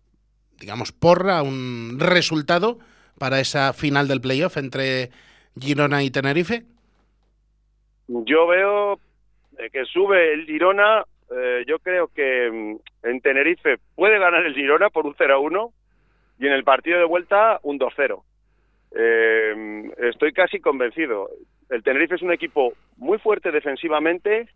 digamos, 0.60 0.92
porra, 0.92 1.42
un 1.42 1.98
resultado 2.00 2.80
para 3.18 3.40
esa 3.40 3.74
final 3.74 4.08
del 4.08 4.22
playoff 4.22 4.58
entre 4.58 5.12
Girona 5.60 6.04
y 6.04 6.12
Tenerife? 6.12 6.66
Yo 8.08 8.48
veo 8.48 9.00
eh, 9.58 9.70
que 9.72 9.86
sube 9.86 10.34
el 10.34 10.46
Girona. 10.46 11.04
Eh, 11.32 11.64
yo 11.68 11.80
creo 11.80 12.08
que 12.08 12.50
mm, 12.52 13.08
en 13.08 13.22
Tenerife 13.22 13.78
puede 13.96 14.20
ganar 14.20 14.46
el 14.46 14.54
Girona 14.54 14.90
por 14.90 15.06
un 15.06 15.16
0-1 15.16 15.72
y 16.40 16.48
en 16.48 16.54
el 16.54 16.64
partido 16.64 17.00
de 17.00 17.06
vuelta 17.06 17.60
un 17.64 17.80
2-0. 17.80 18.22
Eh, 18.98 19.92
estoy 20.10 20.34
casi 20.34 20.60
convencido. 20.60 21.30
El 21.70 21.84
Tenerife 21.84 22.16
es 22.16 22.22
un 22.22 22.32
equipo 22.32 22.74
muy 22.98 23.18
fuerte 23.18 23.52
defensivamente, 23.52 24.48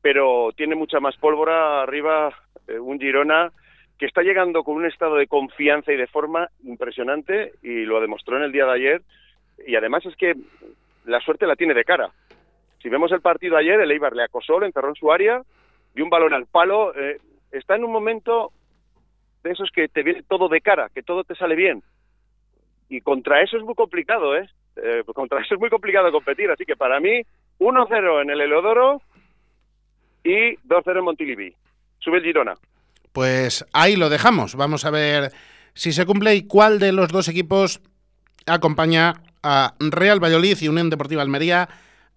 pero 0.00 0.52
tiene 0.56 0.74
mucha 0.74 1.00
más 1.00 1.16
pólvora 1.16 1.82
arriba. 1.82 2.32
un 2.80 2.98
Girona 3.00 3.50
que 3.98 4.06
está 4.06 4.22
llegando 4.22 4.64
con 4.64 4.76
un 4.76 4.86
estado 4.86 5.16
de 5.16 5.26
confianza 5.26 5.92
y 5.92 5.96
de 5.96 6.06
forma 6.06 6.48
impresionante 6.64 7.52
y 7.62 7.84
lo 7.84 8.00
demostró 8.00 8.36
en 8.36 8.44
el 8.44 8.52
día 8.52 8.66
de 8.66 8.72
ayer. 8.72 9.02
Y 9.66 9.76
además 9.76 10.04
es 10.06 10.16
que 10.16 10.34
la 11.04 11.20
suerte 11.20 11.46
la 11.46 11.56
tiene 11.56 11.74
de 11.74 11.84
cara. 11.84 12.10
Si 12.82 12.88
vemos 12.88 13.12
el 13.12 13.20
partido 13.20 13.56
ayer, 13.56 13.80
el 13.80 13.90
Eibar 13.90 14.14
le 14.14 14.24
acosó, 14.24 14.58
le 14.58 14.66
encerró 14.66 14.88
en 14.88 14.96
su 14.96 15.12
área, 15.12 15.42
y 15.94 16.00
un 16.00 16.10
balón 16.10 16.34
al 16.34 16.46
palo. 16.46 16.94
Eh, 16.94 17.18
está 17.50 17.76
en 17.76 17.84
un 17.84 17.92
momento 17.92 18.52
de 19.42 19.50
esos 19.50 19.70
que 19.70 19.88
te 19.88 20.02
viene 20.02 20.22
todo 20.22 20.48
de 20.48 20.60
cara, 20.60 20.88
que 20.94 21.02
todo 21.02 21.24
te 21.24 21.34
sale 21.34 21.54
bien. 21.54 21.82
Y 22.88 23.00
contra 23.00 23.42
eso 23.42 23.56
es 23.56 23.62
muy 23.62 23.74
complicado, 23.74 24.36
¿eh? 24.36 24.48
eh 24.76 25.02
contra 25.14 25.40
eso 25.44 25.54
es 25.54 25.60
muy 25.60 25.70
complicado 25.70 26.12
competir. 26.12 26.50
Así 26.50 26.64
que 26.64 26.76
para 26.76 27.00
mí, 27.00 27.22
1-0 27.58 28.22
en 28.22 28.30
el 28.30 28.40
Eleodoro 28.40 29.02
y 30.24 30.56
2-0 30.56 30.98
en 30.98 31.04
Montilivi. 31.04 31.54
Sube 31.98 32.18
el 32.18 32.24
Girona. 32.24 32.54
Pues 33.12 33.66
ahí 33.72 33.96
lo 33.96 34.08
dejamos. 34.08 34.54
Vamos 34.56 34.84
a 34.84 34.90
ver 34.90 35.32
si 35.74 35.92
se 35.92 36.06
cumple 36.06 36.34
y 36.34 36.46
cuál 36.46 36.78
de 36.78 36.92
los 36.92 37.08
dos 37.08 37.28
equipos 37.28 37.80
acompaña 38.46 39.14
a 39.42 39.74
Real 39.78 40.22
Valladolid 40.22 40.56
y 40.60 40.68
Unión 40.68 40.90
Deportiva 40.90 41.22
Almería 41.22 41.68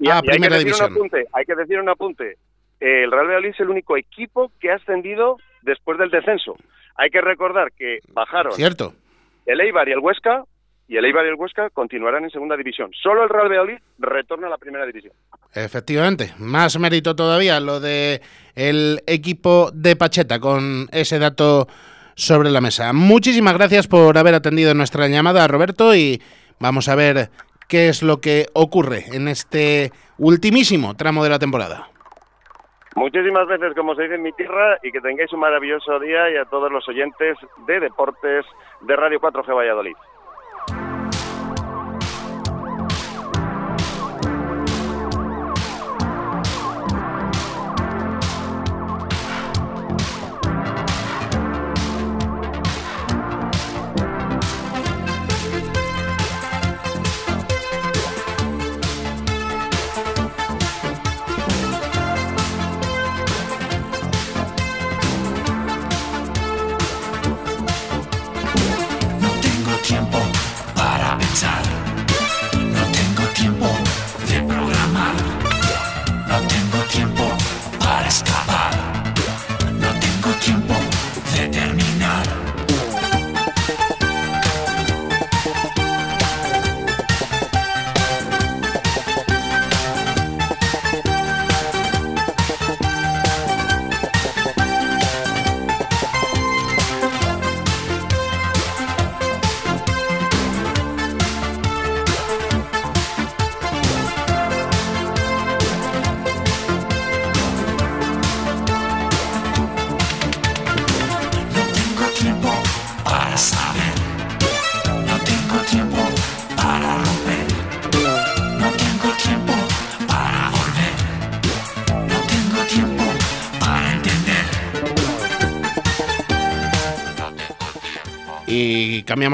a 0.09 0.21
Primera 0.21 0.55
hay 0.55 0.63
que 0.63 0.65
División. 0.65 0.91
Un 0.91 0.97
apunte, 0.97 1.25
hay 1.31 1.45
que 1.45 1.55
decir 1.55 1.79
un 1.79 1.89
apunte. 1.89 2.37
El 2.79 3.11
Real 3.11 3.27
Valladolid 3.27 3.49
es 3.49 3.59
el 3.59 3.69
único 3.69 3.97
equipo 3.97 4.51
que 4.59 4.71
ha 4.71 4.75
ascendido 4.75 5.37
después 5.61 5.97
del 5.97 6.09
descenso. 6.09 6.55
Hay 6.95 7.09
que 7.09 7.21
recordar 7.21 7.71
que 7.71 7.99
bajaron 8.13 8.53
Cierto. 8.53 8.93
el 9.45 9.61
Eibar 9.61 9.87
y 9.89 9.91
el 9.91 9.99
Huesca, 9.99 10.43
y 10.87 10.97
el 10.97 11.05
Eibar 11.05 11.25
y 11.25 11.29
el 11.29 11.35
Huesca 11.35 11.69
continuarán 11.71 12.23
en 12.25 12.29
segunda 12.29 12.55
división. 12.55 12.91
Solo 13.01 13.23
el 13.23 13.29
Real 13.29 13.49
Valladolid 13.49 13.77
retorna 13.97 14.47
a 14.47 14.49
la 14.51 14.57
primera 14.57 14.85
división. 14.85 15.13
Efectivamente, 15.53 16.33
más 16.37 16.77
mérito 16.79 17.15
todavía 17.15 17.59
lo 17.59 17.79
de 17.79 18.21
el 18.55 19.01
equipo 19.07 19.71
de 19.73 19.95
Pacheta 19.95 20.39
con 20.39 20.87
ese 20.91 21.17
dato 21.17 21.67
sobre 22.15 22.49
la 22.49 22.61
mesa. 22.61 22.93
Muchísimas 22.93 23.55
gracias 23.55 23.87
por 23.87 24.17
haber 24.17 24.35
atendido 24.35 24.73
nuestra 24.73 25.07
llamada, 25.07 25.47
Roberto, 25.47 25.95
y 25.95 26.21
vamos 26.59 26.87
a 26.87 26.95
ver 26.95 27.29
qué 27.67 27.89
es 27.89 28.03
lo 28.03 28.21
que 28.21 28.45
ocurre 28.53 29.05
en 29.11 29.27
este 29.27 29.91
ultimísimo 30.17 30.95
tramo 30.95 31.23
de 31.23 31.29
la 31.29 31.39
temporada. 31.39 31.89
Muchísimas 32.95 33.45
veces, 33.47 33.73
como 33.75 33.93
se 33.93 34.03
dice 34.03 34.15
en 34.15 34.23
mi 34.23 34.31
tierra, 34.31 34.79
y 34.81 34.91
que 34.91 35.01
tengáis 35.01 35.31
un 35.33 35.41
maravilloso 35.41 35.99
día 35.99 36.29
y 36.31 36.37
a 36.37 36.45
todos 36.45 36.71
los 36.71 36.87
oyentes 36.87 37.37
de 37.67 37.79
deportes 37.81 38.45
de 38.81 38.95
Radio 38.95 39.19
4G 39.19 39.53
Valladolid. 39.53 39.95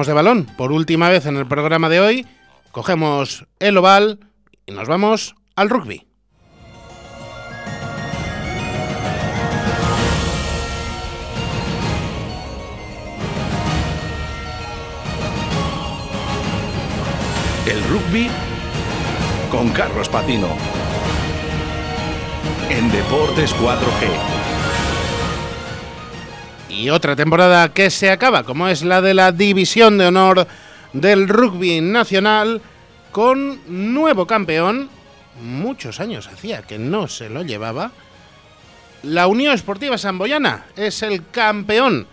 De 0.08 0.14
balón 0.14 0.46
por 0.58 0.72
última 0.72 1.10
vez 1.10 1.26
en 1.26 1.38
el 1.38 1.48
programa 1.48 1.90
de 1.90 2.00
hoy, 2.00 2.28
cogemos 2.72 3.46
el 3.60 3.78
oval 3.78 4.20
y 4.66 4.72
nos 4.72 4.88
vamos 4.88 5.36
al 5.56 5.70
rugby. 5.70 6.08
El 17.68 17.84
rugby 17.84 18.30
con 19.52 19.70
Carlos 19.70 20.10
Patino. 20.10 20.48
En 22.70 22.92
Deportes 22.92 23.54
4G 23.56 24.41
y 26.82 26.90
otra 26.90 27.16
temporada 27.16 27.72
que 27.72 27.92
se 27.92 28.10
acaba, 28.10 28.42
como 28.42 28.68
es 28.68 28.82
la 28.82 29.02
de 29.02 29.14
la 29.14 29.32
División 29.32 30.00
de 30.00 30.08
Honor 30.08 30.48
del 30.94 31.28
Rugby 31.28 31.80
Nacional, 31.80 32.60
con 33.12 33.60
nuevo 33.94 34.26
campeón. 34.26 34.90
Muchos 35.44 36.00
años 36.00 36.28
hacía 36.28 36.64
que 36.64 36.80
no 36.80 37.08
se 37.08 37.30
lo 37.30 37.44
llevaba. 37.44 37.92
La 39.04 39.28
Unión 39.28 39.54
Esportiva 39.54 40.00
Samboyana 40.00 40.66
es 40.76 41.04
el 41.04 41.28
campeón 41.30 42.08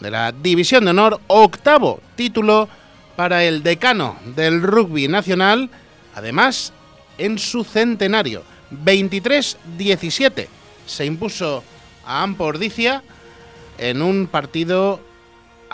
de 0.00 0.10
la 0.10 0.32
División 0.32 0.86
de 0.86 0.92
Honor, 0.92 1.20
octavo 1.26 2.00
título 2.16 2.66
para 3.16 3.44
el 3.44 3.62
decano 3.62 4.16
del 4.34 4.62
rugby 4.62 5.06
nacional, 5.06 5.68
además 6.14 6.72
en 7.18 7.38
su 7.38 7.62
centenario, 7.62 8.42
23-17. 8.72 10.48
Se 10.86 11.04
impuso 11.04 11.62
a 12.06 12.22
Ampordicia 12.22 13.02
en 13.78 14.02
un 14.02 14.26
partido 14.26 15.00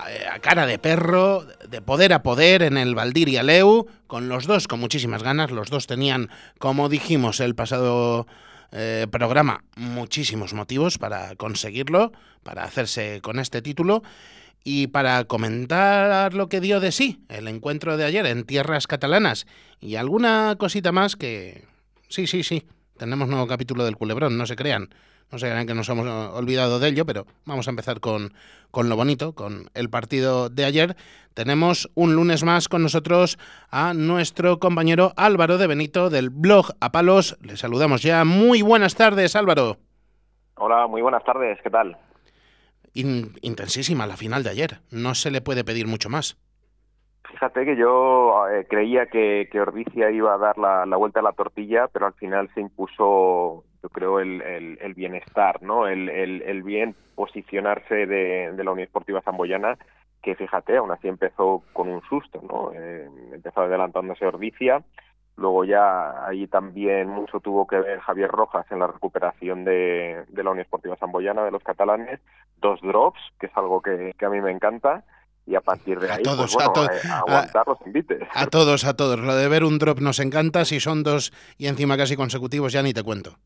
eh, 0.08 0.26
a 0.30 0.38
cara 0.38 0.66
de 0.66 0.78
perro, 0.78 1.44
de 1.68 1.82
poder 1.82 2.12
a 2.12 2.22
poder 2.22 2.62
en 2.62 2.76
el 2.76 2.94
Valdiria 2.94 3.42
Leu, 3.42 3.86
con 4.06 4.28
los 4.28 4.46
dos 4.46 4.68
con 4.68 4.80
muchísimas 4.80 5.22
ganas. 5.22 5.50
Los 5.50 5.70
dos 5.70 5.86
tenían, 5.86 6.30
como 6.58 6.88
dijimos 6.88 7.40
el 7.40 7.54
pasado 7.54 8.26
eh, 8.72 9.06
programa, 9.10 9.64
muchísimos 9.76 10.54
motivos 10.54 10.98
para 10.98 11.34
conseguirlo, 11.36 12.12
para 12.42 12.64
hacerse 12.64 13.20
con 13.22 13.38
este 13.38 13.62
título. 13.62 14.02
Y 14.62 14.88
para 14.88 15.24
comentar 15.24 16.34
lo 16.34 16.50
que 16.50 16.60
dio 16.60 16.80
de 16.80 16.92
sí 16.92 17.24
el 17.30 17.48
encuentro 17.48 17.96
de 17.96 18.04
ayer 18.04 18.26
en 18.26 18.44
tierras 18.44 18.86
catalanas 18.86 19.46
y 19.80 19.96
alguna 19.96 20.54
cosita 20.58 20.92
más 20.92 21.16
que... 21.16 21.64
Sí, 22.08 22.26
sí, 22.26 22.42
sí, 22.42 22.66
tenemos 22.98 23.28
nuevo 23.28 23.46
capítulo 23.46 23.86
del 23.86 23.96
culebrón, 23.96 24.36
no 24.36 24.44
se 24.44 24.56
crean. 24.56 24.90
No 25.30 25.38
crean 25.38 25.66
que 25.66 25.74
nos 25.74 25.88
hemos 25.88 26.06
olvidado 26.06 26.78
de 26.78 26.88
ello, 26.88 27.06
pero 27.06 27.26
vamos 27.44 27.68
a 27.68 27.70
empezar 27.70 28.00
con, 28.00 28.32
con 28.70 28.88
lo 28.88 28.96
bonito, 28.96 29.34
con 29.34 29.70
el 29.74 29.90
partido 29.90 30.48
de 30.48 30.64
ayer. 30.64 30.96
Tenemos 31.34 31.90
un 31.94 32.14
lunes 32.14 32.42
más 32.42 32.68
con 32.68 32.82
nosotros 32.82 33.38
a 33.70 33.94
nuestro 33.94 34.58
compañero 34.58 35.12
Álvaro 35.16 35.58
de 35.58 35.66
Benito 35.66 36.10
del 36.10 36.30
blog 36.30 36.72
A 36.80 36.92
Palos. 36.92 37.38
Le 37.42 37.56
saludamos 37.56 38.02
ya. 38.02 38.24
Muy 38.24 38.62
buenas 38.62 38.94
tardes, 38.96 39.36
Álvaro. 39.36 39.76
Hola, 40.56 40.86
muy 40.86 41.00
buenas 41.00 41.24
tardes, 41.24 41.58
¿qué 41.62 41.70
tal? 41.70 41.96
intensísima 42.92 44.06
la 44.06 44.16
final 44.16 44.42
de 44.42 44.50
ayer. 44.50 44.80
No 44.90 45.14
se 45.14 45.30
le 45.30 45.40
puede 45.40 45.64
pedir 45.64 45.86
mucho 45.86 46.08
más. 46.08 46.36
Fíjate 47.30 47.64
que 47.64 47.76
yo 47.76 48.48
eh, 48.48 48.66
creía 48.68 49.06
que, 49.06 49.48
que, 49.50 49.60
Ordicia 49.60 50.10
iba 50.10 50.34
a 50.34 50.38
dar 50.38 50.58
la, 50.58 50.96
vuelta 50.96 51.20
a 51.20 51.22
la 51.22 51.32
tortilla, 51.32 51.86
pero 51.88 52.06
al 52.06 52.14
final 52.14 52.50
se 52.54 52.60
impuso, 52.60 53.64
yo 53.82 53.88
creo, 53.88 54.20
el, 54.20 54.42
el, 54.42 54.94
bienestar, 54.94 55.62
¿no? 55.62 55.86
El, 55.86 56.08
el, 56.08 56.62
bien 56.62 56.94
posicionarse 57.14 58.06
de, 58.06 58.52
de, 58.52 58.64
la 58.64 58.72
Unión 58.72 58.86
Esportiva 58.86 59.22
Zamboyana, 59.22 59.78
que 60.22 60.34
fíjate, 60.34 60.76
aún 60.76 60.90
así 60.90 61.08
empezó 61.08 61.62
con 61.72 61.88
un 61.88 62.02
susto, 62.02 62.42
¿no? 62.46 62.72
Eh, 62.74 63.08
empezó 63.32 63.62
adelantándose 63.62 64.26
Ordicia, 64.26 64.82
Luego 65.40 65.64
ya 65.64 66.26
ahí 66.26 66.46
también 66.48 67.08
mucho 67.08 67.40
tuvo 67.40 67.66
que 67.66 67.80
ver 67.80 68.00
Javier 68.00 68.30
Rojas 68.30 68.66
en 68.70 68.80
la 68.80 68.88
recuperación 68.88 69.64
de, 69.64 70.24
de 70.28 70.44
la 70.44 70.50
Unión 70.50 70.64
Esportiva 70.64 70.98
Samboyana 70.98 71.42
de 71.42 71.50
los 71.50 71.62
catalanes, 71.62 72.20
dos 72.60 72.78
drops, 72.82 73.20
que 73.38 73.46
es 73.46 73.56
algo 73.56 73.80
que, 73.80 74.14
a 74.20 74.28
mí 74.28 74.40
me 74.42 74.50
encanta, 74.50 75.02
y 75.46 75.54
a 75.54 75.62
partir 75.62 75.98
de 75.98 76.10
ahí, 76.12 76.22
todos, 76.22 76.54
pues, 76.54 76.66
bueno, 76.74 76.90
a, 77.08 77.18
aguantar 77.20 77.66
los 77.66 77.78
invites. 77.86 78.20
A 78.34 78.48
todos, 78.48 78.84
a 78.84 78.94
todos. 78.94 79.18
Lo 79.18 79.34
de 79.34 79.48
ver 79.48 79.64
un 79.64 79.78
drop 79.78 80.00
nos 80.00 80.20
encanta, 80.20 80.66
si 80.66 80.78
son 80.78 81.02
dos 81.02 81.32
y 81.56 81.68
encima 81.68 81.96
casi 81.96 82.16
consecutivos 82.16 82.74
ya 82.74 82.82
ni 82.82 82.92
te 82.92 83.02
cuento. 83.02 83.38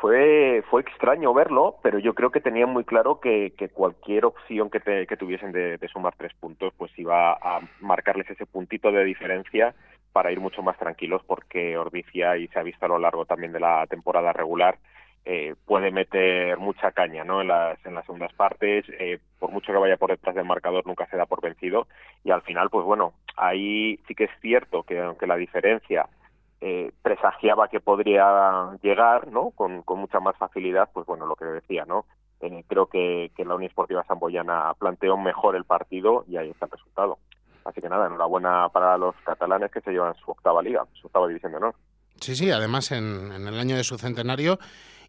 Fue, 0.00 0.64
fue 0.70 0.80
extraño 0.80 1.34
verlo, 1.34 1.76
pero 1.82 1.98
yo 1.98 2.14
creo 2.14 2.30
que 2.30 2.40
tenían 2.40 2.70
muy 2.70 2.84
claro 2.84 3.20
que, 3.20 3.52
cualquier 3.74 4.24
opción 4.24 4.70
que, 4.70 4.80
te, 4.80 5.06
que 5.06 5.16
tuviesen 5.18 5.52
de, 5.52 5.76
de, 5.76 5.88
sumar 5.88 6.14
tres 6.16 6.32
puntos, 6.40 6.72
pues 6.78 6.90
iba 6.98 7.34
a 7.34 7.60
marcarles 7.80 8.30
ese 8.30 8.46
puntito 8.46 8.90
de 8.92 9.04
diferencia 9.04 9.74
para 10.12 10.32
ir 10.32 10.40
mucho 10.40 10.62
más 10.62 10.78
tranquilos 10.78 11.22
porque 11.26 11.76
Ordicia, 11.76 12.38
y 12.38 12.48
se 12.48 12.58
ha 12.58 12.62
visto 12.62 12.86
a 12.86 12.88
lo 12.88 12.98
largo 12.98 13.26
también 13.26 13.52
de 13.52 13.60
la 13.60 13.86
temporada 13.88 14.32
regular, 14.32 14.78
eh, 15.26 15.54
puede 15.66 15.90
meter 15.90 16.56
mucha 16.56 16.92
caña 16.92 17.22
¿no? 17.24 17.42
en, 17.42 17.48
las, 17.48 17.84
en 17.84 17.94
las 17.94 18.06
segundas 18.06 18.32
partes, 18.32 18.86
eh, 18.98 19.18
por 19.38 19.50
mucho 19.50 19.70
que 19.70 19.78
vaya 19.78 19.98
por 19.98 20.08
detrás 20.08 20.34
del 20.34 20.46
marcador 20.46 20.86
nunca 20.86 21.06
se 21.08 21.18
da 21.18 21.26
por 21.26 21.42
vencido 21.42 21.86
y 22.24 22.30
al 22.30 22.40
final 22.40 22.70
pues 22.70 22.86
bueno, 22.86 23.12
ahí 23.36 24.00
sí 24.08 24.14
que 24.14 24.24
es 24.24 24.30
cierto 24.40 24.82
que 24.82 24.98
aunque 24.98 25.26
la 25.26 25.36
diferencia 25.36 26.08
eh, 26.60 26.92
presagiaba 27.02 27.68
que 27.68 27.80
podría 27.80 28.76
llegar 28.82 29.28
¿no? 29.28 29.50
Con, 29.50 29.82
mucha 29.86 30.20
más 30.20 30.36
facilidad, 30.36 30.88
pues 30.92 31.06
bueno, 31.06 31.26
lo 31.26 31.36
que 31.36 31.44
decía, 31.44 31.84
¿no? 31.84 32.06
Eh, 32.40 32.64
creo 32.68 32.86
que, 32.86 33.30
que 33.36 33.44
la 33.44 33.54
Unión 33.54 33.70
Esportiva 33.70 34.04
Samboyana 34.04 34.74
planteó 34.78 35.16
mejor 35.16 35.56
el 35.56 35.64
partido 35.64 36.24
y 36.28 36.36
ahí 36.36 36.50
está 36.50 36.66
el 36.66 36.72
resultado. 36.72 37.18
Así 37.64 37.80
que 37.80 37.88
nada, 37.88 38.06
enhorabuena 38.06 38.68
para 38.70 38.96
los 38.96 39.14
catalanes 39.24 39.70
que 39.70 39.80
se 39.80 39.92
llevan 39.92 40.14
su 40.16 40.30
octava 40.30 40.62
liga, 40.62 40.86
su 40.94 41.06
octava 41.06 41.28
división 41.28 41.52
de 41.52 41.58
honor. 41.58 41.74
Sí, 42.20 42.36
sí, 42.36 42.50
además 42.50 42.92
en, 42.92 43.32
el 43.32 43.58
año 43.58 43.76
de 43.76 43.84
su 43.84 43.98
centenario. 43.98 44.58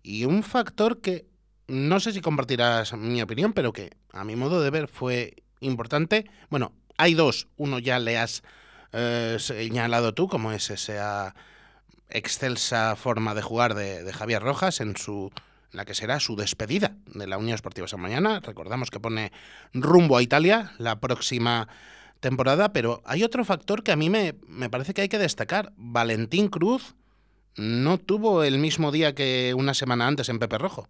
Y 0.03 0.25
un 0.25 0.43
factor 0.43 1.01
que 1.01 1.25
no 1.67 1.99
sé 1.99 2.11
si 2.11 2.21
compartirás 2.21 2.93
mi 2.93 3.21
opinión, 3.21 3.53
pero 3.53 3.71
que 3.73 3.91
a 4.13 4.23
mi 4.23 4.35
modo 4.35 4.61
de 4.61 4.69
ver 4.69 4.87
fue 4.87 5.35
importante. 5.59 6.29
Bueno, 6.49 6.71
hay 6.97 7.13
dos. 7.13 7.47
Uno 7.57 7.79
ya 7.79 7.99
le 7.99 8.17
has 8.17 8.43
eh, 8.93 9.37
señalado 9.39 10.13
tú, 10.13 10.27
como 10.27 10.51
es 10.51 10.69
esa 10.69 11.35
excelsa 12.09 12.95
forma 12.95 13.33
de 13.33 13.41
jugar 13.41 13.73
de, 13.73 14.11
Javier 14.11 14.41
Rojas 14.41 14.81
en 14.81 14.95
su 14.97 15.31
la 15.71 15.85
que 15.85 15.93
será 15.93 16.19
su 16.19 16.35
despedida 16.35 16.95
de 17.05 17.27
la 17.27 17.37
Unión 17.37 17.55
Esportiva 17.55 17.87
San 17.87 18.01
Mañana. 18.01 18.41
Recordamos 18.41 18.91
que 18.91 18.99
pone 18.99 19.31
rumbo 19.73 20.17
a 20.17 20.21
Italia 20.21 20.71
la 20.77 20.99
próxima 20.99 21.69
temporada, 22.19 22.73
pero 22.73 23.01
hay 23.05 23.23
otro 23.23 23.45
factor 23.45 23.81
que 23.81 23.93
a 23.93 23.95
mí 23.95 24.09
me, 24.09 24.35
me 24.47 24.69
parece 24.69 24.93
que 24.93 25.01
hay 25.01 25.09
que 25.09 25.17
destacar. 25.17 25.71
Valentín 25.77 26.49
Cruz 26.49 26.95
no 27.55 27.97
tuvo 27.97 28.43
el 28.43 28.59
mismo 28.59 28.91
día 28.91 29.15
que 29.15 29.53
una 29.55 29.73
semana 29.73 30.07
antes 30.07 30.27
en 30.27 30.39
Pepe 30.39 30.57
Rojo 30.57 30.87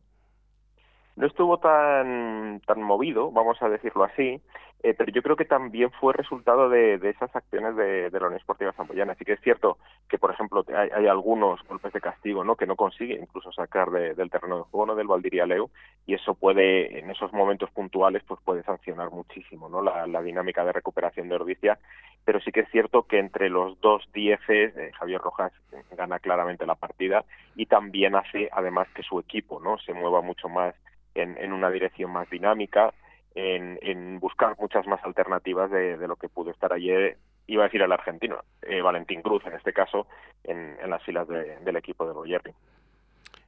no 1.15 1.27
estuvo 1.27 1.57
tan, 1.59 2.61
tan 2.65 2.81
movido, 2.81 3.31
vamos 3.31 3.61
a 3.61 3.69
decirlo 3.69 4.03
así, 4.03 4.41
eh, 4.83 4.95
pero 4.97 5.11
yo 5.11 5.21
creo 5.21 5.35
que 5.35 5.45
también 5.45 5.91
fue 5.91 6.13
resultado 6.13 6.67
de, 6.67 6.97
de 6.97 7.09
esas 7.11 7.35
acciones 7.35 7.75
de, 7.75 8.09
de 8.09 8.19
la 8.19 8.27
Unión 8.27 8.39
Esportiva 8.39 8.73
Zamboyana. 8.73 9.13
Así 9.13 9.23
que 9.23 9.33
es 9.33 9.41
cierto 9.41 9.77
que, 10.09 10.17
por 10.17 10.31
ejemplo, 10.31 10.65
hay, 10.75 10.89
hay 10.89 11.07
algunos 11.07 11.61
golpes 11.67 11.93
de 11.93 12.01
castigo 12.01 12.43
¿no? 12.43 12.55
que 12.55 12.65
no 12.65 12.75
consigue 12.75 13.13
incluso 13.13 13.51
sacar 13.51 13.91
del 13.91 14.29
terreno 14.31 14.57
de 14.57 14.63
juego 14.63 14.87
¿no? 14.87 14.95
del 14.95 15.07
Valdiria 15.07 15.45
Leu 15.45 15.69
y 16.07 16.15
eso 16.15 16.33
puede, 16.33 16.97
en 16.99 17.11
esos 17.11 17.31
momentos 17.31 17.69
puntuales, 17.71 18.23
pues 18.27 18.39
puede 18.43 18.63
sancionar 18.63 19.11
muchísimo 19.11 19.69
¿no? 19.69 19.83
la, 19.83 20.07
la 20.07 20.21
dinámica 20.23 20.65
de 20.65 20.71
recuperación 20.71 21.29
de 21.29 21.35
Ordicia. 21.35 21.77
Pero 22.25 22.39
sí 22.39 22.51
que 22.51 22.61
es 22.61 22.69
cierto 22.69 23.03
que 23.03 23.19
entre 23.19 23.49
los 23.49 23.79
dos 23.81 24.07
dieces, 24.13 24.75
eh, 24.77 24.91
Javier 24.93 25.21
Rojas 25.21 25.51
gana 25.95 26.19
claramente 26.19 26.65
la 26.65 26.75
partida 26.75 27.23
y 27.55 27.67
también 27.67 28.15
hace, 28.15 28.49
además, 28.51 28.87
que 28.95 29.03
su 29.03 29.19
equipo 29.19 29.59
no 29.59 29.77
se 29.79 29.93
mueva 29.93 30.21
mucho 30.21 30.49
más 30.49 30.75
en, 31.15 31.37
en 31.37 31.51
una 31.51 31.69
dirección 31.69 32.11
más 32.11 32.29
dinámica, 32.29 32.93
en, 33.35 34.19
buscar 34.19 34.55
muchas 34.59 34.85
más 34.87 35.03
alternativas 35.03 35.71
de, 35.71 35.97
de, 35.97 36.07
lo 36.07 36.15
que 36.15 36.29
pudo 36.29 36.51
estar 36.51 36.73
ayer, 36.73 37.17
iba 37.47 37.63
a 37.63 37.67
decir 37.67 37.81
el 37.81 37.91
argentino, 37.91 38.43
eh, 38.61 38.81
Valentín 38.81 39.21
Cruz 39.21 39.43
en 39.45 39.53
este 39.53 39.73
caso, 39.73 40.07
en, 40.43 40.77
las 40.89 41.03
filas 41.03 41.27
de, 41.27 41.57
del 41.59 41.75
equipo 41.75 42.05
de 42.05 42.13
Boyerri. 42.13 42.53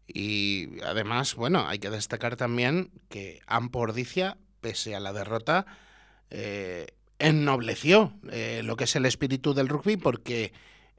Y 0.08 0.82
además, 0.84 1.36
bueno, 1.36 1.68
hay 1.68 1.80
que 1.80 1.90
destacar 1.90 2.36
también 2.36 2.92
que 3.10 3.40
Ampordicia, 3.48 4.38
pese 4.62 4.96
a 4.96 5.00
la 5.00 5.14
derrota, 5.14 5.66
eh, 6.30 6.88
ennobleció 7.20 8.14
eh, 8.32 8.62
lo 8.64 8.76
que 8.76 8.84
es 8.84 8.96
el 8.96 9.06
espíritu 9.06 9.54
del 9.54 9.70
rugby 9.70 9.98
porque 9.98 10.52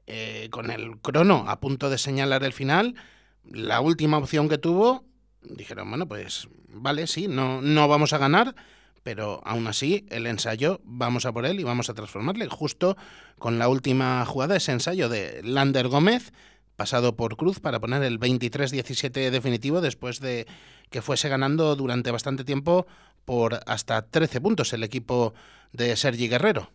eh, 0.07 0.47
con 0.49 0.71
el 0.71 0.99
crono 1.01 1.45
a 1.47 1.59
punto 1.59 1.89
de 1.89 1.97
señalar 1.97 2.43
el 2.43 2.53
final, 2.53 2.95
la 3.43 3.79
última 3.81 4.17
opción 4.17 4.49
que 4.49 4.57
tuvo 4.57 5.03
dijeron, 5.49 5.89
bueno, 5.89 6.07
pues 6.07 6.47
vale, 6.69 7.07
sí, 7.07 7.27
no, 7.27 7.61
no 7.61 7.87
vamos 7.87 8.13
a 8.13 8.17
ganar, 8.17 8.55
pero 9.03 9.41
aún 9.45 9.67
así 9.67 10.05
el 10.09 10.27
ensayo 10.27 10.81
vamos 10.83 11.25
a 11.25 11.31
por 11.31 11.45
él 11.45 11.59
y 11.59 11.63
vamos 11.63 11.89
a 11.89 11.93
transformarle. 11.93 12.47
Justo 12.47 12.97
con 13.37 13.59
la 13.59 13.69
última 13.69 14.25
jugada, 14.25 14.55
ese 14.55 14.71
ensayo 14.71 15.09
de 15.09 15.41
Lander 15.43 15.87
Gómez, 15.87 16.33
pasado 16.75 17.15
por 17.15 17.37
Cruz 17.37 17.59
para 17.59 17.79
poner 17.79 18.03
el 18.03 18.19
23-17 18.19 19.29
definitivo 19.29 19.81
después 19.81 20.19
de 20.19 20.47
que 20.89 21.01
fuese 21.01 21.29
ganando 21.29 21.75
durante 21.75 22.11
bastante 22.11 22.43
tiempo 22.43 22.87
por 23.25 23.59
hasta 23.65 24.01
13 24.03 24.41
puntos 24.41 24.73
el 24.73 24.83
equipo 24.83 25.33
de 25.71 25.95
Sergi 25.95 26.27
Guerrero. 26.27 26.71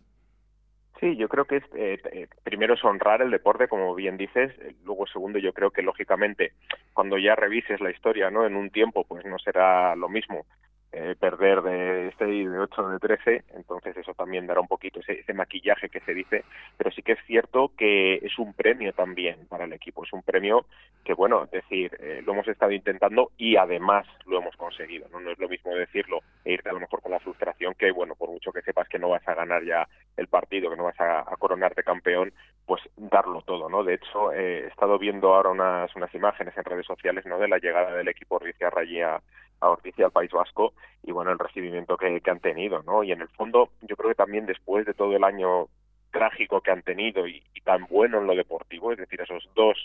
Sí, 1.01 1.15
yo 1.17 1.27
creo 1.29 1.45
que 1.45 1.57
es, 1.57 1.63
eh, 1.75 1.99
eh, 2.13 2.27
primero 2.43 2.75
es 2.75 2.85
honrar 2.85 3.23
el 3.23 3.31
deporte, 3.31 3.67
como 3.67 3.95
bien 3.95 4.17
dices. 4.17 4.53
Eh, 4.61 4.75
luego, 4.85 5.07
segundo, 5.07 5.39
yo 5.39 5.51
creo 5.51 5.71
que 5.71 5.81
lógicamente 5.81 6.53
cuando 6.93 7.17
ya 7.17 7.35
revises 7.35 7.81
la 7.81 7.89
historia, 7.89 8.29
¿no? 8.29 8.45
En 8.45 8.55
un 8.55 8.69
tiempo, 8.69 9.03
pues 9.05 9.25
no 9.25 9.39
será 9.39 9.95
lo 9.95 10.09
mismo 10.09 10.45
eh, 10.93 11.15
perder 11.19 11.61
de 11.61 12.13
6, 12.17 12.51
de 12.51 12.59
8, 12.59 12.89
de 12.89 12.99
13, 12.99 13.43
entonces 13.55 13.95
eso 13.95 14.13
también 14.13 14.45
dará 14.45 14.59
un 14.59 14.67
poquito 14.67 14.99
ese, 14.99 15.21
ese, 15.21 15.33
maquillaje 15.33 15.89
que 15.89 16.01
se 16.01 16.13
dice, 16.13 16.43
pero 16.77 16.91
sí 16.91 17.01
que 17.01 17.13
es 17.13 17.19
cierto 17.25 17.71
que 17.77 18.15
es 18.15 18.37
un 18.37 18.53
premio 18.53 18.91
también 18.91 19.47
para 19.47 19.63
el 19.63 19.73
equipo, 19.73 20.03
es 20.03 20.11
un 20.11 20.21
premio 20.21 20.65
que, 21.05 21.13
bueno, 21.13 21.45
es 21.45 21.51
decir, 21.51 21.97
eh, 21.99 22.21
lo 22.25 22.33
hemos 22.33 22.47
estado 22.47 22.71
intentando 22.71 23.31
y 23.37 23.55
además 23.55 24.05
lo 24.25 24.39
hemos 24.39 24.55
conseguido, 24.57 25.07
¿no? 25.09 25.19
no 25.19 25.31
es 25.31 25.39
lo 25.39 25.47
mismo 25.47 25.73
decirlo 25.73 26.19
e 26.43 26.53
irte 26.53 26.69
a 26.69 26.73
lo 26.73 26.79
mejor 26.79 27.01
con 27.01 27.11
la 27.11 27.19
frustración 27.19 27.73
que, 27.75 27.91
bueno, 27.91 28.15
por 28.15 28.29
mucho 28.29 28.51
que 28.51 28.61
sepas 28.61 28.89
que 28.89 28.99
no 28.99 29.09
vas 29.09 29.25
a 29.27 29.33
ganar 29.33 29.63
ya 29.63 29.87
el 30.17 30.27
partido, 30.27 30.69
que 30.69 30.75
no 30.75 30.83
vas 30.83 30.99
a, 30.99 31.23
coronarte 31.39 31.83
campeón, 31.83 32.33
pues 32.65 32.81
darlo 32.97 33.41
todo, 33.41 33.69
¿no? 33.69 33.83
De 33.83 33.95
hecho, 33.95 34.31
eh, 34.33 34.65
he 34.65 34.67
estado 34.67 34.99
viendo 34.99 35.33
ahora 35.33 35.49
unas, 35.49 35.95
unas 35.95 36.13
imágenes 36.13 36.55
en 36.55 36.63
redes 36.63 36.85
sociales, 36.85 37.25
¿no?, 37.25 37.39
de 37.39 37.47
la 37.47 37.57
llegada 37.57 37.95
del 37.95 38.07
equipo 38.07 38.35
Orticia 38.35 38.69
Rayía 38.69 39.15
a 39.15 39.21
Orticia 39.69 40.05
al 40.05 40.11
País 40.11 40.31
Vasco 40.31 40.73
y 41.03 41.11
bueno 41.11 41.31
el 41.31 41.39
recibimiento 41.39 41.97
que, 41.97 42.21
han 42.25 42.39
tenido 42.39 42.81
no 42.83 43.03
y 43.03 43.11
en 43.11 43.21
el 43.21 43.29
fondo 43.29 43.69
yo 43.81 43.95
creo 43.95 44.09
que 44.09 44.15
también 44.15 44.45
después 44.45 44.85
de 44.85 44.93
todo 44.93 45.15
el 45.15 45.23
año 45.23 45.67
trágico 46.11 46.61
que 46.61 46.71
han 46.71 46.83
tenido 46.83 47.27
y, 47.27 47.43
tan 47.63 47.85
bueno 47.85 48.17
en 48.19 48.27
lo 48.27 48.35
deportivo 48.35 48.91
es 48.91 48.97
decir 48.97 49.21
esos 49.21 49.47
dos 49.55 49.77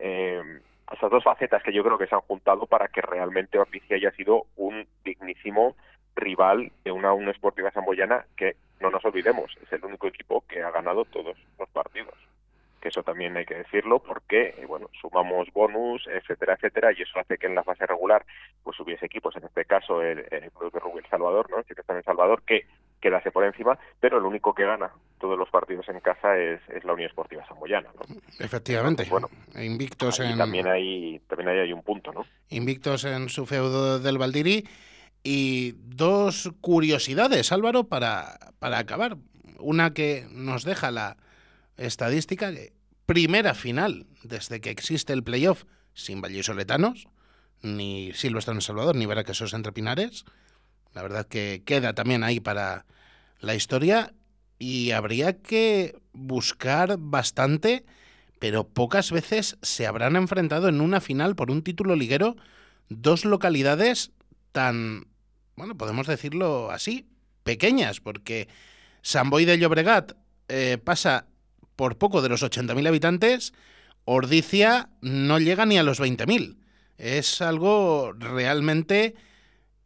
eh, 0.00 0.42
esas 0.92 1.10
dos 1.10 1.22
facetas 1.22 1.62
que 1.62 1.72
yo 1.72 1.84
creo 1.84 1.96
que 1.96 2.08
se 2.08 2.14
han 2.14 2.20
juntado 2.22 2.66
para 2.66 2.88
que 2.88 3.00
realmente 3.00 3.58
Orticia 3.58 3.96
haya 3.96 4.10
sido 4.10 4.46
un 4.56 4.86
dignísimo 5.04 5.76
rival 6.16 6.72
de 6.84 6.90
una 6.90 7.12
Unión 7.12 7.30
Esportiva 7.30 7.70
Samboyana 7.70 8.26
que 8.36 8.56
no 8.80 8.90
nos 8.90 9.04
olvidemos 9.04 9.56
es 9.62 9.72
el 9.72 9.84
único 9.84 10.08
equipo 10.08 10.44
que 10.48 10.62
ha 10.62 10.70
ganado 10.72 11.04
todos 11.04 11.36
los 11.58 11.68
partidos 11.70 12.14
que 12.82 12.88
eso 12.88 13.02
también 13.02 13.36
hay 13.36 13.46
que 13.46 13.54
decirlo 13.54 14.00
porque 14.00 14.54
eh, 14.58 14.66
bueno 14.66 14.90
sumamos 15.00 15.48
bonus 15.52 16.06
etcétera 16.08 16.54
etcétera 16.54 16.92
y 16.92 17.02
eso 17.02 17.18
hace 17.18 17.38
que 17.38 17.46
en 17.46 17.54
la 17.54 17.62
fase 17.62 17.86
regular 17.86 18.26
pues 18.62 18.78
hubiese 18.80 19.06
equipos 19.06 19.36
en 19.36 19.44
este 19.44 19.64
caso 19.64 20.02
el, 20.02 20.18
el 20.30 20.50
Club 20.50 20.72
de 20.72 20.98
El 20.98 21.06
Salvador 21.08 21.48
no 21.50 21.62
que 21.62 21.80
está 21.80 21.96
en 21.96 22.02
Salvador 22.02 22.42
que 22.42 22.66
quedase 23.00 23.30
por 23.30 23.44
encima 23.44 23.78
pero 24.00 24.18
el 24.18 24.24
único 24.24 24.54
que 24.54 24.66
gana 24.66 24.90
todos 25.18 25.38
los 25.38 25.48
partidos 25.48 25.88
en 25.88 26.00
casa 26.00 26.36
es, 26.36 26.60
es 26.68 26.84
la 26.84 26.92
Unión 26.92 27.08
Esportiva 27.08 27.46
Samboyana 27.46 27.88
¿no? 27.94 28.16
efectivamente 28.40 29.06
bueno 29.08 29.28
invictos 29.54 30.20
en 30.20 30.36
también 30.36 30.66
hay 30.66 31.20
también 31.28 31.48
hay, 31.48 31.58
hay 31.60 31.72
un 31.72 31.82
punto 31.82 32.12
no 32.12 32.26
invictos 32.52 33.04
en 33.04 33.28
su 33.28 33.46
feudo 33.46 33.98
del 33.98 34.18
Valdiri. 34.18 34.66
Y 35.24 35.74
dos 35.78 36.50
curiosidades, 36.60 37.52
Álvaro, 37.52 37.84
para, 37.84 38.38
para 38.58 38.78
acabar. 38.78 39.16
Una 39.58 39.94
que 39.94 40.26
nos 40.32 40.64
deja 40.64 40.90
la 40.90 41.16
estadística, 41.76 42.52
que 42.52 42.72
primera 43.06 43.54
final 43.54 44.06
desde 44.22 44.60
que 44.60 44.70
existe 44.70 45.12
el 45.12 45.22
playoff 45.22 45.64
sin 45.94 46.20
vallisoletanos, 46.20 47.08
ni 47.62 48.12
Silvestre 48.14 48.54
en 48.54 48.60
Salvador, 48.60 48.96
ni 48.96 49.06
Veraquesos 49.06 49.54
entre 49.54 49.72
Pinares. 49.72 50.24
La 50.94 51.02
verdad 51.02 51.26
que 51.26 51.62
queda 51.64 51.94
también 51.94 52.24
ahí 52.24 52.40
para 52.40 52.86
la 53.40 53.54
historia 53.54 54.14
y 54.58 54.90
habría 54.92 55.40
que 55.40 55.98
buscar 56.12 56.96
bastante, 56.98 57.84
pero 58.38 58.68
pocas 58.68 59.10
veces 59.10 59.58
se 59.62 59.86
habrán 59.86 60.16
enfrentado 60.16 60.68
en 60.68 60.80
una 60.80 61.00
final 61.00 61.34
por 61.36 61.50
un 61.50 61.62
título 61.62 61.96
liguero 61.96 62.36
dos 62.88 63.24
localidades 63.24 64.12
tan 64.52 65.06
bueno, 65.56 65.76
podemos 65.76 66.06
decirlo 66.06 66.70
así, 66.70 67.06
pequeñas, 67.42 68.00
porque 68.00 68.48
San 69.02 69.30
Boy 69.30 69.44
de 69.44 69.58
Llobregat 69.58 70.12
eh, 70.48 70.78
pasa 70.82 71.26
por 71.76 71.96
poco 71.96 72.22
de 72.22 72.28
los 72.28 72.42
80.000 72.42 72.86
habitantes, 72.86 73.52
Ordicia 74.04 74.88
no 75.00 75.38
llega 75.38 75.66
ni 75.66 75.78
a 75.78 75.82
los 75.82 76.00
20.000. 76.00 76.56
Es 76.98 77.40
algo 77.42 78.12
realmente 78.12 79.14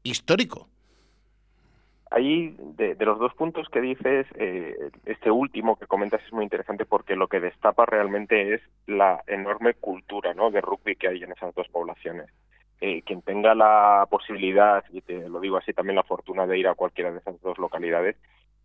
histórico. 0.02 0.68
Ahí, 2.10 2.56
de, 2.76 2.96
los 3.00 3.18
dos 3.18 3.34
puntos 3.34 3.68
que 3.68 3.80
dices, 3.80 4.26
eh, 4.36 4.90
este 5.06 5.30
último 5.30 5.76
que 5.76 5.86
comentas 5.86 6.22
es 6.24 6.32
muy 6.32 6.44
interesante 6.44 6.86
porque 6.86 7.16
lo 7.16 7.26
que 7.26 7.40
destapa 7.40 7.84
realmente 7.84 8.54
es 8.54 8.62
la 8.86 9.22
enorme 9.26 9.74
cultura 9.74 10.32
de 10.32 10.60
rugby 10.60 10.96
que 10.96 11.08
hay 11.08 11.22
en 11.22 11.32
esas 11.32 11.54
dos 11.54 11.68
poblaciones. 11.68 12.30
Eh, 12.80 13.02
quien 13.02 13.22
tenga 13.22 13.54
la 13.54 14.06
posibilidad, 14.08 14.84
y 14.92 15.00
te 15.00 15.28
lo 15.28 15.40
digo 15.40 15.56
así, 15.56 15.72
también 15.72 15.96
la 15.96 16.04
fortuna 16.04 16.46
de 16.46 16.58
ir 16.58 16.68
a 16.68 16.74
cualquiera 16.74 17.10
de 17.10 17.18
esas 17.18 17.40
dos 17.40 17.58
localidades, 17.58 18.16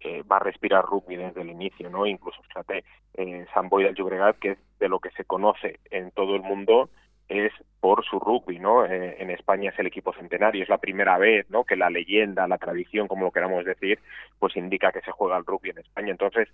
eh, 0.04 0.24
va 0.24 0.38
a 0.38 0.39
respirar 0.39 0.86
rugby 0.86 1.16
desde 1.16 1.41
el 1.41 1.49
inicio, 1.49 1.89
¿no? 1.89 2.06
Incluso, 2.06 2.41
fíjate, 2.43 2.84
en 3.14 3.47
San 3.54 3.70
Boy 3.70 3.84
del 3.84 3.95
Llobregat, 3.95 4.39
que 4.39 4.52
es 4.52 4.58
de 4.80 4.89
lo 4.89 4.99
que 4.99 5.12
se 5.12 5.26
conoce 5.26 5.80
en 5.89 6.12
todo 6.12 6.36
el 6.36 6.41
mundo, 6.41 6.89
es 7.32 7.54
por 7.80 8.06
su 8.06 8.20
rugby, 8.20 8.60
¿no? 8.60 8.86
Eh, 8.86 9.16
en 9.20 9.32
España 9.32 9.72
es 9.72 9.80
el 9.80 9.88
equipo 9.88 10.14
centenario, 10.14 10.62
es 10.62 10.70
la 10.70 10.78
primera 10.78 11.18
vez, 11.18 11.49
¿no? 11.49 11.64
Que 11.64 11.76
la 11.76 11.89
leyenda, 11.89 12.47
la 12.47 12.58
tradición, 12.58 13.08
como 13.08 13.26
lo 13.26 13.32
queramos 13.32 13.64
decir, 13.66 13.99
pues 14.38 14.56
indica 14.56 14.91
que 14.91 15.02
se 15.02 15.12
juega 15.12 15.38
el 15.38 15.45
rugby 15.45 15.70
en 15.70 15.80
España. 15.80 16.12
Entonces, 16.12 16.49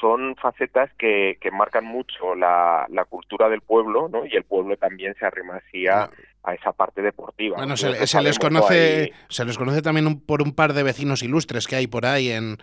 son 0.00 0.36
facetas 0.36 0.92
que, 0.98 1.38
que 1.40 1.50
marcan 1.50 1.84
mucho 1.84 2.34
la, 2.34 2.86
la 2.90 3.04
cultura 3.06 3.48
del 3.48 3.62
pueblo, 3.62 4.08
¿no? 4.08 4.26
Y 4.26 4.36
el 4.36 4.44
pueblo 4.44 4.76
también 4.76 5.14
se 5.18 5.24
arrima 5.24 5.56
así 5.56 5.86
a, 5.86 6.10
esa 6.54 6.72
parte 6.72 7.02
deportiva. 7.02 7.56
Bueno, 7.56 7.76
se, 7.76 7.90
les 8.22 8.38
conoce, 8.38 9.12
se 9.28 9.44
les 9.44 9.58
conoce 9.58 9.82
también 9.82 10.20
por 10.20 10.42
un 10.42 10.54
par 10.54 10.72
de 10.72 10.82
vecinos 10.82 11.22
ilustres 11.22 11.66
que 11.66 11.76
hay 11.76 11.86
por 11.86 12.06
ahí 12.06 12.30
en, 12.30 12.58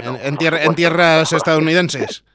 en, 0.00 0.36
en 0.40 0.74
tierras 0.74 1.32
estadounidenses. 1.32 2.24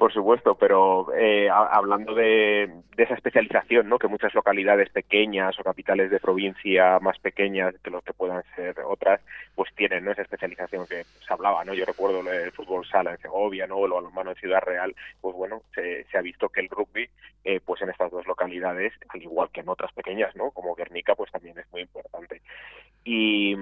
Por 0.00 0.14
supuesto, 0.14 0.54
pero 0.54 1.12
eh, 1.14 1.50
hablando 1.50 2.14
de, 2.14 2.72
esa 2.96 3.12
especialización, 3.12 3.86
¿no? 3.86 3.98
que 3.98 4.08
muchas 4.08 4.32
localidades 4.34 4.88
pequeñas 4.88 5.60
o 5.60 5.62
capitales 5.62 6.10
de 6.10 6.18
provincia 6.18 6.98
más 7.00 7.18
pequeñas 7.18 7.74
que 7.84 7.90
los 7.90 8.02
que 8.02 8.14
puedan 8.14 8.42
ser 8.56 8.76
otras, 8.80 9.20
pues 9.54 9.70
tienen 9.74 10.06
¿no? 10.06 10.12
esa 10.12 10.22
especialización 10.22 10.86
que 10.86 11.04
se 11.04 11.32
hablaba. 11.34 11.66
¿no? 11.66 11.74
Yo 11.74 11.84
recuerdo 11.84 12.20
el 12.32 12.50
fútbol 12.52 12.86
sala 12.86 13.10
en 13.10 13.18
Segovia 13.18 13.66
¿no? 13.66 13.76
o 13.76 13.84
el 13.84 13.92
balonmano 13.92 14.30
en 14.30 14.36
Ciudad 14.36 14.62
Real, 14.62 14.94
pues 15.20 15.36
bueno, 15.36 15.60
se, 15.74 16.06
ha 16.16 16.22
visto 16.22 16.48
que 16.48 16.60
el 16.60 16.70
rugby, 16.70 17.06
eh, 17.44 17.60
pues 17.62 17.82
en 17.82 17.90
estas 17.90 18.10
dos 18.10 18.26
localidades, 18.26 18.94
al 19.10 19.20
igual 19.20 19.50
que 19.52 19.60
en 19.60 19.68
otras 19.68 19.92
pequeñas, 19.92 20.34
¿no? 20.34 20.50
como 20.50 20.74
Guernica, 20.74 21.14
pues 21.14 21.30
también 21.30 21.58
es 21.58 21.70
muy 21.72 21.82
importante. 21.82 22.40
Y, 23.02 23.56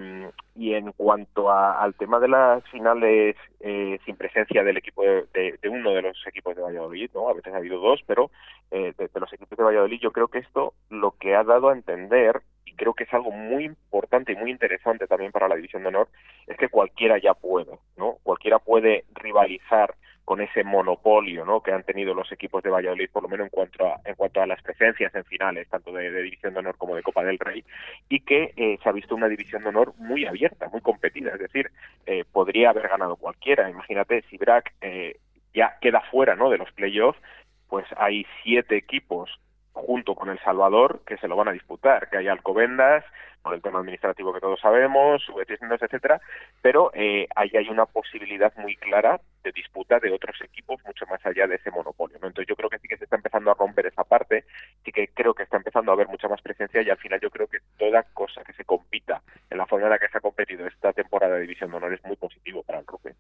y 0.57 0.74
en 0.74 0.91
cuanto 0.93 1.51
al 1.53 1.95
tema 1.95 2.18
de 2.18 2.28
las 2.28 2.64
finales 2.70 3.36
eh, 3.61 3.99
sin 4.05 4.16
presencia 4.16 4.64
del 4.64 4.76
equipo 4.76 5.03
de, 5.03 5.59
de 5.62 5.68
uno 5.68 5.93
de 5.93 6.03
los 6.03 6.16
equipos 6.29 6.55
de 6.55 6.62
Valladolid, 6.62 7.11
¿no? 7.14 7.29
A 7.29 7.35
veces 7.35 7.53
ha 7.53 7.57
habido 7.57 7.79
dos, 7.79 8.01
pero 8.07 8.31
eh, 8.70 8.93
de, 8.97 9.11
los 9.20 9.33
equipos 9.33 9.59
de 9.59 9.64
Valladolid 9.64 10.01
yo 10.01 10.12
creo 10.12 10.29
que 10.29 10.39
esto 10.39 10.74
lo 10.91 11.12
que 11.12 11.35
ha 11.35 11.45
dado 11.45 11.68
a 11.68 11.72
entender 11.72 12.43
y 12.64 12.74
creo 12.74 12.95
que 12.95 13.05
es 13.05 13.14
algo 13.14 13.31
muy 13.31 13.64
importante 13.64 14.33
y 14.33 14.37
muy 14.37 14.51
interesante 14.51 15.07
también 15.07 15.33
para 15.33 15.49
la 15.49 15.57
división 15.57 15.83
de 15.83 15.89
honor 15.89 16.09
es 16.47 16.57
que 16.57 16.68
cualquiera 16.68 17.18
ya 17.18 17.35
puede, 17.35 17.79
¿no? 17.97 18.18
Cualquiera 18.22 18.59
puede 18.59 19.05
rivalizar 19.14 19.95
con 20.29 20.43
ese 20.43 20.62
monopolio 20.62 21.47
¿no? 21.47 21.62
que 21.62 21.72
han 21.72 21.85
tenido 21.85 22.12
los 22.12 22.31
equipos 22.31 22.62
de 22.62 22.68
Valladolid, 22.68 23.09
por 23.11 23.22
lo 23.22 23.31
menos 23.31 23.47
en 23.47 23.49
cuanto 23.49 23.87
a, 23.87 23.99
en 24.05 24.14
cuanto 24.14 24.43
a 24.43 24.47
las 24.47 24.61
presencias 24.61 25.14
en 25.14 25.24
finales, 25.24 25.66
tanto 25.70 25.91
de, 25.91 26.12
División 26.22 26.53
de 26.53 26.59
Honor 26.59 26.76
como 26.76 26.95
de 26.95 27.03
Copa 27.03 27.24
del 27.24 27.39
Rey, 27.39 27.64
y 28.11 28.20
que 28.20 28.53
eh, 28.55 28.79
se 28.83 28.89
ha 28.91 28.93
visto 28.93 29.14
una 29.14 29.26
División 29.26 29.62
de 29.62 29.70
Honor 29.70 29.95
muy 29.97 30.26
abierta, 30.26 30.68
muy 30.68 30.83
competida, 30.83 31.31
es 31.33 31.39
decir, 31.39 31.70
eh, 32.05 32.26
podría 32.31 32.68
haber 32.68 32.89
ganado 32.89 33.16
cualquiera. 33.16 33.70
Imagínate 33.70 34.22
si 34.29 34.37
Brack 34.37 34.74
eh, 34.83 35.16
ya 35.55 35.78
queda 35.80 36.03
fuera 36.11 36.34
¿no? 36.34 36.51
de 36.51 36.59
los 36.59 36.70
playoffs, 36.72 37.20
pues 37.68 37.86
hay 37.96 38.26
siete 38.42 38.76
equipos 38.76 39.30
junto 39.72 40.14
con 40.14 40.28
El 40.28 40.38
Salvador 40.40 41.03
que 41.07 41.18
se 41.18 41.28
lo 41.28 41.36
van 41.36 41.49
a 41.49 41.53
disputar, 41.53 42.09
que 42.11 42.18
hay 42.18 42.28
Alcobendas, 42.28 43.05
por 43.42 43.55
el 43.55 43.62
tema 43.62 43.78
administrativo 43.78 44.32
que 44.32 44.40
todos 44.40 44.61
sabemos, 44.61 45.22
subvenciones, 45.22 45.80
etcétera, 45.80 46.20
pero 46.61 46.90
eh, 46.94 47.26
ahí 47.34 47.51
hay 47.55 47.68
una 47.68 47.86
posibilidad 47.86 48.53
muy 48.57 48.76
clara 48.76 49.20
de 49.42 49.53
disputa 49.53 49.99
de 50.01 50.11
otros 50.11 50.36
equipos 50.42 50.80
mucho 50.84 51.07
más 51.07 51.24
allá 51.24 51.46
de 51.46 51.57
ese 51.57 51.70
monopolio. 51.70 52.18
¿no? 52.20 52.26
Entonces 52.26 52.49
yo 52.49 52.57
creo 52.57 52.68
que 52.68 52.78
sí 52.78 52.88
que 52.88 52.96
se 52.96 53.05
está 53.05 53.16
empezando 53.16 53.51
a 53.51 53.55
romper 53.55 53.86
esa 53.86 54.05
parte, 54.05 54.44
sí 54.84 54.92
que 54.92 55.09
creo 55.09 55.34
que 55.34 55.44
está 55.44 55.57
empezando 55.57 55.90
a 55.90 55.94
haber 55.94 56.09
mucha 56.09 56.28
más 56.28 56.42
presencia 56.42 56.82
y 56.82 56.90
al 56.90 56.99
final 56.99 57.20
yo 57.20 57.30
creo 57.30 57.46
que 57.46 57.59
toda 57.78 58.03
cosa 58.14 58.42
que 58.44 58.53
se 58.53 58.64
compita 58.64 59.22
en 59.51 59.59
la 59.59 59.66
forma 59.66 59.86
en 59.86 59.90
la 59.90 59.99
que 59.99 60.09
se 60.09 60.18
ha 60.18 60.20
competido 60.20 60.66
esta 60.66 60.92
temporada 60.92 61.36
de 61.36 61.42
División 61.42 61.70
de 61.70 61.76
Honor 61.76 61.94
es 61.94 62.05
muy 62.05 62.16
positivo 62.16 62.62
para 62.64 62.80
el 62.80 62.86
rugby. 62.86 63.12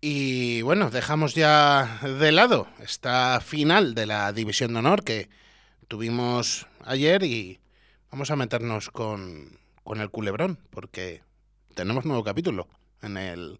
Y 0.00 0.62
bueno, 0.62 0.90
dejamos 0.90 1.34
ya 1.34 1.98
de 2.02 2.32
lado 2.32 2.66
esta 2.82 3.40
final 3.40 3.94
de 3.94 4.06
la 4.06 4.32
División 4.32 4.72
de 4.72 4.78
Honor 4.78 5.04
que 5.04 5.28
tuvimos 5.88 6.66
ayer 6.86 7.22
y 7.22 7.60
vamos 8.10 8.30
a 8.30 8.36
meternos 8.36 8.88
con, 8.90 9.58
con 9.84 10.00
el 10.00 10.10
culebrón, 10.10 10.58
porque 10.70 11.20
tenemos 11.74 12.06
nuevo 12.06 12.24
capítulo 12.24 12.66
en 13.02 13.18
el 13.18 13.58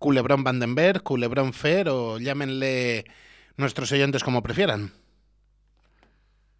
culebrón 0.00 0.42
Vandenberg, 0.42 1.02
culebrón 1.02 1.52
Fer 1.52 1.88
o 1.88 2.18
llámenle 2.18 3.04
nuestros 3.56 3.92
oyentes 3.92 4.24
como 4.24 4.42
prefieran. 4.42 4.90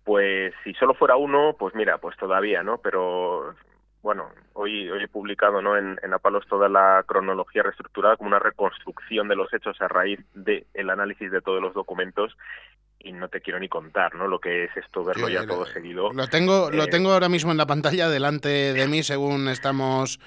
Pues 0.05 0.55
si 0.63 0.73
solo 0.75 0.95
fuera 0.95 1.17
uno, 1.17 1.57
pues 1.59 1.75
mira, 1.75 1.99
pues 1.99 2.17
todavía, 2.17 2.63
¿no? 2.63 2.79
Pero 2.79 3.55
bueno, 4.03 4.31
hoy, 4.55 4.89
hoy 4.89 5.05
he 5.05 5.09
publicado 5.09 5.61
¿no? 5.61 5.77
en, 5.77 5.99
en 6.03 6.15
Apalos 6.15 6.47
toda 6.49 6.69
la 6.69 7.05
cronología 7.07 7.63
reestructurada 7.63 8.17
como 8.17 8.29
una 8.29 8.39
reconstrucción 8.39 9.29
de 9.29 9.37
los 9.37 9.53
hechos 9.53 9.81
a 9.81 9.89
raíz 9.89 10.21
del 10.35 10.67
el 10.75 10.91
análisis 10.91 11.31
de 11.31 11.43
todos 11.43 11.61
los 11.61 11.75
documentos 11.75 12.37
y 12.99 13.13
no 13.13 13.29
te 13.29 13.41
quiero 13.41 13.59
ni 13.59 13.69
contar, 13.69 14.15
¿no? 14.15 14.27
Lo 14.27 14.41
que 14.41 14.65
es 14.65 14.77
esto, 14.77 15.05
verlo 15.05 15.29
ya 15.29 15.47
todo 15.47 15.67
seguido. 15.67 16.13
Lo 16.13 16.29
tengo, 16.29 16.71
lo 16.71 16.85
eh, 16.85 16.89
tengo 16.89 17.13
ahora 17.13 17.29
mismo 17.29 17.51
en 17.51 17.57
la 17.57 17.67
pantalla 17.67 18.09
delante 18.09 18.49
de 18.49 18.89
mí 18.89 19.03
según 19.03 19.49
estamos 19.49 20.21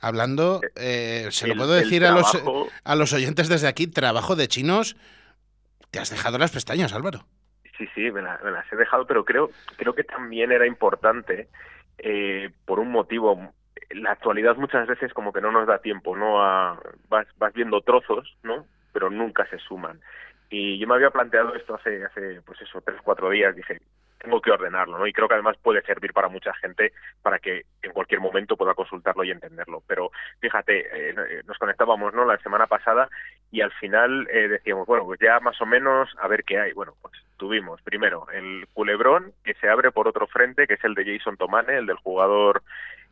hablando. 0.00 0.60
Eh, 0.76 1.28
se 1.30 1.46
lo 1.46 1.54
puedo 1.54 1.74
decir 1.74 2.04
a, 2.04 2.12
los, 2.12 2.42
a 2.84 2.96
los 2.96 3.12
oyentes 3.12 3.48
desde 3.48 3.68
aquí, 3.68 3.86
trabajo 3.86 4.36
de 4.36 4.48
chinos. 4.48 4.96
Te 5.90 5.98
has 5.98 6.10
dejado 6.10 6.38
las 6.38 6.50
pestañas, 6.50 6.92
Álvaro. 6.94 7.26
Sí, 7.76 7.86
sí, 7.94 8.10
me, 8.10 8.22
me 8.22 8.50
las 8.50 8.72
he 8.72 8.76
dejado, 8.76 9.06
pero 9.06 9.24
creo, 9.24 9.50
creo 9.76 9.94
que 9.94 10.04
también 10.04 10.52
era 10.52 10.66
importante 10.66 11.48
eh, 11.98 12.50
por 12.64 12.78
un 12.78 12.90
motivo. 12.90 13.52
La 13.90 14.12
actualidad 14.12 14.56
muchas 14.56 14.86
veces 14.86 15.12
como 15.12 15.32
que 15.32 15.40
no 15.40 15.52
nos 15.52 15.66
da 15.66 15.78
tiempo, 15.78 16.16
¿no? 16.16 16.42
A, 16.42 16.80
vas, 17.08 17.26
vas 17.36 17.52
viendo 17.52 17.80
trozos, 17.82 18.36
¿no? 18.42 18.66
Pero 18.92 19.10
nunca 19.10 19.46
se 19.46 19.58
suman. 19.58 20.00
Y 20.50 20.78
yo 20.78 20.86
me 20.86 20.94
había 20.94 21.10
planteado 21.10 21.54
esto 21.54 21.74
hace, 21.74 22.04
hace 22.04 22.40
pues 22.42 22.60
eso, 22.60 22.80
tres, 22.80 23.00
cuatro 23.02 23.30
días. 23.30 23.54
Dije, 23.54 23.80
tengo 24.24 24.40
que 24.40 24.50
ordenarlo, 24.50 24.98
¿no? 24.98 25.06
Y 25.06 25.12
creo 25.12 25.28
que 25.28 25.34
además 25.34 25.56
puede 25.62 25.82
servir 25.82 26.12
para 26.12 26.28
mucha 26.28 26.52
gente 26.54 26.92
para 27.22 27.38
que 27.38 27.66
en 27.82 27.92
cualquier 27.92 28.20
momento 28.20 28.56
pueda 28.56 28.74
consultarlo 28.74 29.22
y 29.22 29.30
entenderlo. 29.30 29.82
Pero 29.86 30.10
fíjate, 30.40 31.10
eh, 31.10 31.42
nos 31.46 31.58
conectábamos, 31.58 32.14
¿no? 32.14 32.24
La 32.24 32.38
semana 32.38 32.66
pasada 32.66 33.08
y 33.50 33.60
al 33.60 33.72
final 33.72 34.26
eh, 34.30 34.48
decíamos, 34.48 34.86
bueno, 34.86 35.04
pues 35.04 35.20
ya 35.20 35.38
más 35.40 35.60
o 35.60 35.66
menos 35.66 36.10
a 36.18 36.26
ver 36.26 36.44
qué 36.44 36.58
hay. 36.58 36.72
Bueno, 36.72 36.94
pues 37.00 37.14
tuvimos 37.36 37.80
primero 37.82 38.26
el 38.32 38.66
culebrón 38.72 39.32
que 39.44 39.54
se 39.54 39.68
abre 39.68 39.92
por 39.92 40.08
otro 40.08 40.26
frente, 40.26 40.66
que 40.66 40.74
es 40.74 40.84
el 40.84 40.94
de 40.94 41.18
Jason 41.18 41.36
Tomane, 41.36 41.76
el 41.76 41.86
del 41.86 41.96
jugador 41.96 42.62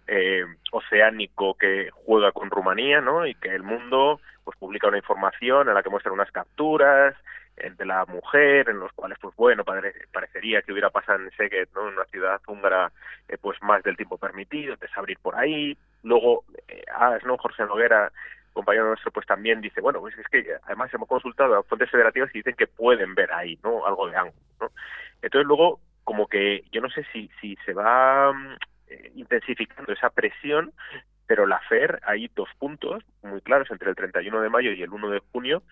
eh, 0.06 0.44
oceánico 0.72 1.54
que 1.54 1.90
juega 1.92 2.32
con 2.32 2.50
Rumanía, 2.50 3.00
¿no? 3.00 3.26
Y 3.26 3.34
que 3.34 3.54
el 3.54 3.62
mundo 3.62 4.20
pues 4.44 4.56
publica 4.58 4.88
una 4.88 4.96
información 4.96 5.68
en 5.68 5.74
la 5.74 5.82
que 5.82 5.90
muestra 5.90 6.10
unas 6.10 6.30
capturas 6.32 7.14
de 7.56 7.84
la 7.84 8.04
mujer, 8.06 8.68
en 8.68 8.78
los 8.78 8.92
cuales, 8.92 9.18
pues 9.20 9.34
bueno, 9.36 9.64
parecería 9.64 10.62
que 10.62 10.72
hubiera 10.72 10.90
pasado 10.90 11.20
en 11.20 11.30
Szeged, 11.32 11.68
¿no? 11.74 11.88
En 11.88 11.94
una 11.94 12.04
ciudad 12.06 12.40
húngara, 12.46 12.90
eh, 13.28 13.36
pues 13.40 13.60
más 13.62 13.82
del 13.82 13.96
tiempo 13.96 14.18
permitido, 14.18 14.76
de 14.76 14.88
abrir 14.96 15.18
por 15.18 15.36
ahí. 15.36 15.76
Luego, 16.02 16.44
eh, 16.68 16.84
¿no? 17.24 17.36
Jorge 17.38 17.64
Noguera, 17.64 18.10
compañero 18.52 18.86
nuestro, 18.86 19.12
pues 19.12 19.26
también 19.26 19.60
dice, 19.60 19.80
bueno, 19.80 20.00
pues 20.00 20.16
es 20.18 20.26
que 20.28 20.46
además 20.64 20.92
hemos 20.94 21.08
consultado 21.08 21.56
a 21.56 21.62
fuentes 21.62 21.90
federativas 21.90 22.30
y 22.34 22.38
dicen 22.38 22.54
que 22.56 22.66
pueden 22.66 23.14
ver 23.14 23.32
ahí, 23.32 23.58
¿no? 23.62 23.86
Algo 23.86 24.08
de 24.08 24.16
ángulo, 24.16 24.42
¿no? 24.60 24.70
Entonces 25.22 25.46
luego 25.46 25.80
como 26.04 26.26
que 26.26 26.64
yo 26.72 26.80
no 26.80 26.90
sé 26.90 27.06
si, 27.12 27.30
si 27.40 27.56
se 27.64 27.72
va 27.72 28.32
mm, 28.32 28.56
eh, 28.88 29.12
intensificando 29.14 29.92
esa 29.92 30.10
presión, 30.10 30.72
pero 31.26 31.46
la 31.46 31.60
FER 31.60 32.00
hay 32.04 32.28
dos 32.34 32.48
puntos 32.58 33.04
muy 33.22 33.40
claros 33.40 33.70
entre 33.70 33.90
el 33.90 33.96
31 33.96 34.40
de 34.40 34.48
mayo 34.50 34.72
y 34.72 34.82
el 34.82 34.90
1 34.90 35.10
de 35.10 35.22
junio. 35.32 35.62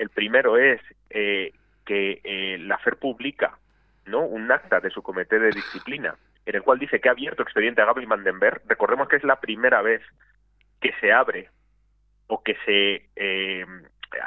El 0.00 0.08
primero 0.08 0.56
es 0.56 0.80
eh, 1.10 1.52
que 1.84 2.22
eh, 2.24 2.56
la 2.58 2.78
FER 2.78 2.96
publica 2.96 3.58
¿no? 4.06 4.20
un 4.20 4.50
acta 4.50 4.80
de 4.80 4.88
su 4.88 5.02
comité 5.02 5.38
de 5.38 5.50
disciplina 5.50 6.16
en 6.46 6.56
el 6.56 6.62
cual 6.62 6.78
dice 6.78 7.00
que 7.00 7.10
ha 7.10 7.12
abierto 7.12 7.42
expediente 7.42 7.82
a 7.82 7.84
Gaby 7.84 8.06
Mandenberg. 8.06 8.62
Recordemos 8.66 9.08
que 9.08 9.16
es 9.16 9.24
la 9.24 9.40
primera 9.40 9.82
vez 9.82 10.00
que 10.80 10.94
se 11.02 11.12
abre 11.12 11.50
o 12.28 12.42
que 12.42 12.56
se, 12.64 13.10
eh, 13.14 13.66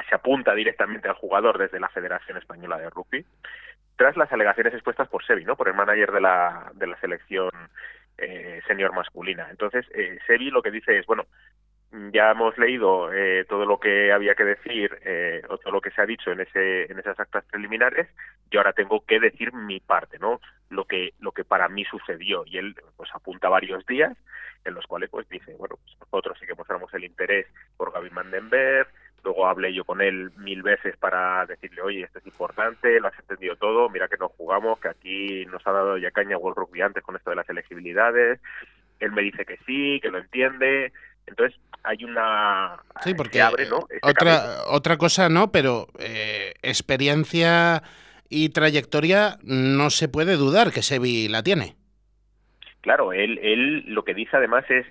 se 0.07 0.15
apunta 0.15 0.53
directamente 0.53 1.07
al 1.07 1.15
jugador 1.15 1.57
desde 1.57 1.79
la 1.79 1.89
Federación 1.89 2.37
Española 2.37 2.77
de 2.77 2.91
Rugby, 2.91 3.25
tras 3.95 4.15
las 4.15 4.31
alegaciones 4.31 4.75
expuestas 4.75 5.07
por 5.07 5.25
Sebi, 5.25 5.43
¿no? 5.43 5.55
por 5.55 5.69
el 5.69 5.73
manager 5.73 6.11
de 6.11 6.21
la, 6.21 6.71
de 6.75 6.85
la 6.85 6.99
selección 6.99 7.49
eh, 8.19 8.61
senior 8.67 8.93
masculina. 8.93 9.47
Entonces, 9.49 9.87
eh, 9.95 10.19
Sebi 10.27 10.51
lo 10.51 10.61
que 10.61 10.69
dice 10.69 10.99
es, 10.99 11.07
bueno, 11.07 11.25
ya 12.11 12.31
hemos 12.31 12.57
leído 12.57 13.13
eh, 13.13 13.45
todo 13.47 13.65
lo 13.65 13.79
que 13.79 14.11
había 14.11 14.33
que 14.33 14.43
decir 14.43 14.97
eh, 15.05 15.43
o 15.47 15.57
todo 15.59 15.73
lo 15.73 15.81
que 15.81 15.91
se 15.91 16.01
ha 16.01 16.05
dicho 16.05 16.31
en 16.31 16.41
ese 16.41 16.91
en 16.91 16.97
esas 16.97 17.19
actas 17.19 17.45
preliminares 17.45 18.07
y 18.49 18.57
ahora 18.57 18.73
tengo 18.73 19.05
que 19.05 19.19
decir 19.19 19.53
mi 19.53 19.79
parte 19.79 20.17
no 20.17 20.39
lo 20.69 20.85
que 20.85 21.13
lo 21.19 21.31
que 21.31 21.43
para 21.43 21.69
mí 21.69 21.85
sucedió. 21.85 22.43
Y 22.47 22.57
él 22.57 22.75
pues 22.97 23.09
apunta 23.13 23.47
varios 23.47 23.85
días 23.85 24.17
en 24.65 24.73
los 24.73 24.87
cuales 24.87 25.09
pues 25.11 25.29
dice 25.29 25.53
bueno 25.55 25.75
pues 25.83 25.95
nosotros 25.99 26.37
sí 26.39 26.47
que 26.47 26.55
mostramos 26.55 26.91
el 26.95 27.03
interés 27.03 27.45
por 27.77 27.91
Gaby 27.93 28.09
Mandenberg 28.09 28.87
luego 29.23 29.47
hablé 29.47 29.71
yo 29.73 29.85
con 29.85 30.01
él 30.01 30.31
mil 30.37 30.63
veces 30.63 30.97
para 30.97 31.45
decirle 31.45 31.81
oye 31.81 32.01
esto 32.01 32.19
es 32.19 32.25
importante 32.25 32.99
lo 32.99 33.07
has 33.09 33.19
entendido 33.19 33.55
todo 33.55 33.89
mira 33.89 34.07
que 34.07 34.17
no 34.17 34.29
jugamos 34.29 34.79
que 34.79 34.89
aquí 34.89 35.45
nos 35.45 35.65
ha 35.67 35.71
dado 35.71 35.97
ya 35.97 36.11
caña 36.11 36.37
World 36.37 36.57
Rugby 36.57 36.81
antes 36.81 37.03
con 37.03 37.15
esto 37.15 37.29
de 37.29 37.35
las 37.35 37.49
elegibilidades 37.49 38.39
él 38.99 39.11
me 39.11 39.21
dice 39.21 39.45
que 39.45 39.57
sí 39.65 39.99
que 40.01 40.09
lo 40.09 40.17
entiende 40.17 40.91
entonces 41.27 41.59
hay 41.83 42.03
una 42.03 42.77
sí 43.03 43.13
porque 43.13 43.41
abre, 43.41 43.67
¿no? 43.67 43.79
este 43.89 43.99
otra 44.01 44.37
camino. 44.37 44.63
otra 44.67 44.97
cosa 44.97 45.29
no 45.29 45.51
pero 45.51 45.87
eh, 45.99 46.53
experiencia 46.61 47.83
y 48.29 48.49
trayectoria 48.49 49.37
no 49.43 49.89
se 49.89 50.07
puede 50.07 50.35
dudar 50.35 50.71
que 50.71 50.81
Sebi 50.81 51.27
la 51.27 51.43
tiene 51.43 51.75
claro 52.81 53.13
él 53.13 53.39
él 53.41 53.83
lo 53.87 54.03
que 54.03 54.13
dice 54.13 54.37
además 54.37 54.65
es 54.69 54.85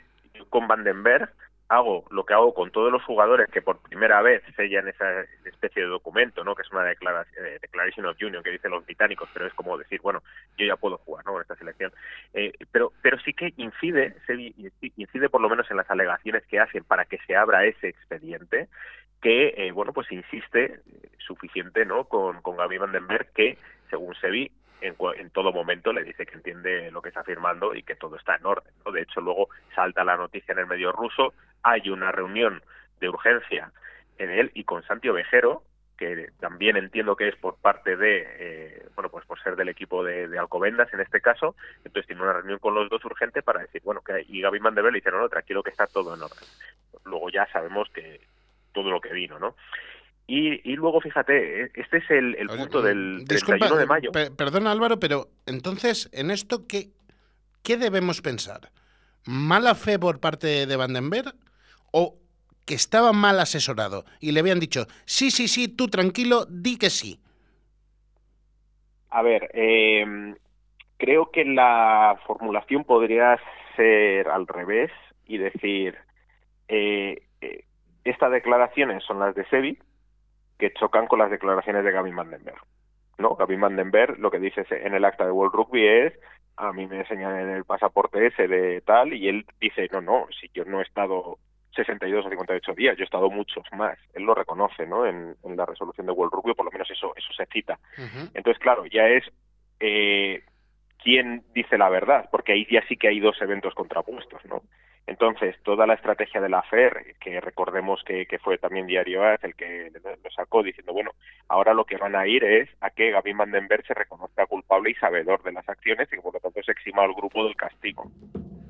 con 0.51 0.69
Vandenberg 0.69 1.33
hago 1.73 2.05
lo 2.11 2.25
que 2.25 2.35
hago 2.35 2.53
con 2.53 2.71
todos 2.71 2.93
los 2.93 3.03
jugadores 3.03 3.51
que 3.51 3.63
por 3.63 3.81
primera 3.81 4.21
vez 4.21 4.43
sellan 4.57 4.89
esa 4.89 5.23
especie 5.47 5.83
de 5.83 5.89
documento, 5.89 6.45
¿no? 6.45 6.55
Que 6.55 6.63
es 6.63 6.71
una 6.71 6.85
declaración, 6.85 7.47
eh, 7.47 7.59
declaration 7.63 8.05
of 8.05 8.17
union 8.21 8.43
que 8.43 8.51
dicen 8.51 8.71
los 8.71 8.85
británicos, 8.85 9.29
pero 9.33 9.47
es 9.47 9.55
como 9.55 9.79
decir, 9.79 10.01
bueno, 10.03 10.23
yo 10.59 10.67
ya 10.67 10.77
puedo 10.77 10.99
jugar, 10.99 11.25
¿no? 11.25 11.37
En 11.37 11.43
esta 11.43 11.57
selección. 11.57 11.91
Eh, 12.35 12.53
pero, 12.71 12.93
pero 13.01 13.19
sí 13.21 13.33
que 13.33 13.55
incide, 13.57 14.15
se, 14.27 14.53
incide 14.97 15.31
por 15.31 15.41
lo 15.41 15.49
menos 15.49 15.71
en 15.71 15.79
las 15.79 15.91
alegaciones 15.91 16.45
que 16.47 16.61
hacen 16.61 16.85
para 16.85 17.07
que 17.07 17.19
se 17.27 17.35
abra 17.35 17.65
ese 17.65 17.89
expediente, 17.89 18.69
que, 19.23 19.55
eh, 19.57 19.73
bueno, 19.73 19.95
pues 19.95 20.13
insiste 20.13 20.81
suficiente, 21.19 21.87
¿no? 21.87 22.05
Con, 22.05 22.43
con 22.43 22.59
Gaby 22.59 22.77
Vandenberg, 22.77 23.33
que, 23.33 23.57
según 23.89 24.15
Sevi, 24.17 24.53
en, 24.83 24.97
en, 25.17 25.31
todo 25.31 25.53
momento 25.53 25.93
le 25.93 26.05
dice 26.05 26.27
que 26.27 26.35
entiende 26.35 26.91
lo 26.91 27.03
que 27.03 27.09
está 27.09 27.25
firmando 27.25 27.75
y 27.75 27.83
que 27.83 27.97
todo 27.97 28.17
está 28.17 28.37
en 28.37 28.47
orden. 28.47 28.73
¿no? 28.85 28.93
De 28.93 29.03
hecho, 29.03 29.21
luego 29.21 29.49
salta 29.75 30.05
la 30.05 30.17
noticia 30.17 30.53
en 30.53 30.59
el 30.59 30.67
medio 30.67 30.93
ruso, 30.93 31.35
hay 31.63 31.89
una 31.91 32.13
reunión 32.13 32.63
de 33.01 33.09
urgencia 33.09 33.73
en 34.19 34.31
él 34.31 34.51
y 34.55 34.65
con 34.65 34.83
Santi 34.85 35.09
Ovejero, 35.09 35.63
que 35.97 36.31
también 36.41 36.77
entiendo 36.77 37.17
que 37.17 37.29
es 37.29 37.37
por 37.37 37.57
parte 37.57 37.97
de, 37.97 38.27
eh, 38.27 38.87
bueno, 38.95 39.09
pues 39.11 39.25
por 39.27 39.41
ser 39.41 39.57
del 39.57 39.69
equipo 39.69 40.03
de, 40.03 40.37
Alcobendas 40.39 40.93
en 40.93 41.01
este 41.01 41.21
caso, 41.21 41.55
entonces 41.85 42.07
tiene 42.07 42.23
una 42.23 42.33
reunión 42.33 42.59
con 42.59 42.75
los 42.75 42.89
dos 42.89 43.05
urgente 43.05 43.43
para 43.43 43.61
decir, 43.61 43.83
bueno, 43.85 44.01
que 44.01 44.25
y 44.29 44.41
Gaby 44.41 44.61
Mandebel 44.61 44.93
le 44.93 44.99
dice, 44.99 45.11
no, 45.11 45.19
no, 45.19 45.29
tranquilo 45.29 45.63
que 45.63 45.71
está 45.71 45.87
todo 45.87 46.15
en 46.15 46.23
orden. 46.23 46.49
Luego 47.05 47.31
ya 47.31 47.47
sabemos 47.53 47.89
que 47.91 48.21
todo 48.73 48.91
lo 48.91 49.01
que 49.01 49.13
vino, 49.13 49.39
¿no? 49.39 49.55
Y, 50.27 50.71
y, 50.71 50.77
luego, 50.77 51.01
fíjate, 51.01 51.65
este 51.75 51.99
es 51.99 52.11
el, 52.11 52.37
el 52.37 52.47
punto 52.49 52.81
del 52.81 53.25
Disculpa, 53.27 53.67
31 53.67 53.77
de 53.77 53.87
mayo. 53.87 54.13
Per 54.13 54.35
perdona, 54.35 54.71
Álvaro, 54.71 54.99
pero 54.99 55.29
entonces, 55.47 56.09
en 56.13 56.31
esto, 56.31 56.67
¿qué, 56.67 56.91
¿qué 57.63 57.77
debemos 57.77 58.23
pensar? 58.23 58.71
¿Mala 59.27 59.75
fe 59.75 59.99
por 59.99 60.21
parte 60.21 60.67
de 60.67 60.77
Vandenberg 60.77 61.35
o 61.91 62.19
que 62.67 62.75
estaba 62.75 63.13
mal 63.13 63.41
asesorado 63.41 64.05
y 64.21 64.33
le 64.33 64.41
habían 64.41 64.61
dicho, 64.61 64.87
sí, 65.05 65.31
sí, 65.31 65.49
sí, 65.49 65.69
tú 65.69 65.89
tranquilo, 65.89 66.47
di 66.49 66.79
que 66.79 66.91
sí? 66.91 67.21
A 69.11 69.23
ver, 69.23 69.51
eh, 69.53 70.35
creo 70.97 71.31
que 71.31 71.45
la 71.45 72.17
formulación 72.27 72.85
podría 72.85 73.39
ser 73.77 74.29
al 74.29 74.47
revés 74.47 74.91
y 75.27 75.39
decir, 75.39 75.97
eh, 76.69 77.23
eh, 77.41 77.65
estas 78.05 78.33
declaraciones 78.33 79.05
son 79.05 79.19
las 79.19 79.35
de 79.35 79.45
Sebi, 79.47 79.79
que 80.63 80.73
chocan 80.75 81.09
con 81.09 81.19
las 81.19 81.29
declaraciones 81.29 81.85
de 81.85 81.91
Gaby 81.91 82.13
Mandenberg. 82.13 82.63
¿no? 83.19 83.35
Gaby 83.35 83.57
Mandenberg 83.57 84.17
lo 84.21 84.31
que 84.31 84.39
dice 84.39 84.65
en 84.71 84.95
el 84.95 85.05
acta 85.05 85.25
de 85.25 85.33
World 85.33 85.53
Rugby 85.53 85.85
es 85.85 86.13
a 86.57 86.73
mí 86.73 86.87
me 86.87 86.99
enseñan 87.01 87.37
en 87.37 87.51
el 87.51 87.65
pasaporte 87.65 88.25
ese 88.25 88.47
de 88.47 88.81
tal 88.83 89.13
y 89.13 89.29
él 89.29 89.45
dice 89.61 89.89
no, 89.91 90.01
no, 90.01 90.29
si 90.41 90.49
yo 90.55 90.65
no 90.65 90.79
he 90.79 90.85
estado 90.85 91.39
62 91.75 92.25
o 92.25 92.29
58 92.29 92.75
días, 92.75 92.97
yo 92.97 93.03
he 93.03 93.05
estado 93.05 93.29
muchos 93.29 93.65
más. 93.77 93.99
Él 94.15 94.23
lo 94.23 94.37
reconoce, 94.37 94.87
¿no? 94.87 95.05
En, 95.05 95.35
en 95.43 95.57
la 95.57 95.67
resolución 95.67 96.07
de 96.07 96.13
World 96.13 96.33
Rugby, 96.33 96.55
por 96.55 96.67
lo 96.67 96.71
menos 96.71 96.89
eso 96.89 97.13
eso 97.17 97.33
se 97.33 97.47
cita. 97.47 97.81
Uh 97.99 98.03
-huh. 98.03 98.31
Entonces, 98.35 98.63
claro, 98.63 98.87
ya 98.87 99.09
es 99.09 99.25
eh, 99.81 100.45
quién 101.03 101.43
dice 101.55 101.77
la 101.77 101.89
verdad, 101.89 102.29
porque 102.31 102.53
ahí 102.53 102.69
ya 102.71 102.87
sí 102.87 102.97
que 102.97 103.09
hay 103.09 103.19
dos 103.19 103.41
eventos 103.43 103.75
contrapuestos, 103.75 104.45
¿no? 104.45 104.63
Entonces, 105.07 105.57
toda 105.65 105.87
la 105.87 105.95
estrategia 105.95 106.41
de 106.41 106.49
la 106.49 106.63
FER, 106.63 107.17
que 107.19 107.41
recordemos 107.41 108.03
que, 108.05 108.27
que 108.27 108.39
fue 108.39 108.59
también 108.59 108.87
Diario 108.87 109.25
AS 109.25 109.43
el 109.43 109.57
que 109.57 109.91
lo 110.23 110.31
sacó 110.31 110.63
diciendo, 110.63 110.93
bueno, 110.93 111.11
ahora 111.49 111.75
lo 111.75 111.85
que 111.85 111.97
van 111.97 112.15
a 112.15 112.27
ir 112.27 112.45
es 112.45 112.69
a 112.81 112.91
que 112.91 113.11
Gaby 113.11 113.33
Vandenberg 113.33 113.85
se 113.85 113.95
reconozca 113.95 114.47
culpable 114.47 114.91
y 114.91 114.95
sabedor 114.95 115.43
de 115.43 115.53
las 115.53 115.69
acciones 115.69 116.09
y 116.09 116.17
que 116.17 116.23
por 116.23 116.35
lo 116.35 116.41
tanto 116.41 116.63
se 116.63 116.71
exima 116.71 117.03
al 117.03 117.15
grupo 117.15 117.45
del 117.45 117.57
castigo, 117.57 118.11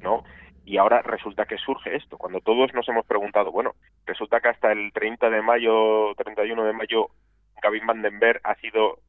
¿no? 0.01 0.24
Y 0.64 0.78
ahora 0.78 1.03
resulta 1.03 1.45
que 1.45 1.59
surge 1.59 1.97
esto, 1.97 2.16
cuando 2.16 2.41
todos 2.41 2.72
nos 2.72 2.89
hemos 2.89 3.05
preguntado, 3.05 3.53
bueno, 3.53 3.74
resulta 4.07 4.41
que 4.41 4.49
hasta 4.49 4.72
el 4.72 4.91
30 4.93 5.28
de 5.28 5.43
mayo, 5.43 6.14
31 6.14 6.64
de 6.64 6.72
mayo, 6.72 7.11
Gaby 7.62 7.80
Vandenberg 7.80 8.41
ha 8.45 8.55
sido 8.55 9.01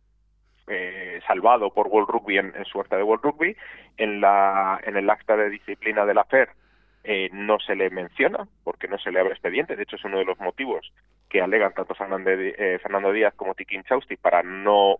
eh, 0.67 1.21
salvado 1.25 1.73
por 1.73 1.87
World 1.87 2.09
Rugby 2.09 2.37
en, 2.37 2.53
en 2.55 2.65
su 2.65 2.81
acta 2.81 2.97
de 2.97 3.03
World 3.03 3.23
Rugby, 3.23 3.55
en, 3.95 4.19
la, 4.19 4.81
en 4.83 4.97
el 4.97 5.09
acta 5.09 5.37
de 5.37 5.49
disciplina 5.49 6.05
de 6.05 6.15
la 6.15 6.25
FER 6.25 6.49
eh, 7.03 7.29
no 7.33 7.59
se 7.59 7.75
le 7.75 7.89
menciona 7.89 8.47
porque 8.63 8.87
no 8.87 8.97
se 8.97 9.11
le 9.11 9.19
abre 9.19 9.33
expediente. 9.33 9.75
De 9.75 9.83
hecho, 9.83 9.97
es 9.97 10.05
uno 10.05 10.19
de 10.19 10.25
los 10.25 10.39
motivos 10.39 10.91
que 11.29 11.41
alegan 11.41 11.73
tanto 11.73 11.95
Fernando, 11.95 12.29
eh, 12.29 12.79
Fernando 12.81 13.11
Díaz 13.11 13.33
como 13.35 13.55
Tikin 13.55 13.83
Chausti 13.83 14.15
para 14.17 14.43
no 14.43 14.99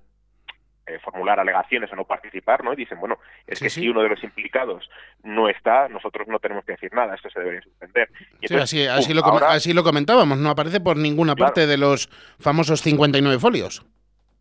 eh, 0.86 1.00
formular 1.00 1.40
alegaciones 1.40 1.90
o 1.94 1.96
no 1.96 2.04
participar, 2.04 2.62
¿no? 2.62 2.74
Y 2.74 2.76
dicen, 2.76 3.00
bueno, 3.00 3.18
es 3.48 3.60
sí, 3.60 3.66
que 3.66 3.70
sí. 3.70 3.82
si 3.82 3.90
uno 3.90 4.02
de 4.02 4.10
los 4.10 4.22
implicados 4.22 4.90
no 5.24 5.48
está, 5.48 5.88
nosotros 5.88 6.28
no 6.28 6.40
tenemos 6.40 6.66
que 6.66 6.74
decir 6.74 6.94
nada, 6.94 7.16
esto 7.16 7.30
se 7.30 7.40
debería 7.40 7.62
suspender. 7.62 8.10
Y 8.42 8.48
entonces, 8.48 8.70
sí, 8.70 8.86
así, 8.86 8.88
así, 8.88 9.14
lo 9.14 9.24
ahora, 9.24 9.52
así 9.52 9.72
lo 9.72 9.84
comentábamos, 9.84 10.38
no 10.40 10.50
aparece 10.50 10.82
por 10.82 10.98
ninguna 10.98 11.36
claro, 11.36 11.54
parte 11.54 11.68
de 11.68 11.78
los 11.78 12.08
famosos 12.38 12.82
59 12.82 13.40
folios. 13.40 13.86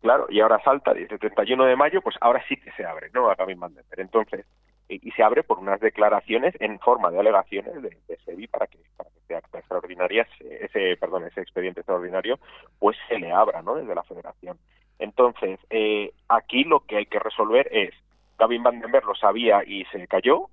Claro, 0.01 0.27
y 0.29 0.41
ahora 0.41 0.61
salta, 0.65 0.93
dice 0.93 1.17
31 1.17 1.63
de 1.63 1.77
mayo, 1.77 2.01
pues 2.01 2.17
ahora 2.19 2.43
sí 2.49 2.57
que 2.57 2.71
se 2.73 2.83
abre, 2.83 3.09
¿no? 3.13 3.29
A 3.29 3.35
Gavin 3.35 3.57
Mandenberg. 3.57 4.01
Entonces, 4.01 4.45
y, 4.89 5.11
se 5.11 5.23
abre 5.23 5.43
por 5.43 5.59
unas 5.59 5.79
declaraciones 5.79 6.55
en 6.59 6.79
forma 6.79 7.09
de 7.11 7.19
alegaciones 7.19 7.81
de, 7.81 7.97
de 8.07 8.17
SEBI 8.25 8.47
para 8.47 8.67
que, 8.67 8.79
para 8.97 9.09
que 9.09 9.19
ese 9.19 9.35
acta 9.35 9.59
extraordinaria, 9.59 10.27
ese, 10.39 10.97
perdón, 10.97 11.25
ese 11.25 11.41
expediente 11.41 11.81
extraordinario, 11.81 12.39
pues 12.79 12.97
se 13.07 13.19
le 13.19 13.31
abra, 13.31 13.61
¿no? 13.61 13.75
Desde 13.75 13.95
la 13.95 14.03
Federación. 14.03 14.57
Entonces, 14.99 15.59
eh, 15.69 16.11
aquí 16.29 16.63
lo 16.63 16.81
que 16.81 16.97
hay 16.97 17.05
que 17.05 17.19
resolver 17.19 17.67
es, 17.71 17.93
Gavin 18.37 18.63
Vandenberg 18.63 19.05
lo 19.05 19.15
sabía 19.15 19.63
y 19.65 19.85
se 19.85 20.07
cayó, 20.07 20.49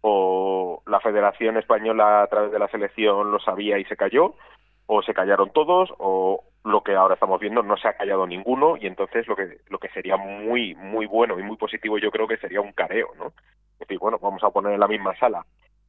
o 0.00 0.82
la 0.86 1.00
Federación 1.00 1.56
Española 1.56 2.22
a 2.22 2.26
través 2.28 2.52
de 2.52 2.58
la 2.58 2.68
selección 2.68 3.30
lo 3.30 3.40
sabía 3.40 3.78
y 3.78 3.84
se 3.84 3.96
cayó, 3.96 4.34
o 4.86 5.02
se 5.02 5.14
callaron 5.14 5.50
todos, 5.52 5.92
o 5.98 6.44
lo 6.68 6.82
que 6.82 6.94
ahora 6.94 7.14
estamos 7.14 7.40
viendo 7.40 7.62
no 7.62 7.76
se 7.76 7.88
ha 7.88 7.96
callado 7.96 8.26
ninguno, 8.26 8.76
y 8.76 8.86
entonces 8.86 9.26
lo 9.26 9.36
que, 9.36 9.58
lo 9.68 9.78
que 9.78 9.88
sería 9.88 10.16
muy, 10.16 10.74
muy 10.74 11.06
bueno 11.06 11.38
y 11.38 11.42
muy 11.42 11.56
positivo 11.56 11.98
yo 11.98 12.10
creo 12.10 12.28
que 12.28 12.36
sería 12.36 12.60
un 12.60 12.72
careo, 12.72 13.08
¿no? 13.18 13.32
Es 13.72 13.80
decir, 13.80 13.98
bueno, 13.98 14.18
vamos 14.20 14.42
a 14.42 14.50
poner 14.50 14.72
en 14.72 14.80
la 14.80 14.88
misma 14.88 15.16
sala 15.18 15.44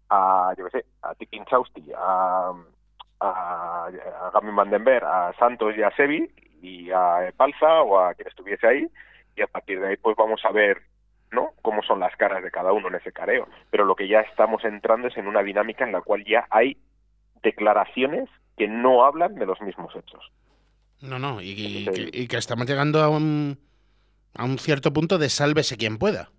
a, 0.10 0.54
yo 0.58 0.66
qué 0.66 0.80
sé, 0.80 0.86
a 1.02 1.14
Tikin 1.16 1.46
Chausti, 1.46 1.92
a, 1.96 2.52
a, 3.20 3.86
a 3.86 4.32
Gavin 4.34 4.56
Vandenberg, 4.56 5.06
a 5.06 5.34
Santos 5.34 5.76
y 5.78 5.84
a 5.84 5.92
Sevi, 5.92 6.32
y 6.62 6.92
a 6.92 7.32
Balsa 7.38 7.82
o 7.82 8.00
a 8.00 8.14
quien 8.14 8.28
estuviese 8.28 8.68
ahí, 8.68 8.88
y 9.36 9.42
a 9.42 9.48
partir 9.48 9.80
de 9.80 9.90
ahí 9.90 9.98
pues 9.98 10.16
vamos 10.16 10.44
a 10.44 10.52
ver 10.52 10.82
¿no? 11.32 11.52
cómo 11.62 11.84
son 11.84 12.00
las 12.00 12.16
caras 12.16 12.44
de 12.44 12.52
cada 12.52 12.74
uno 12.74 12.88
en 12.88 12.96
ese 12.96 13.12
careo. 13.12 13.48
Pero 13.70 13.86
lo 13.86 13.96
que 13.96 14.08
ya 14.08 14.22
estamos 14.22 14.64
entrando 14.66 15.08
es 15.08 15.18
en 15.18 15.28
una 15.28 15.44
dinámica 15.44 15.86
en 15.86 15.92
la 15.92 16.02
cual 16.02 16.26
ya 16.26 16.48
hay 16.50 16.78
declaraciones 17.44 18.30
que 18.58 18.68
no 18.68 19.06
hablan 19.06 19.36
de 19.36 19.46
los 19.46 19.62
mismos 19.62 19.96
hechos. 19.96 20.32
No, 21.02 21.20
no, 21.20 21.41
y, 21.41 21.52
y, 21.52 21.86
que, 21.86 22.10
y 22.12 22.28
que, 22.28 22.38
estamos 22.38 22.68
llegando 22.68 23.02
a 23.02 23.10
un 23.10 23.58
a 24.36 24.43
un 24.43 24.58
cierto 24.60 24.93
punto 24.93 25.18
de 25.18 25.30
sálvese 25.30 25.78
quien 25.78 25.97
pueda. 25.97 26.30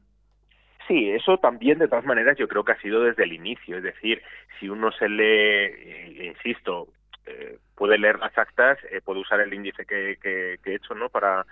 Sí, 0.86 1.11
eso 1.11 1.38
también 1.38 1.78
de 1.78 1.88
todas 1.88 2.04
maneras 2.04 2.36
yo 2.38 2.48
creo 2.48 2.64
que 2.64 2.72
ha 2.72 2.80
sido 2.80 3.02
desde 3.02 3.24
el 3.24 3.32
inicio, 3.32 3.78
es 3.78 3.82
decir, 3.82 4.22
si 4.58 4.68
uno 4.68 4.90
se 4.92 5.08
lee, 5.08 5.24
eh, 5.24 6.34
insisto, 6.34 6.88
eh, 7.26 7.58
puede 7.76 7.96
leer 7.98 8.18
las 8.18 8.36
actas, 8.36 8.78
eh, 8.90 9.00
puede 9.04 9.20
usar 9.20 9.40
el 9.40 9.54
índice 9.54 9.84
que, 9.86 10.18
que, 10.20 10.58
que 10.62 10.72
he 10.72 10.74
hecho, 10.76 10.94
¿no? 10.94 11.08
Para 11.08 11.46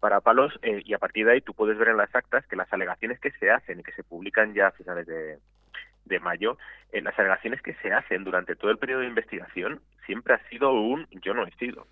para 0.00 0.20
palos 0.20 0.52
eh, 0.62 0.82
y 0.84 0.94
a 0.94 0.98
partir 0.98 1.26
de 1.26 1.32
ahí 1.32 1.40
tú 1.40 1.54
puedes 1.54 1.78
ver 1.78 1.88
en 1.88 1.96
las 1.96 2.14
actas 2.14 2.46
que 2.46 2.56
las 2.56 2.72
alegaciones 2.72 3.18
que 3.20 3.30
se 3.32 3.50
hacen 3.50 3.80
y 3.80 3.82
que 3.82 3.92
se 3.92 4.04
publican 4.04 4.54
ya 4.54 4.68
a 4.68 4.72
finales 4.72 5.06
de, 5.06 5.38
de 6.04 6.20
mayo, 6.20 6.58
eh, 6.92 7.00
las 7.00 7.18
alegaciones 7.18 7.62
que 7.62 7.74
se 7.74 7.92
hacen 7.92 8.24
durante 8.24 8.56
todo 8.56 8.70
el 8.70 8.78
periodo 8.78 9.00
de 9.00 9.08
investigación 9.08 9.80
siempre 10.04 10.34
ha 10.34 10.48
sido 10.48 10.72
un 10.72 11.06
yo 11.22 11.34
no 11.34 11.46
he 11.46 11.50
sido. 11.52 11.86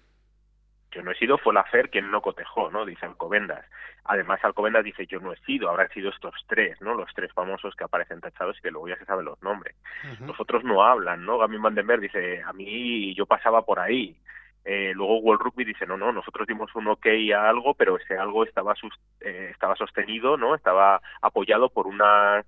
Yo 0.95 1.03
no 1.03 1.11
he 1.11 1.16
sido 1.16 1.38
fue 1.38 1.53
la 1.53 1.64
FER 1.64 1.90
quien 1.90 2.11
no 2.11 2.22
cotejó, 2.22 2.70
¿no? 2.70 2.84
Dice 2.86 3.07
Alcobendas. 3.07 3.64
Además, 4.05 4.45
Alcobendas 4.45 4.84
dice 4.84 5.07
yo 5.07 5.18
no 5.20 5.32
he 5.32 5.36
sido, 5.38 5.68
habrán 5.68 5.88
sido 5.90 6.11
estos 6.11 6.34
tres, 6.47 6.80
¿no? 6.80 6.95
Los 6.95 7.12
tres 7.14 7.32
famosos 7.32 7.74
que 7.74 7.84
aparecen 7.84 8.20
tachados 8.20 8.59
y 8.59 8.62
que 8.62 8.70
luego 8.70 8.88
ya 8.88 8.97
se 8.97 9.05
saben 9.05 9.24
los 9.24 9.42
nombres. 9.42 9.74
Los 10.20 10.38
otros 10.40 10.62
no 10.62 10.84
hablan, 10.84 11.24
¿no? 11.24 11.38
Gamin 11.38 11.62
Vandenberg 11.62 12.01
dice, 12.01 12.42
a 12.42 12.53
mí 12.53 13.14
yo 13.14 13.26
pasaba 13.26 13.62
por 13.62 13.80
ahí. 13.80 14.16
Eh, 14.64 14.92
luego 14.95 15.18
World 15.18 15.42
Rugby 15.42 15.64
dice, 15.64 15.86
no, 15.86 15.97
no, 15.97 16.12
nosotros 16.12 16.47
dimos 16.47 16.74
un 16.74 16.88
ok 16.88 17.07
a 17.34 17.49
algo, 17.49 17.74
pero 17.74 17.99
ese 17.99 18.16
algo 18.16 18.45
estaba, 18.45 18.74
sus, 18.74 18.95
eh, 19.20 19.49
estaba 19.51 19.76
sostenido, 19.76 20.36
¿no? 20.36 20.55
Estaba 20.55 21.01
apoyado 21.20 21.68
por 21.68 21.86
unas 21.86 22.47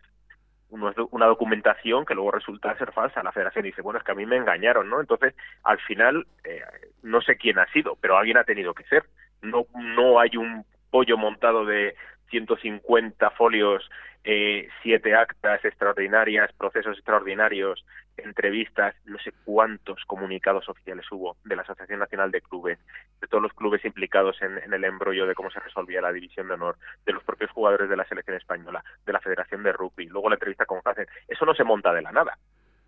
una 0.70 1.26
documentación 1.26 2.04
que 2.04 2.14
luego 2.14 2.32
resulta 2.32 2.76
ser 2.76 2.92
falsa. 2.92 3.22
La 3.22 3.32
federación 3.32 3.64
dice, 3.64 3.82
bueno, 3.82 3.98
es 3.98 4.04
que 4.04 4.12
a 4.12 4.16
mí 4.16 4.26
me 4.26 4.36
engañaron, 4.36 4.88
¿no? 4.88 5.00
Entonces, 5.00 5.34
al 5.62 5.78
final, 5.80 6.26
eh, 6.44 6.62
no 7.02 7.20
sé 7.20 7.36
quién 7.36 7.58
ha 7.58 7.66
sido, 7.72 7.96
pero 8.00 8.16
alguien 8.16 8.36
ha 8.36 8.44
tenido 8.44 8.74
que 8.74 8.84
ser. 8.84 9.04
No, 9.42 9.66
no 9.74 10.18
hay 10.18 10.36
un 10.36 10.64
pollo 10.90 11.16
montado 11.16 11.64
de 11.64 11.94
150 12.30 13.30
folios, 13.30 13.88
eh, 14.24 14.68
siete 14.82 15.14
actas 15.14 15.64
extraordinarias, 15.64 16.52
procesos 16.54 16.96
extraordinarios, 16.96 17.84
entrevistas, 18.16 18.94
no 19.04 19.18
sé 19.18 19.32
cuántos 19.44 20.04
comunicados 20.06 20.68
oficiales 20.68 21.04
hubo 21.12 21.36
de 21.44 21.54
la 21.54 21.62
Asociación 21.62 22.00
Nacional 22.00 22.30
de 22.30 22.40
Clubes, 22.40 22.78
de 23.20 23.26
todos 23.28 23.42
los 23.42 23.52
clubes 23.52 23.84
implicados 23.84 24.40
en, 24.42 24.58
en, 24.58 24.72
el 24.72 24.84
embrollo 24.84 25.26
de 25.26 25.34
cómo 25.34 25.50
se 25.50 25.60
resolvía 25.60 26.00
la 26.00 26.12
división 26.12 26.48
de 26.48 26.54
honor, 26.54 26.76
de 27.04 27.12
los 27.12 27.22
propios 27.22 27.50
jugadores 27.50 27.88
de 27.88 27.96
la 27.96 28.04
selección 28.06 28.36
española, 28.36 28.82
de 29.04 29.12
la 29.12 29.20
Federación 29.20 29.62
de 29.62 29.72
Rugby, 29.72 30.06
luego 30.06 30.28
la 30.28 30.36
entrevista 30.36 30.66
con 30.66 30.80
Hacen. 30.84 31.06
Eso 31.28 31.44
no 31.44 31.54
se 31.54 31.64
monta 31.64 31.92
de 31.92 32.02
la 32.02 32.12
nada. 32.12 32.38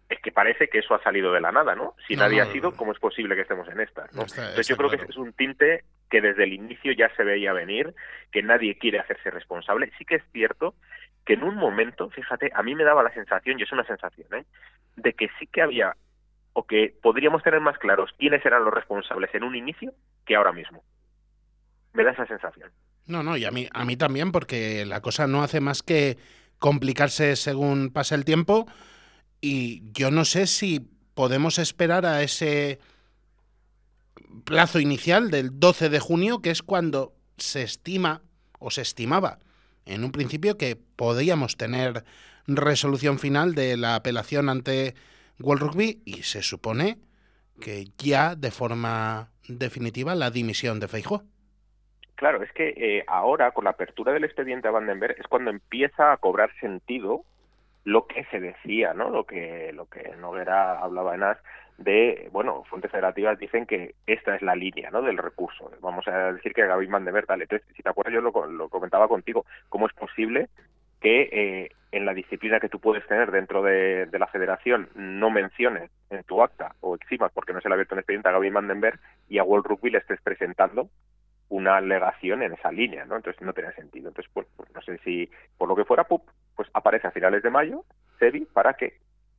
Es 0.09 0.21
que 0.21 0.33
parece 0.33 0.69
que 0.69 0.79
eso 0.79 0.95
ha 0.95 1.03
salido 1.03 1.33
de 1.33 1.41
la 1.41 1.53
nada, 1.53 1.75
¿no? 1.75 1.95
Si 2.07 2.17
No, 2.17 2.23
nadie 2.23 2.39
no, 2.39 2.45
ha 2.49 2.53
sido, 2.53 2.73
¿cómo 2.73 2.93
es 2.93 2.99
posible 2.99 3.35
que 3.35 3.43
estemos 3.43 3.69
en 3.69 3.81
esta? 3.81 4.03
¿no? 4.13 4.23
Está- 4.23 4.49
Entonces 4.49 4.61
está 4.61 4.63
yo 4.73 4.77
creo 4.79 4.89
claro. 4.89 5.05
que 5.05 5.11
es 5.13 5.17
un 5.19 5.33
tinte 5.35 5.85
que 6.11 6.21
desde 6.23 6.45
el 6.45 6.55
inicio 6.55 6.93
ya 6.93 7.15
se 7.15 7.25
veía 7.25 7.53
venir, 7.53 7.95
que 8.33 8.43
nadie 8.43 8.79
quiere 8.79 8.99
hacerse 9.01 9.31
responsable. 9.31 9.93
Sí 9.99 10.05
que 10.07 10.15
es 10.17 10.23
cierto 10.33 10.75
que 11.27 11.35
en 11.35 11.43
un 11.45 11.57
momento, 11.57 12.09
fíjate, 12.09 12.51
a 12.55 12.63
mí 12.63 12.75
me 12.75 12.85
daba 12.85 13.03
la 13.03 13.13
sensación, 13.13 13.61
y 13.61 13.65
es 13.65 13.73
una 13.73 13.85
sensación, 13.85 14.29
¿eh? 14.35 14.45
de 14.97 15.13
que 15.13 15.29
sí 15.39 15.47
que 15.47 15.61
había, 15.61 15.95
o 16.55 16.67
que 16.67 16.95
podríamos 17.03 17.43
tener 17.43 17.61
más 17.61 17.77
claros 17.77 18.11
quiénes 18.19 18.45
eran 18.47 18.65
los 18.65 18.73
responsables 18.73 19.35
en 19.35 19.45
un 19.45 19.55
inicio 19.55 19.93
que 20.25 20.37
ahora 20.37 20.53
mismo. 20.53 20.83
Me 21.93 22.03
da 22.05 22.13
esa 22.13 22.27
sensación. 22.27 22.71
No, 23.07 23.23
no, 23.23 23.37
y 23.37 23.45
a 23.45 23.51
mí, 23.51 23.69
a 23.73 23.85
mí 23.85 23.97
también, 23.99 24.33
porque 24.33 24.87
la 24.87 25.03
cosa 25.03 25.27
no 25.27 25.43
hace 25.43 25.61
más 25.61 25.83
que 25.83 26.17
complicarse 26.59 27.37
según 27.37 27.91
pasa 27.93 28.15
el 28.15 28.25
tiempo. 28.25 28.67
Y 29.41 29.83
yo 29.93 30.11
no 30.11 30.25
sé 30.25 30.47
si 30.47 30.89
podemos 31.15 31.59
esperar 31.59 32.07
a 32.07 32.23
ese 32.23 32.79
plazo 34.45 34.81
inicial 34.81 35.31
del 35.31 35.59
12 35.59 35.89
de 35.89 36.01
junio, 36.01 36.41
que 36.43 36.51
es 36.51 36.63
cuando 36.63 37.13
se 37.37 37.63
estima 37.63 38.23
o 38.59 38.71
se 38.71 38.83
estimaba 38.83 39.39
en 39.89 40.05
un 40.05 40.13
principio 40.13 40.59
que 40.59 40.77
podíamos 40.77 41.57
tener 41.57 42.05
resolución 42.47 43.19
final 43.19 43.55
de 43.55 43.77
la 43.77 43.95
apelación 43.95 44.49
ante 44.49 44.95
World 45.41 45.63
Rugby 45.63 46.03
y 46.05 46.23
se 46.23 46.43
supone 46.43 46.99
que 47.61 47.87
ya 47.99 48.35
de 48.35 48.51
forma 48.51 49.31
definitiva 49.49 50.15
la 50.15 50.31
dimisión 50.31 50.79
de 50.79 50.89
Feijóo. 50.89 51.25
Claro, 52.15 52.43
es 52.43 52.53
que 52.53 52.75
eh, 52.77 53.05
ahora, 53.07 53.53
con 53.53 53.65
la 53.65 53.71
apertura 53.71 54.13
del 54.13 54.25
expediente 54.25 54.69
a 54.69 54.73
Vandenberg, 54.73 55.17
es 55.19 55.27
cuando 55.29 55.51
empieza 55.51 56.13
a 56.13 56.17
cobrar 56.17 56.51
sentido 56.61 57.25
lo 57.89 58.07
que 58.07 58.23
se 58.25 58.39
decía, 58.39 58.93
¿no? 58.93 59.09
Lo 59.09 59.25
que, 59.25 59.73
lo 59.73 59.87
que 59.87 60.15
Noguera 60.19 60.79
hablaba 60.79 61.15
en 61.15 61.23
AS 61.23 61.39
de, 61.79 62.29
bueno, 62.33 62.65
fuentes 62.65 62.91
federativas 62.91 63.39
dicen 63.39 63.65
que 63.65 63.95
esta 64.07 64.37
es 64.37 64.43
la 64.43 64.55
línea, 64.55 64.91
¿no? 64.91 65.01
Del 65.01 65.17
recurso. 65.17 65.71
Vamos 65.81 66.07
a 66.07 66.33
decir 66.33 66.53
que 66.53 66.67
Gaby 66.67 66.87
tal. 67.27 67.41
Entonces, 67.41 67.67
si 67.75 67.83
te 67.83 67.89
acuerdas, 67.89 68.13
yo 68.13 68.21
lo, 68.21 68.47
lo 68.47 68.69
comentaba 68.69 69.09
contigo, 69.09 69.47
¿cómo 69.71 69.87
es 69.87 69.95
posible 69.95 70.51
que 71.01 71.31
eh, 71.33 71.71
en 71.91 72.05
la 72.05 72.13
disciplina 72.13 72.61
que 72.61 72.69
tú 72.69 72.79
puedes 72.79 73.07
tener 73.07 73.31
dentro 73.31 73.63
de, 73.63 74.07
la 74.13 74.27
federación 74.27 74.91
no 74.95 75.31
menciones 75.31 75.91
en 76.11 76.23
tu 76.25 76.43
acta 76.43 76.75
o 76.81 76.95
eximas 76.95 77.33
porque 77.33 77.55
no 77.55 77.63
se 77.63 77.71
le 77.71 77.73
ha 77.73 77.77
abierto 77.77 77.95
un 77.95 78.01
expediente 78.01 78.29
a 78.29 78.33
Gaby 78.33 78.51
Vandenberg 78.51 79.01
y 79.31 79.39
a 79.39 79.45
World 79.45 79.65
Rugby 79.65 79.93
le 79.93 79.99
estés 79.99 80.21
presentando 80.21 80.91
una 81.49 81.79
alegación 81.79 82.43
en 82.43 82.53
esa 82.53 82.71
línea, 82.71 83.07
¿no? 83.07 83.17
Entonces 83.17 83.41
no 83.41 83.55
tenía 83.55 83.73
sentido. 83.73 84.09
Entonces, 84.09 84.31
pues, 84.35 84.47
pues, 84.57 84.71
no 84.75 84.83
sé 84.83 84.99
si 84.99 85.31
por 85.57 85.69
lo 85.69 85.75
que 85.75 85.87
fuera, 85.87 86.05
¡pup! 86.05 86.29
Pues 86.59 86.69
aparece 86.75 87.07
a 87.07 87.13
finales 87.13 87.41
de 87.45 87.51
mayo 87.51 87.85
SEBI 88.19 88.47
para 88.47 88.75
que 88.75 88.99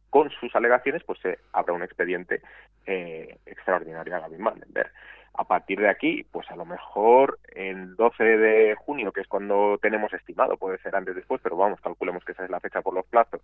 con 0.10 0.30
sus 0.30 0.56
alegaciones 0.56 1.04
pues 1.04 1.20
se 1.20 1.38
abra 1.52 1.74
un 1.74 1.84
expediente 1.84 2.42
eh, 2.86 3.38
extraordinario 3.46 4.16
a 4.16 4.20
Gavin 4.20 4.42
Vandenberg. 4.42 4.90
A 5.34 5.44
partir 5.44 5.82
de 5.82 5.90
aquí, 5.90 6.26
pues 6.32 6.50
a 6.50 6.56
lo 6.56 6.64
mejor 6.64 7.38
en 7.50 7.98
12 7.98 8.24
de 8.24 8.76
junio, 8.76 9.12
que 9.12 9.20
es 9.20 9.28
cuando 9.28 9.78
tenemos 9.82 10.14
estimado, 10.14 10.56
puede 10.56 10.78
ser 10.78 10.96
antes 10.96 11.12
o 11.12 11.16
después, 11.16 11.42
pero 11.44 11.58
vamos, 11.58 11.82
calculemos 11.82 12.24
que 12.24 12.32
esa 12.32 12.46
es 12.46 12.50
la 12.50 12.62
fecha 12.62 12.82
por 12.82 12.94
los 12.94 13.06
plazos, 13.08 13.42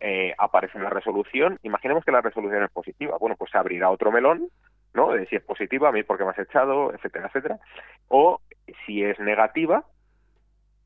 eh, 0.00 0.34
aparece 0.36 0.76
una 0.76 0.90
resolución. 0.90 1.60
Imaginemos 1.62 2.04
que 2.04 2.10
la 2.10 2.20
resolución 2.20 2.64
es 2.64 2.70
positiva. 2.72 3.16
Bueno, 3.18 3.36
pues 3.36 3.52
se 3.52 3.58
abrirá 3.58 3.90
otro 3.90 4.10
melón, 4.10 4.48
¿no? 4.92 5.12
De 5.12 5.24
si 5.26 5.36
es 5.36 5.42
positiva, 5.42 5.88
a 5.88 5.92
mí 5.92 6.02
porque 6.02 6.24
me 6.24 6.30
has 6.30 6.38
echado, 6.40 6.92
etcétera, 6.92 7.28
etcétera. 7.28 7.60
O 8.08 8.40
si 8.84 9.04
es 9.04 9.20
negativa, 9.20 9.84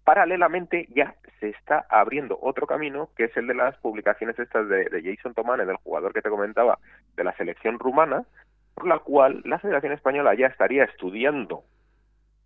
paralelamente 0.08 0.88
ya 0.94 1.14
se 1.38 1.50
está 1.50 1.84
abriendo 1.90 2.38
otro 2.40 2.66
camino, 2.66 3.10
que 3.14 3.24
es 3.24 3.36
el 3.36 3.46
de 3.46 3.52
las 3.52 3.76
publicaciones 3.76 4.38
estas 4.38 4.66
de, 4.66 5.02
Jason 5.04 5.34
Tomane, 5.34 5.66
del 5.66 5.76
jugador 5.76 6.14
que 6.14 6.22
te 6.22 6.30
comentaba, 6.30 6.78
de 7.14 7.24
la 7.24 7.36
selección 7.36 7.78
rumana, 7.78 8.24
por 8.74 8.86
la 8.86 9.00
cual 9.00 9.42
la 9.44 9.58
Federación 9.58 9.92
Española 9.92 10.34
ya 10.34 10.46
estaría 10.46 10.84
estudiando 10.84 11.62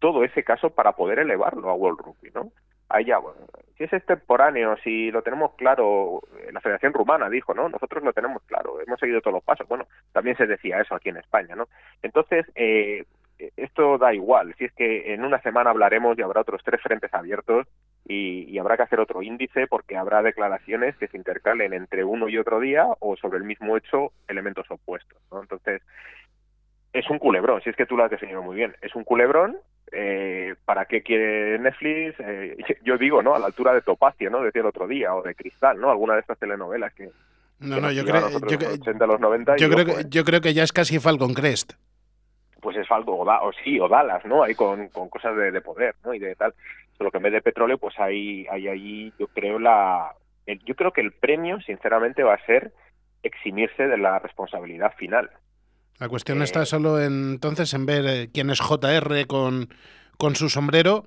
todo 0.01 0.25
ese 0.25 0.43
caso 0.43 0.71
para 0.71 0.95
poder 0.95 1.21
elevarlo 1.21 1.71
a 1.71 1.75
World 1.75 2.01
Rugby, 2.01 2.33
¿no? 2.35 2.51
Ahí 2.89 3.05
ya, 3.05 3.19
bueno, 3.19 3.39
si 3.79 3.85
es 3.85 3.93
extemporáneo, 3.93 4.77
si 4.83 5.13
lo 5.13 5.23
tenemos 5.23 5.55
claro, 5.55 6.21
la 6.51 6.61
Federación 6.61 6.93
Rumana 6.93 7.31
dijo, 7.31 7.55
¿no? 7.55 7.69
Nosotros 7.69 8.03
lo 8.03 8.13
tenemos 8.13 8.43
claro, 8.43 8.81
hemos 8.81 8.99
seguido 8.99 9.21
todos 9.21 9.35
los 9.35 9.45
pasos. 9.45 9.69
Bueno, 9.69 9.87
también 10.11 10.37
se 10.37 10.49
decía 10.49 10.81
eso 10.81 10.97
aquí 10.97 11.11
en 11.11 11.19
España, 11.19 11.55
¿no? 11.55 11.69
Entonces, 12.03 12.45
eh, 12.57 13.05
esto 13.65 13.99
da 13.99 14.13
igual, 14.15 14.55
si 14.59 14.65
es 14.65 14.73
que 14.73 15.15
en 15.15 15.25
una 15.25 15.41
semana 15.41 15.71
hablaremos 15.71 16.19
y 16.19 16.23
habrá 16.23 16.41
otros 16.41 16.63
tres 16.65 16.81
frentes 16.81 17.13
abiertos 17.15 17.67
y, 18.07 18.45
y, 18.49 18.59
habrá 18.59 18.77
que 18.77 18.83
hacer 18.83 18.99
otro 19.01 19.23
índice 19.23 19.67
porque 19.67 19.97
habrá 19.97 20.23
declaraciones 20.23 20.97
que 20.97 21.09
se 21.09 21.17
intercalen 21.17 21.73
entre 21.73 22.05
uno 22.05 22.29
y 22.29 22.37
otro 22.39 22.59
día 22.61 22.87
o 22.99 23.17
sobre 23.17 23.39
el 23.39 23.45
mismo 23.45 23.77
hecho 23.77 24.13
elementos 24.29 24.67
opuestos, 24.71 25.19
¿no? 25.31 25.41
Entonces, 25.41 25.83
es 26.93 27.09
un 27.09 27.19
culebrón, 27.19 27.63
si 27.63 27.71
es 27.71 27.77
que 27.77 27.87
tú 27.87 27.97
lo 27.97 28.05
has 28.05 28.11
definido 28.11 28.43
muy 28.43 28.57
bien, 28.57 28.75
es 28.83 28.95
un 28.95 29.05
culebrón, 29.05 29.57
eh, 29.93 30.55
¿para 30.65 30.87
qué 30.87 31.03
quiere 31.03 31.59
Netflix? 31.59 32.17
Eh, 32.19 32.57
yo 32.85 32.99
digo, 32.99 33.23
¿no? 33.23 33.35
A 33.35 33.39
la 33.39 33.47
altura 33.47 33.73
de 33.73 33.83
Topacio, 33.83 34.31
¿no? 34.31 34.43
Decía 34.43 34.63
el 34.63 34.69
otro 34.69 34.87
día, 34.87 35.15
o 35.15 35.23
de 35.23 35.35
Cristal, 35.35 35.81
¿no? 35.81 35.91
Alguna 35.91 36.15
de 36.15 36.21
estas 36.21 36.39
telenovelas 36.39 36.93
que... 36.95 37.11
No, 37.61 37.77
que 37.77 37.81
no, 37.81 37.93
yo 37.93 38.05
creo, 38.05 38.21
yo, 38.23 38.27
en 38.27 38.33
los 38.33 38.43
creo- 38.43 38.73
80, 38.73 39.07
los 39.07 39.21
90 39.21 39.57
y 39.57 39.61
yo 39.61 39.71
creo 39.71 39.85
que, 39.87 39.93
¿eh? 39.93 40.05
yo 40.09 40.25
creo 40.25 40.41
que 40.41 40.53
ya 40.53 40.65
es 40.65 40.73
casi 40.73 40.99
Falcon 40.99 41.33
Crest. 41.33 41.75
Pues 42.63 42.77
es 42.79 42.91
algo, 42.91 43.19
o, 43.19 43.25
da- 43.27 43.43
o 43.43 43.53
sí, 43.65 43.79
o 43.81 43.89
Dallas, 43.89 44.25
¿no? 44.25 44.43
Ahí 44.45 44.55
con, 44.55 44.89
con 44.89 45.09
cosas 45.11 45.37
de, 45.37 45.51
de 45.51 45.61
poder, 45.61 45.95
¿no? 46.05 46.15
Y 46.15 46.19
de 46.21 46.35
tal. 46.37 46.55
Solo 46.97 47.11
que 47.11 47.17
en 47.19 47.25
vez 47.25 47.33
de 47.33 47.43
petróleo, 47.43 47.77
pues 47.77 47.99
hay, 47.99 48.47
hay 48.51 48.69
ahí, 48.69 49.13
yo 49.19 49.27
creo, 49.27 49.59
la... 49.59 50.13
el- 50.47 50.65
yo 50.65 50.75
creo 50.77 50.93
que 50.93 51.01
el 51.03 51.13
premio, 51.13 51.61
sinceramente, 51.61 52.23
va 52.23 52.35
a 52.35 52.47
ser 52.47 52.73
eximirse 53.25 53.87
de 53.87 53.99
la 53.99 54.19
responsabilidad 54.21 54.95
final. 54.97 55.29
La 55.99 56.09
cuestión 56.09 56.41
está 56.43 56.65
solo 56.65 57.01
en, 57.01 57.33
entonces 57.33 57.75
en 57.75 57.85
ver 57.87 58.05
eh, 58.07 58.31
quién 58.33 58.51
es 58.51 58.61
JR 58.61 59.27
con, 59.27 59.69
con 60.17 60.37
su 60.37 60.49
sombrero, 60.49 61.05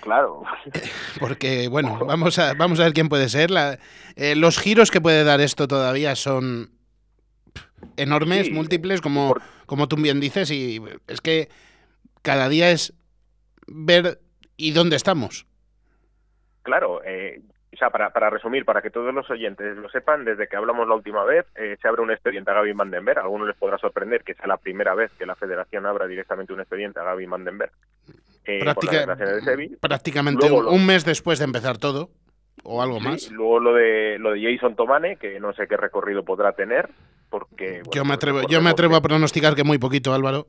Claro. 0.00 0.42
porque 1.20 1.68
bueno, 1.68 1.98
vamos 2.06 2.38
a, 2.40 2.54
vamos 2.54 2.80
a 2.80 2.84
ver 2.84 2.92
quién 2.92 3.08
puede 3.08 3.28
ser. 3.28 3.50
La- 3.52 3.78
eh, 4.16 4.34
los 4.34 4.58
giros 4.58 4.90
que 4.90 5.00
puede 5.00 5.22
dar 5.24 5.40
esto 5.40 5.68
todavía 5.68 6.16
son 6.16 6.70
enormes, 7.96 8.46
Sí, 8.46 8.52
múltiples, 8.52 9.00
como, 9.00 9.34
como 9.66 9.88
tú 9.88 9.96
bien 9.96 10.20
dices, 10.20 10.50
y 10.50 10.80
es 11.08 11.20
que 11.20 11.48
cada 12.22 12.48
día 12.48 12.70
es 12.70 12.92
ver 13.66 14.20
y 14.56 14.72
dónde 14.72 14.96
estamos. 14.96 15.46
Claro, 16.62 17.00
eh, 17.04 17.40
o 17.72 17.76
sea, 17.76 17.90
para, 17.90 18.10
para 18.10 18.30
resumir, 18.30 18.64
para 18.64 18.82
que 18.82 18.90
todos 18.90 19.12
los 19.14 19.28
oyentes 19.30 19.76
lo 19.76 19.88
sepan, 19.90 20.24
desde 20.24 20.48
que 20.48 20.56
hablamos 20.56 20.88
la 20.88 20.94
última 20.94 21.24
vez, 21.24 21.46
eh, 21.56 21.76
se 21.80 21.86
abre 21.88 22.02
un 22.02 22.10
expediente 22.10 22.50
a 22.50 22.54
Gaby 22.54 22.72
Vandenberg. 22.72 23.18
A 23.18 23.22
algunos 23.22 23.46
les 23.46 23.56
podrá 23.56 23.78
sorprender 23.78 24.24
que 24.24 24.34
sea 24.34 24.46
la 24.46 24.56
primera 24.56 24.94
vez 24.94 25.12
que 25.18 25.26
la 25.26 25.34
federación 25.36 25.86
abra 25.86 26.06
directamente 26.06 26.52
un 26.52 26.60
expediente 26.60 26.98
a 26.98 27.04
Gaby 27.04 27.26
Vandenberg. 27.26 27.72
eh, 28.46 28.58
por 28.58 28.66
las 28.66 28.76
declaraciones 28.76 29.34
de 29.36 29.42
Sevi. 29.42 29.68
prácticamente 29.76 30.40
Luego 30.48 30.58
un, 30.58 30.64
lo- 30.66 30.70
un 30.72 30.86
mes 30.86 31.04
después 31.04 31.38
de 31.38 31.44
empezar 31.44 31.78
todo, 31.78 32.10
o 32.66 32.82
algo 32.82 32.98
Sí, 32.98 33.04
más. 33.04 33.30
Luego 33.30 33.60
lo 33.60 33.74
de 33.74 34.18
lo 34.18 34.32
de 34.32 34.42
Jason 34.54 34.74
Tomane, 34.76 35.16
que 35.16 35.38
no 35.40 35.52
sé 35.54 35.66
qué 35.68 35.76
recorrido 35.76 36.24
podrá 36.24 36.52
tener, 36.52 36.88
porque 37.30 37.82
bueno, 37.84 37.90
Yo 37.92 38.02
me 38.04 38.08
pues, 38.08 38.16
atrevo, 38.16 38.42
yo 38.48 38.60
me 38.60 38.70
atrevo 38.70 38.96
a 38.96 39.00
pronosticar 39.02 39.54
que 39.54 39.64
muy 39.64 39.78
poquito, 39.78 40.12
Álvaro. 40.12 40.46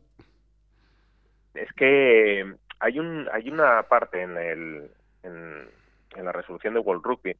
es 1.54 1.72
que 1.74 2.54
hay 2.80 3.00
un 3.00 3.28
hay 3.32 3.50
una 3.50 3.84
parte 3.84 4.22
en 4.22 4.38
el 4.38 4.92
en, 5.24 5.68
en 6.16 6.26
la 6.26 6.32
resolución 6.32 6.74
de 6.76 6.80
World 6.80 7.04
Rugby 7.04 7.36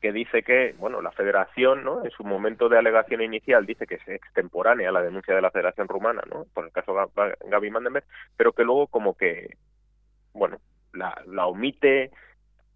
que 0.00 0.12
dice 0.12 0.42
que 0.42 0.74
bueno 0.78 1.00
la 1.00 1.10
Federación 1.12 1.82
no 1.82 2.04
en 2.04 2.10
su 2.10 2.22
momento 2.24 2.68
de 2.68 2.76
alegación 2.78 3.22
inicial 3.22 3.64
dice 3.64 3.86
que 3.86 3.94
es 3.94 4.06
extemporánea 4.08 4.92
la 4.92 5.00
denuncia 5.02 5.34
de 5.34 5.40
la 5.40 5.50
Federación 5.50 5.88
Rumana 5.88 6.22
no 6.30 6.44
por 6.52 6.66
el 6.66 6.72
caso 6.72 6.92
Ga- 6.94 7.34
Gaby 7.46 7.70
Mandenberg 7.70 8.04
pero 8.36 8.52
que 8.52 8.64
luego 8.64 8.88
como 8.88 9.14
que 9.16 9.56
bueno 10.34 10.58
la, 10.92 11.18
la 11.26 11.46
omite 11.46 12.10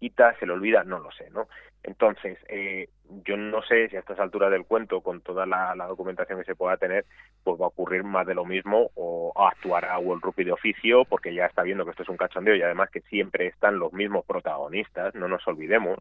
quita 0.01 0.35
se 0.39 0.47
le 0.47 0.53
olvida 0.53 0.83
no 0.83 0.97
lo 0.97 1.11
sé 1.11 1.29
no 1.29 1.47
entonces 1.83 2.39
eh, 2.49 2.89
yo 3.23 3.37
no 3.37 3.61
sé 3.61 3.87
si 3.89 3.95
a 3.95 3.99
estas 3.99 4.19
alturas 4.19 4.49
del 4.51 4.65
cuento 4.65 5.01
con 5.01 5.21
toda 5.21 5.45
la, 5.45 5.75
documentación 5.87 6.39
que 6.39 6.45
se 6.45 6.55
pueda 6.55 6.77
tener 6.77 7.05
pues 7.43 7.61
va 7.61 7.65
a 7.65 7.69
ocurrir 7.69 8.03
más 8.03 8.25
de 8.25 8.33
lo 8.33 8.45
mismo 8.45 8.89
o 8.95 9.31
actuará 9.35 9.97
World 9.99 10.23
Rugby 10.23 10.45
de 10.45 10.51
oficio 10.51 11.05
porque 11.05 11.33
ya 11.33 11.45
está 11.45 11.61
viendo 11.61 11.85
que 11.85 11.91
esto 11.91 12.03
es 12.03 12.09
un 12.09 12.17
cachondeo 12.17 12.55
y 12.55 12.63
además 12.63 12.89
que 12.89 13.01
siempre 13.01 13.47
están 13.47 13.77
los 13.79 13.93
mismos 13.93 14.25
protagonistas, 14.25 15.13
no 15.15 15.27
nos 15.27 15.45
olvidemos. 15.47 15.99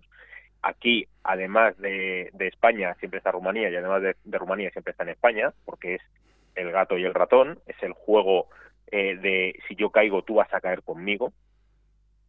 Aquí, 0.63 1.07
además 1.25 1.77
de, 1.79 2.31
de 2.35 2.49
España, 2.49 2.95
siempre 2.95 3.19
está 3.19 3.33
Rumanía 3.33 3.71
y 3.71 3.77
además 3.77 4.03
de, 4.03 4.17
de 4.25 4.39
Rumanía 4.39 4.71
siempre 4.71 4.93
está 4.93 5.05
en 5.05 5.11
España 5.11 5.53
porque 5.65 5.97
es 5.97 6.03
el 6.55 6.71
gato 6.71 6.99
y 6.99 7.05
el 7.05 7.15
ratón, 7.15 7.59
es 7.67 7.83
el 7.83 7.93
juego 7.93 8.49
eh, 8.93 9.17
de 9.17 9.59
si 9.67 9.75
yo 9.77 9.91
caigo 9.91 10.23
tú 10.23 10.35
vas 10.35 10.53
a 10.53 10.61
caer 10.61 10.83
conmigo, 10.83 11.33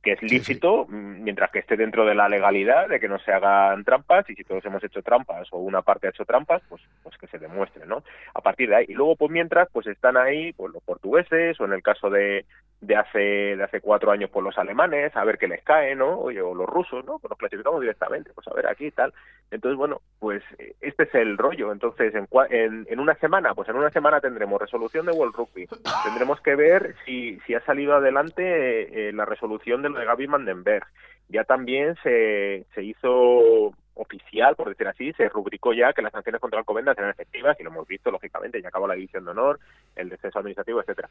que 0.02 0.14
es 0.14 0.22
lícito 0.22 0.86
mm, 0.88 1.24
mientras 1.24 1.52
que 1.52 1.60
esté 1.60 1.78
dentro 1.78 2.06
de 2.06 2.16
la 2.16 2.28
legalidad 2.28 2.88
de 2.90 3.00
que 3.00 3.08
no 3.08 3.20
se 3.20 3.32
hagan 3.32 3.84
trampas 3.84 4.30
y 4.30 4.36
si 4.36 4.44
todos 4.44 4.66
hemos 4.66 4.84
hecho 4.84 5.02
trampas 5.02 5.48
o 5.52 5.60
una 5.60 5.82
parte 5.82 6.08
ha 6.08 6.10
hecho 6.10 6.26
trampas 6.26 6.62
pues 6.68 6.82
pues 7.04 7.18
que 7.18 7.28
se 7.28 7.38
demuestre 7.38 7.86
no 7.86 8.04
a 8.34 8.42
partir 8.42 8.70
de 8.70 8.78
ahí. 8.78 8.86
Y 8.88 8.94
luego 8.94 9.16
pues 9.16 9.32
mientras 9.32 9.70
pues 9.72 9.88
están 9.88 10.18
ahí 10.18 10.54
pues 10.54 10.74
los 10.74 10.84
portugueses 10.84 11.60
o 11.60 11.66
en 11.66 11.74
el 11.74 11.84
caso 11.84 12.10
de 12.10 12.46
de 12.82 12.96
hace 12.96 13.20
de 13.20 13.64
hace 13.64 13.80
cuatro 13.80 14.12
años 14.12 14.32
pues 14.32 14.44
los 14.44 14.58
alemanes 14.58 15.16
a 15.16 15.24
ver 15.24 15.38
qué 15.38 15.48
les 15.48 15.64
cae 15.64 15.96
no 15.96 16.20
Oye, 16.20 16.42
o 16.42 16.56
los 16.56 16.68
rusos 16.68 17.06
no 17.06 17.20
pues 17.20 17.30
los 17.30 17.38
clasificamos 17.38 17.80
directamente 17.80 18.32
pues 18.34 18.48
a 18.48 18.54
ver 18.54 18.68
aquí 18.68 18.88
y 18.88 18.92
tal. 18.92 19.14
Entonces 19.52 19.78
bueno 19.78 20.02
pues 20.20 20.42
eh, 20.58 20.74
este 20.82 21.04
es 21.04 21.14
el 21.14 21.38
rollo. 21.38 21.72
Entonces 21.72 22.16
en, 22.16 22.28
en, 22.50 22.88
en 22.90 23.00
una 23.00 23.14
semana 23.16 23.54
pues 23.54 23.70
en 23.70 23.76
una 23.76 23.92
semana 23.92 24.20
tendremos 24.20 24.60
resolución 24.60 25.06
de 25.06 25.12
World 25.12 25.36
Rugby. 25.36 25.68
Tendremos 26.06 26.42
que 26.42 26.56
ver 26.56 26.96
si 27.06 27.40
si 27.46 27.54
ha 27.54 27.64
salido 27.66 27.94
adelante 27.94 29.10
eh, 29.10 29.14
la 29.14 29.26
resolución 29.26 29.84
de 29.84 29.91
de 30.00 30.06
Gaby 30.06 30.28
Mandenberg 30.28 30.86
ya 31.30 31.44
también 31.44 31.96
se 32.04 32.66
se 32.74 32.84
hizo 32.84 33.74
oficial, 33.94 34.56
por 34.56 34.70
decir 34.70 34.88
así, 34.88 35.12
se 35.14 35.30
rubricó 35.30 35.74
ya 35.74 35.94
que 35.94 36.02
las 36.02 36.12
sanciones 36.12 36.42
contra 36.42 36.60
Alcobendas 36.60 36.98
eran 36.98 37.12
efectivas 37.12 37.56
y 37.60 37.64
lo 37.64 37.70
hemos 37.70 37.88
visto, 37.88 38.10
lógicamente, 38.10 38.62
ya 38.62 38.70
acabó 38.70 38.88
la 38.88 38.96
división 38.96 39.26
de 39.26 39.32
honor, 39.32 39.60
el 39.96 40.10
descenso 40.10 40.40
administrativo, 40.40 40.80
etcétera. 40.82 41.10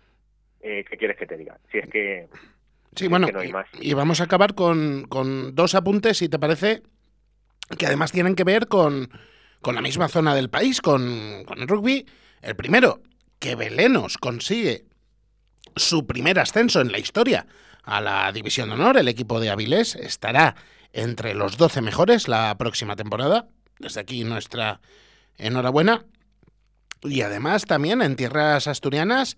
Eh, 0.61 0.85
¿Qué 0.89 0.97
quieres 0.97 1.17
que 1.17 1.27
te 1.27 1.37
diga? 1.37 1.57
Si 1.71 1.79
es 1.79 1.89
que, 1.89 2.29
Sí, 2.97 3.07
bueno, 3.07 3.27
que 3.27 3.33
no 3.33 3.41
hay 3.41 3.49
y- 3.49 3.53
más. 3.53 3.67
y 3.81 3.95
vamos 3.95 4.21
a 4.21 4.25
acabar 4.25 4.55
con, 4.55 5.05
con 5.09 5.55
dos 5.55 5.75
apuntes, 5.75 6.19
si 6.19 6.29
te 6.29 6.39
parece, 6.39 6.83
que 7.79 7.87
además 7.87 8.11
tienen 8.13 8.35
que 8.35 8.45
ver 8.45 8.67
con, 8.67 9.09
con 9.61 9.75
la 9.77 9.83
misma 9.83 10.09
zona 10.09 10.35
del 10.35 10.51
país, 10.51 10.81
con, 10.81 11.45
con 11.47 11.61
el 11.61 11.69
rugby. 11.69 12.07
El 12.43 12.57
primero, 12.57 13.01
que 13.39 13.55
Belenos 13.55 14.19
consigue 14.19 14.85
su 15.77 16.07
primer 16.07 16.39
ascenso 16.41 16.81
en 16.81 16.91
la 16.91 16.99
historia 16.99 17.47
a 17.91 18.01
la 18.01 18.31
División 18.33 18.69
de 18.69 18.77
Honor. 18.77 18.97
El 18.97 19.09
equipo 19.09 19.41
de 19.41 19.51
Avilés 19.51 19.97
estará 19.97 20.55
entre 20.93 21.35
los 21.35 21.57
12 21.57 21.83
mejores 21.83 22.29
la 22.29 22.57
próxima 22.57 22.97
temporada. 22.97 23.49
Desde 23.79 24.01
aquí 24.01 24.25
nuestra 24.25 24.81
enhorabuena. 25.37 26.05
Y 27.03 27.23
además 27.23 27.65
también 27.65 28.03
en 28.03 28.17
tierras 28.17 28.69
asturianas, 28.69 29.37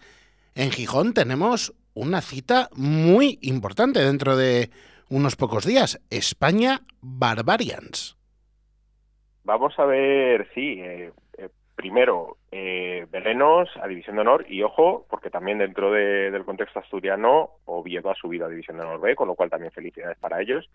en 0.54 0.70
Gijón, 0.70 1.14
tenemos 1.14 1.72
una 1.94 2.20
cita 2.20 2.68
muy 2.74 3.38
importante 3.40 4.00
dentro 4.00 4.36
de 4.36 4.70
unos 5.08 5.36
pocos 5.36 5.64
días. 5.64 6.00
España 6.10 6.82
Barbarians. 7.00 8.16
Vamos 9.44 9.74
a 9.78 9.84
ver, 9.84 10.48
sí, 10.54 10.78
eh, 10.80 11.12
primero, 11.74 12.36
eh, 12.50 13.06
Belenos 13.10 13.68
a 13.82 13.86
División 13.86 14.16
de 14.16 14.22
Honor 14.22 14.44
y 14.48 14.62
ojo, 14.62 15.06
porque 15.08 15.30
también 15.30 15.58
dentro 15.58 15.90
de- 15.90 16.30
del 16.30 16.44
contexto 16.44 16.78
asturiano, 16.78 17.50
Oviedo 17.64 18.10
ha 18.10 18.14
subido 18.14 18.46
a 18.46 18.48
División 18.48 18.76
de 18.76 18.84
Honor 18.84 19.00
B, 19.00 19.14
con 19.16 19.28
lo 19.28 19.34
cual 19.34 19.50
también 19.50 19.72
felicidades 19.72 20.18
para 20.18 20.40
ellos. 20.40 20.70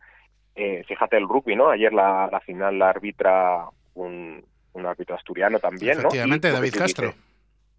Eh, 0.56 0.84
fíjate 0.88 1.18
el 1.18 1.28
rugby, 1.28 1.56
¿no? 1.56 1.70
Ayer 1.70 1.94
la, 1.94 2.28
la 2.32 2.40
final 2.40 2.80
la 2.80 2.90
arbitra 2.90 3.66
un, 3.94 4.44
un 4.74 4.86
árbitro 4.86 5.16
asturiano 5.16 5.60
también, 5.60 5.98
¿no? 5.98 6.08
Efectivamente, 6.10 6.52
David 6.52 6.74
Castro. 6.76 7.08
dices- 7.10 7.24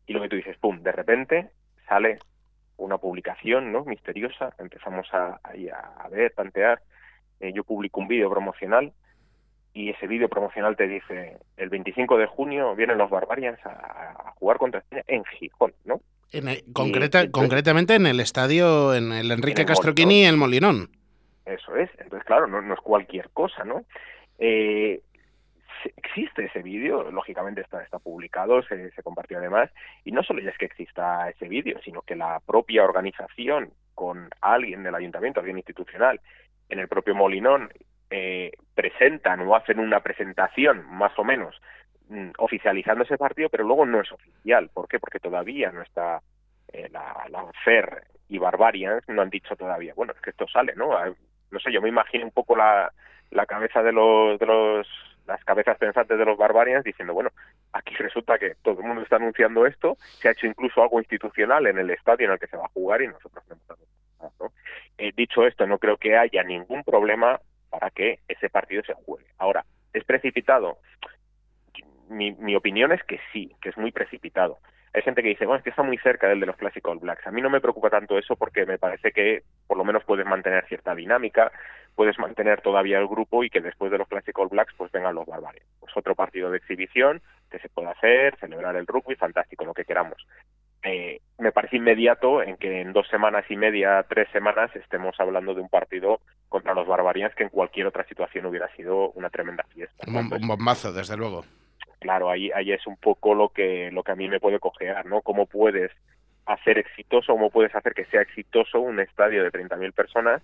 y 0.07 0.13
lo 0.13 0.23
que 0.23 0.29
tú 0.29 0.37
dices, 0.37 0.57
pum, 0.59 0.81
de 0.83 0.93
repente 0.93 1.51
sale 1.89 2.19
una 2.77 2.99
publicación, 2.99 3.73
¿no? 3.73 3.85
Misteriosa, 3.85 4.55
empezamos 4.59 5.13
a, 5.13 5.41
a, 5.43 6.05
a 6.05 6.09
ver, 6.09 6.33
tantear. 6.35 6.81
Eh, 7.41 7.53
yo 7.53 7.65
publico 7.65 8.01
un 8.01 8.09
vídeo 8.09 8.31
promocional 8.31 8.93
y 9.75 9.91
ese 9.91 10.07
vídeo 10.07 10.29
promocional 10.29 10.77
te 10.77 10.89
dice 10.89 11.37
el 11.57 11.69
25 11.69 12.17
de 12.19 12.27
junio 12.27 12.75
vienen 12.75 12.99
los 12.99 13.11
Barbarians 13.11 13.59
a, 13.65 13.71
a 14.29 14.31
jugar 14.33 14.59
contra 14.59 14.81
España 14.81 15.03
en 15.07 15.25
Gijón, 15.25 15.73
¿no? 15.85 16.01
En 16.33 16.49
el- 16.49 16.63
concreta- 16.73 17.31
concretamente 17.31 17.95
en 17.95 18.07
el 18.07 18.21
estadio, 18.21 18.95
en 18.95 19.13
el 19.13 19.31
Enrique 19.31 19.65
Castroquini, 19.65 20.25
el 20.25 20.37
Molinón. 20.37 20.91
Eso 21.47 21.75
es. 21.77 21.89
Entonces, 21.99 22.25
claro, 22.27 22.47
no, 22.47 22.61
no 22.61 22.75
es 22.75 22.81
cualquier 22.81 23.31
cosa, 23.31 23.65
¿no? 23.65 23.85
Eh, 24.39 25.01
existe 25.97 26.45
ese 26.47 26.61
vídeo, 26.63 27.11
lógicamente 27.11 27.61
está, 27.61 27.83
está 27.83 27.99
publicado, 27.99 28.63
se, 28.63 28.91
se 28.91 29.03
compartió 29.03 29.39
además, 29.39 29.71
y 30.05 30.13
no 30.13 30.23
solo 30.23 30.41
ya 30.43 30.51
es 30.51 30.59
que 30.59 30.67
exista 30.67 31.29
ese 31.31 31.49
vídeo, 31.49 31.79
sino 31.85 32.03
que 32.03 32.17
la 32.17 32.41
propia 32.45 32.85
organización 32.85 33.71
con 33.95 34.29
alguien 34.41 34.83
del 34.83 34.95
ayuntamiento, 34.95 35.41
alguien 35.41 35.59
institucional, 35.59 36.21
en 36.69 36.79
el 36.81 36.89
propio 36.89 37.15
Molinón, 37.15 37.71
eh, 38.11 38.53
presentan 38.75 39.41
o 39.41 39.55
hacen 39.55 39.79
una 39.79 40.01
presentación 40.01 40.85
más 40.91 41.17
o 41.19 41.25
menos 41.25 41.61
mm, 42.09 42.31
oficializando 42.39 43.05
ese 43.05 43.19
partido, 43.19 43.49
pero 43.49 43.65
luego 43.65 43.87
no 43.87 44.01
es 44.01 44.11
oficial. 44.13 44.71
¿Por 44.73 44.89
qué? 44.89 44.99
Porque 44.99 45.21
todavía 45.21 45.71
no 45.73 45.83
está 45.83 46.23
eh, 46.73 46.89
la, 46.91 47.27
la 47.31 47.45
y 48.29 48.39
Barbarians 48.39 49.09
no 49.09 49.23
han 49.23 49.31
dicho 49.31 49.57
todavía, 49.57 49.95
bueno, 49.95 50.13
es 50.15 50.21
que 50.21 50.31
esto 50.31 50.47
sale, 50.49 50.75
¿no? 50.77 50.97
Ah, 50.97 51.11
No 51.51 51.59
sé, 51.61 51.73
yo 51.73 51.81
me 51.81 51.89
imagino 51.89 52.25
un 52.25 52.31
poco 52.31 52.55
la, 52.57 52.93
la 53.31 53.47
cabeza 53.47 53.83
de 53.83 53.93
los, 53.93 54.39
de 54.39 54.47
los, 54.47 54.87
las 55.27 55.43
cabezas 55.45 55.79
pensantes 55.79 56.19
de 56.19 56.25
los 56.25 56.37
Barbarians 56.37 56.85
diciendo, 56.85 57.15
bueno, 57.15 57.31
aquí 57.73 57.95
resulta 57.95 58.39
que 58.39 58.55
todo 58.63 58.81
el 58.81 58.87
mundo 58.87 59.03
está 59.03 59.17
anunciando 59.17 59.67
esto, 59.67 59.97
se 60.21 60.29
ha 60.29 60.33
hecho 60.33 60.47
incluso 60.47 60.83
algo 60.83 60.99
institucional 60.99 61.67
en 61.67 61.79
el 61.79 61.91
estadio 61.91 62.27
en 62.27 62.33
el 62.33 62.39
que 62.39 62.49
se 62.49 62.57
va 62.57 62.67
a 62.67 62.75
jugar 62.75 63.01
y 63.03 63.09
nosotros 63.09 63.43
no 63.49 63.57
hemos 64.21 64.41
¿no? 64.41 64.53
Eh, 64.99 65.13
dicho 65.17 65.47
esto, 65.47 65.67
no 65.67 65.79
creo 65.79 65.97
que 65.97 66.17
haya 66.17 66.43
ningún 66.43 66.83
problema 66.85 67.41
para 67.71 67.91
que 67.91 68.21
ese 68.29 68.49
partido 68.49 68.83
se 68.85 68.95
juegue. 68.95 69.27
Ahora, 69.39 69.65
¿es 69.93 70.05
precipitado? 70.05 70.79
Mi, 72.09 72.33
mi 72.33 72.57
opinión 72.57 72.93
es 72.93 73.03
que 73.05 73.21
sí, 73.33 73.55
que 73.61 73.69
es 73.69 73.77
muy 73.77 73.93
precipitado. 73.93 74.59
Hay 74.95 75.03
gente 75.03 75.23
que 75.23 75.29
dice, 75.29 75.45
bueno, 75.45 75.59
es 75.59 75.65
que 75.65 75.71
está 75.71 75.83
muy 75.83 75.99
cerca 75.99 76.29
del 76.29 76.41
de 76.41 76.47
los 76.47 76.57
Classic 76.57 76.87
All 76.89 76.99
Blacks. 76.99 77.27
A 77.27 77.31
mí 77.31 77.43
no 77.43 77.51
me 77.51 77.61
preocupa 77.61 77.91
tanto 77.91 78.19
eso 78.19 78.37
porque 78.37 78.65
me 78.65 78.79
parece 78.79 79.13
que 79.13 79.43
por 79.67 79.77
lo 79.77 79.85
menos 79.85 80.05
puedes 80.05 80.27
mantener 80.27 80.67
cierta 80.67 80.95
dinámica, 80.95 81.53
puedes 81.95 82.19
mantener 82.19 82.63
todavía 82.63 82.99
el 82.99 83.07
grupo 83.07 83.45
y 83.45 83.51
que 83.51 83.61
después 83.61 83.91
de 83.91 83.99
los 83.99 84.09
Classic 84.09 84.37
All 84.39 84.49
Blacks 84.49 84.75
pues 84.77 84.91
vengan 84.91 85.15
los 85.15 85.27
Barbarians. 85.27 85.69
Pues 85.79 85.97
otro 85.97 86.15
partido 86.15 86.51
de 86.51 86.59
exhibición 86.59 87.21
que 87.51 87.59
se 87.59 87.69
puede 87.69 87.89
hacer, 87.89 88.37
celebrar 88.39 88.77
el 88.77 88.87
rugby, 88.87 89.15
fantástico, 89.15 89.65
lo 89.65 89.75
que 89.75 89.85
queramos. 89.85 90.27
Eh, 90.85 91.21
me 91.39 91.53
parece 91.53 91.77
inmediato 91.77 92.43
en 92.43 92.57
que 92.57 92.81
en 92.81 92.93
dos 92.93 93.07
semanas 93.09 93.45
y 93.51 93.57
media, 93.57 94.05
tres 94.09 94.29
semanas, 94.33 94.75
estemos 94.77 95.19
hablando 95.19 95.55
de 95.55 95.61
un 95.61 95.69
partido 95.69 96.21
contra 96.49 96.75
los 96.75 96.87
Barbarians 96.87 97.35
que 97.35 97.45
en 97.45 97.49
cualquier 97.51 97.87
otra 97.87 98.05
situación 98.05 98.47
hubiera 98.47 98.69
sido 98.77 99.11
una 99.11 99.29
tremenda 99.31 99.65
fiesta. 99.75 100.05
Un, 100.07 100.15
bom- 100.31 100.41
un 100.41 100.49
bombazo, 100.49 100.93
desde 100.93 101.17
luego. 101.17 101.45
Claro, 102.01 102.31
ahí, 102.31 102.51
ahí 102.55 102.71
es 102.73 102.87
un 102.87 102.97
poco 102.97 103.35
lo 103.35 103.49
que, 103.49 103.91
lo 103.93 104.03
que 104.05 104.13
a 104.13 104.17
mí 104.17 104.29
me 104.29 104.39
puede 104.41 104.61
cojear, 104.61 105.05
¿no? 105.07 105.21
Cómo 105.21 105.47
puedes 105.47 105.91
hacer 106.47 106.79
exitoso, 106.79 107.33
cómo 107.33 107.51
puedes 107.51 107.75
hacer 107.75 107.93
que 107.93 108.05
sea 108.07 108.23
exitoso 108.23 108.81
un 108.81 109.01
estadio 109.01 109.43
de 109.43 109.51
30.000 109.51 109.93
personas 109.93 110.43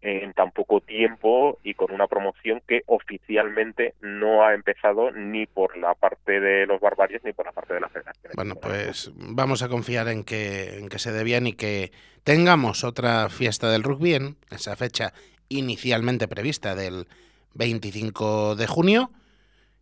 en 0.00 0.32
tan 0.32 0.52
poco 0.52 0.80
tiempo 0.80 1.58
y 1.64 1.74
con 1.74 1.92
una 1.92 2.06
promoción 2.06 2.62
que 2.66 2.82
oficialmente 2.86 3.94
no 4.00 4.44
ha 4.44 4.54
empezado 4.54 5.10
ni 5.10 5.46
por 5.46 5.76
la 5.76 5.94
parte 5.94 6.40
de 6.40 6.66
los 6.66 6.80
barbarios 6.80 7.22
ni 7.24 7.32
por 7.32 7.46
la 7.46 7.52
parte 7.52 7.74
de 7.74 7.80
la 7.80 7.88
federación. 7.88 8.32
Bueno, 8.34 8.54
pues 8.56 9.10
vamos 9.16 9.62
a 9.62 9.68
confiar 9.68 10.08
en 10.08 10.24
que, 10.24 10.78
en 10.78 10.88
que 10.88 10.98
se 10.98 11.12
dé 11.12 11.24
bien 11.24 11.46
y 11.46 11.54
que 11.54 11.90
tengamos 12.22 12.84
otra 12.84 13.28
fiesta 13.28 13.70
del 13.70 13.82
rugby 13.82 14.14
en 14.14 14.36
esa 14.50 14.76
fecha 14.76 15.12
inicialmente 15.48 16.28
prevista 16.28 16.74
del 16.74 17.08
25 17.54 18.54
de 18.54 18.66
junio. 18.66 19.10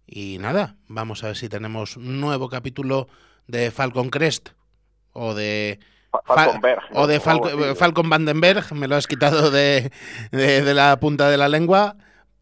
Y 0.06 0.38
nada, 0.38 0.76
vamos 0.88 1.24
a 1.24 1.28
ver 1.28 1.36
si 1.36 1.48
tenemos 1.48 1.96
un 1.96 2.20
nuevo 2.20 2.48
capítulo 2.48 3.08
de 3.48 3.70
Falcon 3.70 4.08
Crest 4.08 4.50
o 5.12 5.34
de 5.34 5.78
Falconberg. 6.24 6.82
O 6.92 7.06
de 7.06 7.20
Falcon 7.20 8.08
Vandenberg, 8.08 8.72
me 8.74 8.88
lo 8.88 8.96
has 8.96 9.06
quitado 9.06 9.50
de, 9.50 9.90
de, 10.30 10.74
la 10.74 10.98
punta 10.98 11.28
de 11.28 11.36
la 11.36 11.48
lengua. 11.48 11.96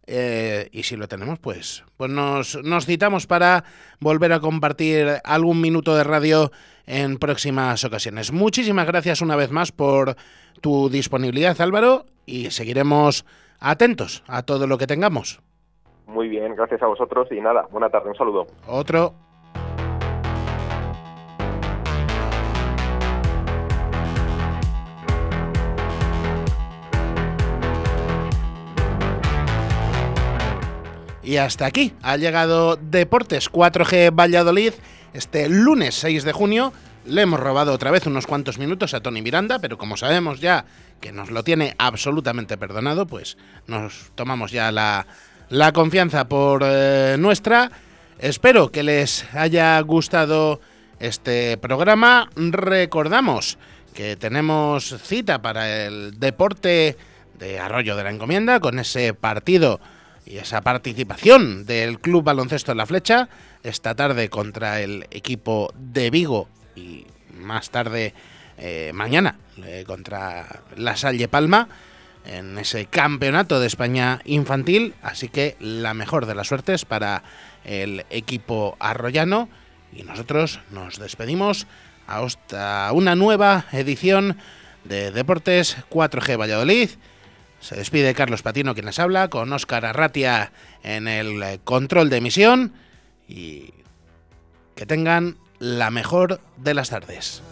Eh, 0.07 0.69
y 0.73 0.83
si 0.83 0.97
lo 0.97 1.09
tenemos, 1.09 1.39
pues, 1.39 1.83
pues 1.97 2.11
nos, 2.11 2.63
nos 2.63 2.85
citamos 2.85 3.27
para 3.27 3.65
volver 4.01 4.33
a 4.35 4.41
compartir 4.41 5.09
algún 5.25 5.61
minuto 5.63 5.97
de 5.97 6.05
radio 6.05 6.51
en 6.87 7.17
próximas 7.19 7.85
ocasiones. 7.85 8.31
Muchísimas 8.31 8.87
gracias 8.87 9.23
una 9.23 9.37
vez 9.37 9.51
más 9.51 9.73
por 9.73 10.17
tu 10.61 10.91
disponibilidad, 10.91 11.59
Álvaro, 11.61 12.05
y 12.27 12.51
seguiremos 12.51 13.25
atentos 13.61 14.23
a 14.27 14.43
todo 14.43 14.67
lo 14.67 14.77
que 14.77 14.87
tengamos. 14.87 15.41
Muy 16.07 16.29
bien, 16.29 16.55
gracias 16.55 16.83
a 16.83 16.87
vosotros 16.87 17.29
y 17.31 17.41
nada, 17.41 17.67
buena 17.71 17.89
tarde, 17.89 18.11
un 18.11 18.17
saludo. 18.17 18.47
Otro. 18.67 19.24
Y 31.35 31.37
hasta 31.37 31.67
aquí 31.67 31.93
ha 32.01 32.17
llegado 32.17 32.77
Deportes 32.77 33.51
4G 33.51 34.15
Valladolid 34.15 34.73
este 35.15 35.49
lunes 35.49 35.97
6 35.97 36.23
de 36.23 36.33
junio. 36.33 36.73
Le 37.07 37.23
hemos 37.23 37.41
robado 37.41 37.73
otra 37.73 37.91
vez 37.91 38.07
unos 38.07 38.29
cuantos 38.29 38.57
minutos 38.57 38.95
a 38.95 39.01
Tony 39.01 39.21
Miranda, 39.21 39.59
pero 39.59 39.77
como 39.77 39.97
sabemos 39.97 40.41
ya 40.41 40.65
que 41.01 41.11
nos 41.11 41.33
lo 41.33 41.43
tiene 41.43 41.75
absolutamente 41.77 42.57
perdonado, 42.57 43.09
pues 43.09 43.37
nos 43.67 44.13
tomamos 44.15 44.53
ya 44.53 44.71
la, 44.71 45.07
confianza 45.73 46.29
por 46.29 46.63
eh, 46.65 47.17
nuestra. 47.19 47.69
Espero 48.21 48.71
que 48.71 48.85
les 48.85 49.27
haya 49.35 49.81
gustado 49.81 50.61
este 51.01 51.57
programa. 51.57 52.31
Recordamos 52.37 53.59
que 53.93 54.15
tenemos 54.15 54.95
cita 55.03 55.43
para 55.43 55.85
el 55.85 56.21
deporte 56.21 56.97
de 57.37 57.59
Arroyo 57.59 57.97
de 57.97 58.05
la 58.05 58.11
Encomienda 58.11 58.61
con 58.61 58.79
ese 58.79 59.15
partido 59.15 59.81
y 60.27 60.39
esa 60.39 60.61
participación 60.63 61.67
del 61.67 62.01
Club 62.01 62.25
Baloncesto 62.25 62.73
en 62.73 62.79
la 62.79 62.87
Flecha 62.87 63.29
esta 63.63 63.95
tarde 63.95 64.29
contra 64.29 64.81
el 64.81 65.07
equipo 65.11 65.73
de 65.77 66.11
Vigo 66.11 66.49
y 66.77 67.07
más 67.39 67.71
tarde 67.71 68.15
eh, 68.59 68.93
mañana 68.95 69.37
eh, 69.65 69.85
contra 69.87 70.63
la 70.77 70.97
Salle 70.97 71.29
Palma 71.29 71.69
en 72.27 72.59
ese 72.59 72.87
campeonato 72.87 73.61
de 73.61 73.67
España 73.67 74.21
infantil. 74.25 74.95
Así 75.03 75.29
que 75.29 75.57
la 75.61 75.95
mejor 75.95 76.27
de 76.27 76.35
las 76.35 76.49
suertes 76.49 76.85
para 76.85 77.23
el 77.65 78.05
equipo 78.11 78.77
arroyano 78.79 79.49
y 79.93 80.03
nosotros 80.03 80.61
nos 80.71 80.99
despedimos 80.99 81.67
hasta 82.07 82.91
una 82.93 83.15
nueva 83.15 83.67
edición 83.73 84.37
de 84.85 85.11
Deportes 85.11 85.77
4G 85.91 86.39
Valladolid. 86.39 86.91
Se 87.65 87.77
despide 87.77 88.13
Carlos 88.13 88.43
Patino 88.43 88.75
quien 88.75 88.85
les 88.85 88.99
habla, 88.99 89.29
con 89.29 89.51
Óscar 89.51 89.87
Arratia 89.87 90.53
en 90.83 91.09
el 91.09 91.43
eh, 91.43 91.61
control 91.65 92.11
de 92.11 92.19
emisión 92.19 92.75
y 93.27 93.73
que 94.75 94.85
tengan 94.85 95.39
la 95.61 95.91
mejor 95.91 96.43
de 96.59 96.75
las 96.75 96.91
tardes. 96.91 97.43